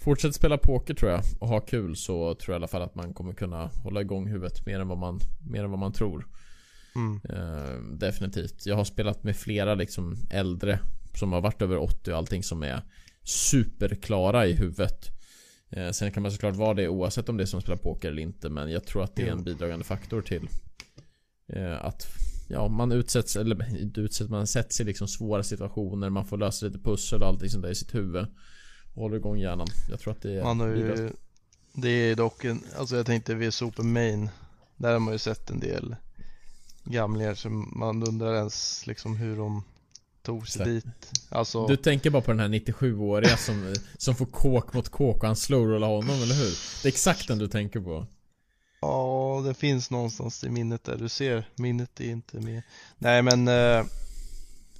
Fortsätt 0.00 0.34
spela 0.34 0.58
poker 0.58 0.94
tror 0.94 1.10
jag 1.10 1.22
och 1.38 1.48
ha 1.48 1.60
kul 1.60 1.96
så 1.96 2.34
tror 2.34 2.54
jag 2.54 2.58
i 2.58 2.60
alla 2.60 2.68
fall 2.68 2.82
att 2.82 2.94
man 2.94 3.14
kommer 3.14 3.32
kunna 3.32 3.66
hålla 3.66 4.00
igång 4.00 4.26
huvudet 4.26 4.66
mer 4.66 4.80
än 4.80 4.88
vad 4.88 4.98
man, 4.98 5.20
mer 5.50 5.64
än 5.64 5.70
vad 5.70 5.78
man 5.78 5.92
tror. 5.92 6.26
Mm. 6.94 7.20
Uh, 7.30 7.96
definitivt. 7.96 8.66
Jag 8.66 8.76
har 8.76 8.84
spelat 8.84 9.24
med 9.24 9.36
flera 9.36 9.74
liksom 9.74 10.16
äldre 10.30 10.78
som 11.14 11.32
har 11.32 11.40
varit 11.40 11.62
över 11.62 11.76
80 11.76 12.12
och 12.12 12.18
allting 12.18 12.42
som 12.42 12.62
är 12.62 12.82
superklara 13.24 14.46
i 14.46 14.52
huvudet. 14.52 15.10
Eh, 15.70 15.90
sen 15.90 16.12
kan 16.12 16.22
man 16.22 16.32
såklart 16.32 16.56
vara 16.56 16.74
det 16.74 16.88
oavsett 16.88 17.28
om 17.28 17.36
det 17.36 17.44
är 17.44 17.46
som 17.46 17.60
spelar 17.60 17.76
poker 17.76 18.08
eller 18.08 18.22
inte 18.22 18.48
men 18.48 18.70
jag 18.70 18.84
tror 18.84 19.04
att 19.04 19.16
det 19.16 19.28
är 19.28 19.32
en 19.32 19.44
bidragande 19.44 19.84
faktor 19.84 20.22
till 20.22 20.48
eh, 21.52 21.84
att 21.84 22.06
ja, 22.48 22.68
man 22.68 22.92
utsätts, 22.92 23.36
eller 23.36 23.78
utsätts, 23.98 24.30
man 24.30 24.46
sätts 24.46 24.80
i 24.80 24.84
liksom 24.84 25.08
svåra 25.08 25.42
situationer, 25.42 26.10
man 26.10 26.26
får 26.26 26.38
lösa 26.38 26.66
lite 26.66 26.78
pussel 26.78 27.22
och 27.22 27.28
allting 27.28 27.50
sånt 27.50 27.62
där 27.62 27.70
i 27.70 27.74
sitt 27.74 27.94
huvud. 27.94 28.26
Och 28.94 29.02
håller 29.02 29.16
igång 29.16 29.38
hjärnan. 29.38 29.66
Jag 29.88 30.00
tror 30.00 30.12
att 30.12 30.22
det 30.22 30.32
är 30.32 30.42
Man 30.42 30.60
har 30.60 30.68
ju, 30.68 31.10
det 31.72 31.88
är 31.88 32.16
dock 32.16 32.44
en, 32.44 32.62
alltså 32.78 32.96
jag 32.96 33.06
tänkte 33.06 33.34
vid 33.34 33.54
Super 33.54 33.82
Main, 33.82 34.28
där 34.76 34.92
har 34.92 34.98
man 34.98 35.12
ju 35.12 35.18
sett 35.18 35.50
en 35.50 35.60
del 35.60 35.96
gamlingar 36.84 37.34
som 37.34 37.72
man 37.76 38.02
undrar 38.02 38.34
ens 38.34 38.86
liksom 38.86 39.16
hur 39.16 39.36
de 39.36 39.64
tog 40.22 40.48
sig 40.48 40.66
dit. 40.66 40.86
Alltså... 41.28 41.66
Du 41.66 41.76
tänker 41.76 42.10
bara 42.10 42.22
på 42.22 42.30
den 42.30 42.40
här 42.40 42.48
97-åriga 42.48 43.36
som, 43.36 43.74
som 43.98 44.14
får 44.14 44.26
kåk 44.26 44.72
mot 44.72 44.88
kåk 44.88 45.16
och 45.16 45.26
han 45.26 45.36
slowrollar 45.36 45.88
honom, 45.88 46.22
eller 46.22 46.34
hur? 46.34 46.58
Det 46.82 46.88
är 46.88 46.92
exakt 46.92 47.28
den 47.28 47.38
du 47.38 47.48
tänker 47.48 47.80
på. 47.80 48.06
Ja, 48.80 49.42
det 49.46 49.54
finns 49.54 49.90
någonstans 49.90 50.44
i 50.44 50.50
minnet 50.50 50.84
där. 50.84 50.96
Du 50.96 51.08
ser, 51.08 51.48
minnet 51.54 52.00
är 52.00 52.10
inte 52.10 52.40
med. 52.40 52.62
Nej 52.98 53.22
men, 53.22 53.48
eh, 53.48 53.84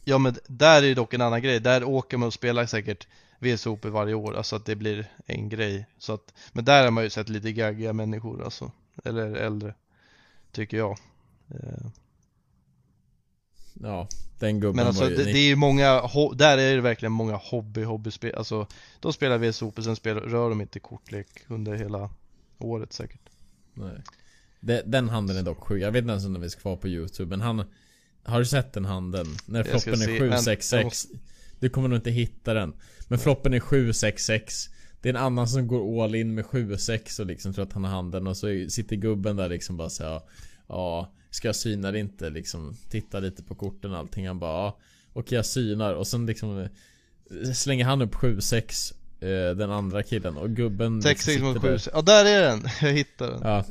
ja 0.05 0.19
men 0.19 0.37
där 0.47 0.77
är 0.77 0.87
det 0.89 0.95
dock 0.95 1.15
en 1.15 1.21
annan 1.21 1.43
grej. 1.43 1.61
Där 1.61 1.85
åker 1.85 2.17
man 2.17 2.27
och 2.27 2.35
spelar 2.35 2.67
säkert 2.67 3.07
VSOP 3.41 3.85
varje 3.85 4.15
år, 4.15 4.37
alltså 4.37 4.57
att 4.57 4.67
det 4.67 4.77
blir 4.77 5.13
en 5.27 5.49
grej. 5.49 5.87
Så 5.99 6.13
att, 6.13 6.35
men 6.53 6.65
där 6.65 6.85
har 6.85 6.91
man 6.91 7.05
ju 7.05 7.11
sett 7.11 7.29
lite 7.29 7.53
gaggiga 7.53 7.93
människor 7.93 8.45
alltså. 8.45 8.73
Eller 9.05 9.35
äldre, 9.35 9.75
tycker 10.53 10.77
jag. 10.77 10.99
Eh, 11.49 11.87
Ja, 13.83 14.09
den 14.39 14.61
gubben 14.61 14.77
Men 14.77 14.87
alltså 14.87 15.03
var 15.03 15.11
ju 15.11 15.17
det, 15.17 15.25
det 15.25 15.39
är 15.39 15.49
ju 15.49 15.57
många, 15.57 16.11
där 16.35 16.59
är 16.59 16.75
det 16.75 16.81
verkligen 16.81 17.13
många 17.13 17.37
hobby, 17.37 17.83
hobbyspel 17.83 18.35
Alltså, 18.35 18.67
de 19.01 19.13
spelar 19.13 19.39
VSOP 19.39 19.79
och 19.79 19.85
sen 19.85 19.97
spelar, 19.97 20.21
rör 20.21 20.49
de 20.49 20.61
inte 20.61 20.81
kortlek 20.81 21.29
under 21.49 21.75
hela 21.75 22.11
året 22.59 22.93
säkert 22.93 23.21
Nej 23.75 24.03
det, 24.61 24.83
Den 24.87 25.09
handen 25.09 25.37
är 25.37 25.43
dock 25.43 25.59
sjuk, 25.59 25.83
jag 25.83 25.93
vet 25.93 26.03
inte 26.03 26.11
ens 26.11 26.27
om 26.27 26.33
den 26.33 26.43
finns 26.43 26.55
kvar 26.55 26.77
på 26.77 26.89
youtube 26.89 27.31
men 27.31 27.41
han 27.41 27.65
Har 28.23 28.39
du 28.39 28.45
sett 28.47 28.73
den 28.73 28.85
handen? 28.85 29.27
När 29.47 29.65
floppen 29.65 30.03
är 30.03 30.19
766 30.19 30.85
måste... 30.85 31.17
Du 31.61 31.69
kommer 31.69 31.89
nog 31.89 31.99
inte 31.99 32.11
hitta 32.11 32.55
den. 32.55 32.73
Men 33.09 33.19
floppen 33.19 33.55
är 33.55 33.61
766 33.61 34.69
Det 35.01 35.09
är 35.09 35.15
en 35.15 35.21
annan 35.21 35.49
som 35.49 35.67
går 35.67 36.05
all 36.05 36.15
in 36.15 36.35
med 36.35 36.47
76 36.47 37.19
och 37.19 37.27
liksom 37.27 37.55
tror 37.55 37.65
att 37.65 37.73
han 37.73 37.85
har 37.85 37.91
handen. 37.91 38.27
Och 38.27 38.37
så 38.37 38.67
sitter 38.69 38.97
gubben 38.97 39.37
där 39.37 39.49
liksom 39.49 39.77
bara 39.77 39.91
såhär 39.91 40.21
Ja 40.69 41.13
Ska 41.31 41.49
jag 41.49 41.57
syna 41.57 41.93
det 41.93 41.99
inte? 41.99 42.31
Liksom 42.31 42.77
Titta 42.91 43.21
lite 43.21 43.43
på 43.43 43.55
korten 43.55 43.93
och 43.93 43.99
allting. 43.99 44.27
Han 44.27 44.39
bara 44.39 44.53
ja 44.53 44.79
Okej 45.13 45.37
jag 45.37 45.47
synar. 45.47 45.95
Och 45.95 46.07
sen 46.07 46.27
liksom 46.27 46.59
eh, 46.59 47.53
Slänger 47.53 47.85
han 47.85 48.03
upp 48.03 48.15
7-6 48.15 48.95
eh, 49.21 49.57
Den 49.57 49.71
andra 49.71 50.03
killen. 50.03 50.37
Och 50.37 50.51
gubben 50.51 51.03
6 51.03 51.25
6 51.25 51.43
mot 51.43 51.61
7 51.61 51.79
Ja 51.93 52.03
där 52.03 52.25
är 52.25 52.43
den! 52.43 52.63
Jag 52.81 52.93
hittade 52.93 53.33
den. 53.33 53.41
Ja. 53.43 53.65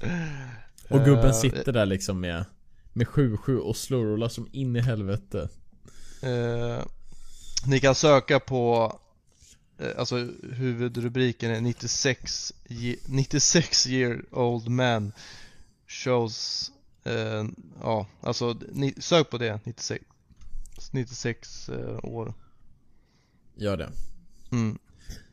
Och 0.89 1.05
gubben 1.05 1.25
uh, 1.25 1.33
sitter 1.33 1.71
där 1.71 1.85
liksom 1.85 2.19
med 2.19 2.45
Med 2.93 3.07
7-7 3.07 3.57
och 3.57 3.77
slurlar 3.77 4.29
som 4.29 4.47
in 4.51 4.75
i 4.75 4.79
helvete. 4.79 5.49
Uh, 6.23 6.83
Ni 7.65 7.79
kan 7.79 7.95
söka 7.95 8.39
på 8.39 8.93
Alltså 9.97 10.15
huvudrubriken 10.51 11.51
är 11.51 11.61
96 11.61 12.53
96 13.07 13.87
year 13.87 14.25
old 14.31 14.67
man 14.67 15.11
Shows 15.87 16.71
Eh, 17.03 17.45
ja, 17.81 18.07
alltså 18.21 18.57
ni, 18.71 18.93
sök 18.97 19.29
på 19.29 19.37
det 19.37 19.59
96 19.65 20.05
96 20.91 21.69
eh, 21.69 21.99
år 22.05 22.33
Gör 23.55 23.77
det 23.77 23.89
mm. 24.51 24.77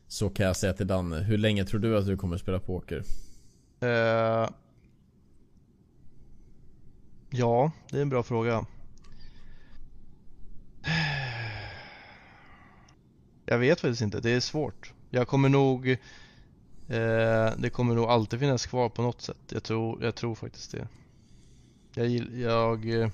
Så 0.07 0.29
kan 0.29 0.45
jag 0.45 0.55
säga 0.55 0.73
till 0.73 0.87
Danne, 0.87 1.19
hur 1.19 1.37
länge 1.37 1.65
tror 1.65 1.79
du 1.79 1.97
att 1.97 2.05
du 2.05 2.17
kommer 2.17 2.37
spela 2.37 2.59
poker? 2.59 3.03
Eh, 3.79 4.49
ja, 7.29 7.71
det 7.89 7.97
är 7.97 8.01
en 8.01 8.09
bra 8.09 8.23
fråga 8.23 8.65
Jag 13.49 13.57
vet 13.57 13.81
faktiskt 13.81 14.01
inte, 14.01 14.19
det 14.19 14.31
är 14.31 14.39
svårt. 14.39 14.93
Jag 15.09 15.27
kommer 15.27 15.49
nog 15.49 15.89
eh, 15.89 15.97
Det 17.57 17.71
kommer 17.73 17.95
nog 17.95 18.05
alltid 18.05 18.39
finnas 18.39 18.65
kvar 18.65 18.89
på 18.89 19.01
något 19.01 19.21
sätt. 19.21 19.37
Jag 19.49 19.63
tror, 19.63 20.03
jag 20.03 20.15
tror 20.15 20.35
faktiskt 20.35 20.71
det. 20.71 20.87
Jag, 21.93 22.09
jag 22.33 23.01
eh, 23.01 23.09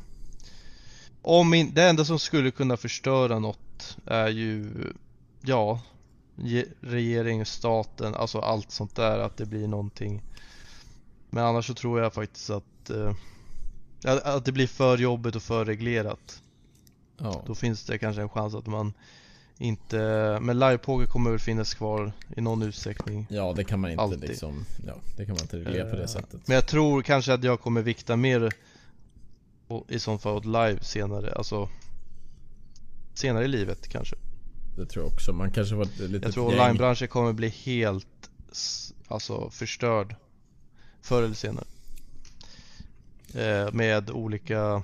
om 1.22 1.54
in, 1.54 1.72
det 1.74 1.84
enda 1.84 2.06
som 2.06 2.20
skulle 2.20 2.52
kunna 2.52 2.78
förstöra 2.78 3.40
något 3.40 3.98
är 4.06 4.28
ju 4.28 4.72
Ja 5.42 5.82
Regering, 6.82 7.46
staten, 7.46 8.16
alltså 8.16 8.40
allt 8.40 8.72
sånt 8.72 8.96
där 8.96 9.20
att 9.20 9.38
det 9.38 9.46
blir 9.46 9.68
någonting. 9.68 10.24
Men 11.30 11.44
annars 11.44 11.68
så 11.68 11.74
tror 11.74 12.02
jag 12.02 12.14
faktiskt 12.14 12.50
att 12.50 12.90
eh, 12.90 13.14
Att 14.06 14.46
det 14.46 14.52
blir 14.52 14.68
för 14.68 14.98
jobbigt 14.98 15.36
och 15.36 15.44
för 15.44 15.66
reglerat. 15.66 16.42
Ja. 17.18 17.44
Då 17.46 17.56
finns 17.56 17.86
det 17.86 17.98
kanske 17.98 18.22
en 18.22 18.30
chans 18.30 18.56
att 18.56 18.68
man 18.68 18.94
inte, 19.58 19.98
men 20.42 20.60
livepoker 20.60 21.06
kommer 21.06 21.30
väl 21.30 21.40
finnas 21.40 21.74
kvar 21.74 22.12
i 22.38 22.42
någon 22.42 22.62
utsträckning. 22.62 23.28
Ja 23.30 23.54
det 23.56 23.64
kan 23.64 23.80
man 23.80 23.92
inte 23.92 24.04
Alltid. 24.04 24.20
liksom, 24.20 24.66
ja 24.88 24.94
det 25.18 25.26
kan 25.26 25.36
man 25.36 25.42
inte 25.42 25.58
reglera 25.58 25.90
på 25.90 25.96
det 25.96 26.02
eh, 26.02 26.08
sättet. 26.08 26.48
Men 26.48 26.56
jag 26.56 26.68
tror 26.68 27.02
kanske 27.02 27.34
att 27.34 27.44
jag 27.44 27.62
kommer 27.62 27.82
vikta 27.82 28.16
mer 28.16 28.54
och 29.68 29.86
i 29.92 30.00
sånt 30.00 30.22
fall 30.22 30.36
åt 30.36 30.46
live 30.46 30.80
senare, 30.82 31.34
alltså 31.34 31.70
Senare 33.14 33.46
i 33.46 33.48
livet 33.48 33.88
kanske. 33.88 34.16
Det 34.78 34.86
tror 34.86 35.06
jag 35.06 35.14
också, 35.14 35.34
man 35.34 35.52
kanske 35.52 35.76
var 35.76 35.86
lite 35.86 36.26
Jag 36.26 36.34
tror 36.34 36.48
onlinebranschen 36.48 37.08
kommer 37.08 37.34
bli 37.34 37.50
helt 37.50 38.08
Alltså 39.08 39.50
förstörd 39.50 40.16
Förr 41.02 41.24
eller 41.24 41.36
senare. 41.36 41.66
Eh, 43.34 43.72
Med 43.74 44.10
olika 44.10 44.84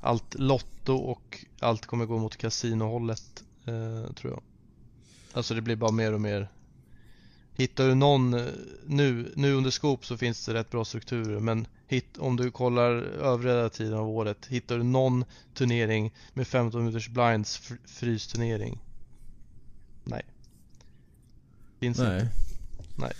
Allt 0.00 0.34
Lotto 0.34 0.96
och 0.96 1.44
allt 1.60 1.86
kommer 1.86 2.06
gå 2.06 2.18
mot 2.18 2.36
kasinohållet 2.36 3.44
eh, 3.64 4.12
Tror 4.12 4.32
jag 4.32 4.42
Alltså 5.32 5.54
det 5.54 5.60
blir 5.60 5.76
bara 5.76 5.92
mer 5.92 6.12
och 6.12 6.20
mer 6.20 6.48
Hittar 7.54 7.88
du 7.88 7.94
någon 7.94 8.34
eh, 8.34 8.46
nu, 8.86 9.32
nu 9.36 9.54
under 9.54 9.70
skop 9.70 10.06
så 10.06 10.16
finns 10.16 10.46
det 10.46 10.54
rätt 10.54 10.70
bra 10.70 10.84
strukturer 10.84 11.40
men 11.40 11.66
hit, 11.86 12.18
om 12.18 12.36
du 12.36 12.50
kollar 12.50 12.90
övriga 13.02 13.68
tiden 13.68 13.98
av 13.98 14.08
året, 14.08 14.46
hittar 14.46 14.78
du 14.78 14.82
någon 14.84 15.24
turnering 15.54 16.12
med 16.34 16.46
15 16.46 16.84
minuters 16.84 17.08
blinds 17.08 17.60
fr- 17.60 17.78
frysturnering? 17.86 18.78
Nej. 20.04 20.22
Finns 21.80 21.98
inte. 21.98 22.12
Nej. 22.12 22.28
Nej. 22.96 23.12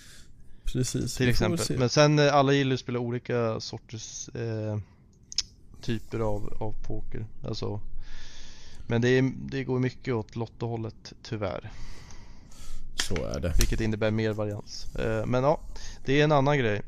Precis. 0.64 1.16
Till 1.16 1.28
exempel. 1.28 1.78
Men 1.78 1.88
sen 1.88 2.18
eh, 2.18 2.34
alla 2.34 2.52
gillar 2.52 2.74
att 2.74 2.80
spela 2.80 2.98
olika 2.98 3.60
sorters 3.60 4.28
eh, 4.28 4.78
typer 5.80 6.18
av, 6.20 6.56
av 6.60 6.74
poker. 6.82 7.26
Alltså, 7.44 7.80
men 8.86 9.00
det, 9.00 9.08
är, 9.08 9.32
det 9.50 9.64
går 9.64 9.78
mycket 9.78 10.14
åt 10.14 10.36
lottohållet 10.36 11.12
tyvärr. 11.22 11.70
Så 12.94 13.24
är 13.24 13.40
det. 13.40 13.54
Vilket 13.58 13.80
innebär 13.80 14.10
mer 14.10 14.32
varians. 14.32 14.94
Eh, 14.96 15.26
men 15.26 15.42
ja, 15.44 15.60
det 16.04 16.20
är 16.20 16.24
en 16.24 16.32
annan 16.32 16.58
grej. 16.58 16.82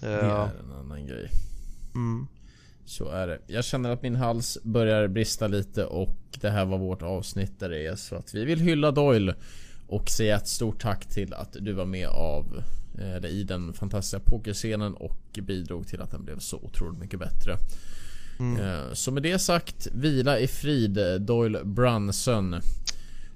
Det 0.00 0.06
Eh, 0.06 0.14
är 0.28 0.50
en 0.64 0.72
annan 0.80 1.06
grej. 1.06 1.30
mm, 1.94 2.26
Så 2.84 3.08
är 3.08 3.26
det. 3.26 3.38
Jag 3.46 3.64
känner 3.64 3.90
att 3.90 4.02
min 4.02 4.16
hals 4.16 4.58
börjar 4.62 5.08
brista 5.08 5.46
lite 5.48 5.84
och 5.84 6.16
det 6.40 6.50
här 6.50 6.64
var 6.64 6.78
vårt 6.78 7.02
avsnitt 7.02 7.60
där 7.60 7.68
det 7.68 7.86
är 7.86 7.96
så 7.96 8.14
att 8.16 8.34
vi 8.34 8.44
vill 8.44 8.60
hylla 8.60 8.90
Doyle 8.90 9.34
och 9.86 10.08
säga 10.10 10.36
ett 10.36 10.48
stort 10.48 10.82
tack 10.82 11.06
till 11.06 11.34
att 11.34 11.56
du 11.60 11.72
var 11.72 11.84
med 11.86 12.08
av 12.08 12.62
eh, 12.98 13.26
i 13.30 13.42
den 13.44 13.72
fantastiska 13.72 14.20
pokerscenen 14.26 14.94
och 14.94 15.38
bidrog 15.42 15.86
till 15.88 16.00
att 16.00 16.10
den 16.10 16.24
blev 16.24 16.38
så 16.38 16.56
otroligt 16.56 16.98
mycket 17.00 17.18
bättre. 17.20 17.56
Mm. 18.40 18.60
Eh, 18.60 18.92
Så 18.92 19.10
med 19.12 19.22
det 19.22 19.38
sagt, 19.38 19.88
vila 19.92 20.38
i 20.38 20.46
frid 20.46 20.98
Doyle 21.20 21.64
Brunson 21.64 22.56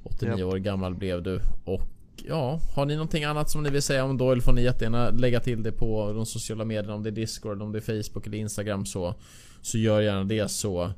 89 0.02 0.38
Japp. 0.38 0.52
år 0.52 0.56
gammal 0.58 0.94
blev 0.94 1.22
du 1.22 1.40
och 1.64 1.82
ja, 2.28 2.60
har 2.74 2.86
ni 2.86 2.94
någonting 2.94 3.24
annat 3.24 3.50
som 3.50 3.62
ni 3.62 3.70
vill 3.70 3.82
säga 3.82 4.04
om 4.04 4.18
Doyle 4.18 4.40
får 4.42 4.52
ni 4.52 4.62
jättegärna 4.62 5.10
lägga 5.10 5.40
till 5.40 5.62
det 5.62 5.72
på 5.72 6.12
de 6.12 6.26
sociala 6.26 6.64
medierna 6.64 6.94
om 6.94 7.02
det 7.02 7.08
är 7.10 7.12
Discord, 7.12 7.62
om 7.62 7.72
det 7.72 7.78
är 7.78 8.02
Facebook 8.02 8.26
eller 8.26 8.38
Instagram 8.38 8.86
så 8.86 9.14
Så 9.62 9.78
gör 9.78 10.00
gärna 10.00 10.24
det 10.24 10.48
så 10.50 10.92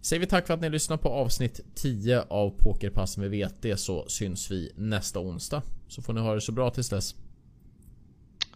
Säger 0.00 0.20
vi 0.20 0.26
tack 0.26 0.46
för 0.46 0.54
att 0.54 0.60
ni 0.60 0.70
lyssnar 0.70 0.96
på 0.96 1.08
avsnitt 1.08 1.60
10 1.74 2.24
av 2.28 2.50
Pokerpass 2.50 3.16
med 3.16 3.30
VT 3.30 3.78
så 3.78 4.04
syns 4.08 4.50
vi 4.50 4.72
nästa 4.76 5.20
onsdag 5.20 5.62
Så 5.88 6.02
får 6.02 6.12
ni 6.12 6.20
ha 6.20 6.34
det 6.34 6.40
så 6.40 6.52
bra 6.52 6.70
tills 6.70 6.88
dess 6.88 7.14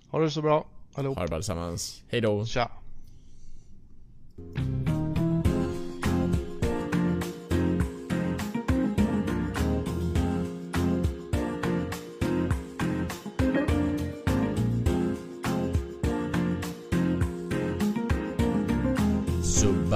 Ha 0.08 0.18
det 0.18 0.30
så 0.30 0.42
bra 0.42 0.66
allihop. 0.94 1.16
Ha 1.16 1.24
det 1.24 1.28
bra 1.28 1.38
tillsammans 1.38 2.02
Hejdå 2.08 2.46
Tja. 2.46 2.70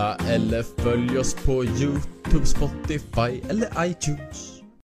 Subba 0.00 0.16
eller 0.28 0.62
följ 0.62 1.18
oss 1.18 1.34
på 1.34 1.64
Youtube, 1.64 2.46
Spotify 2.46 3.40
eller 3.48 3.86
iTunes. 3.86 4.59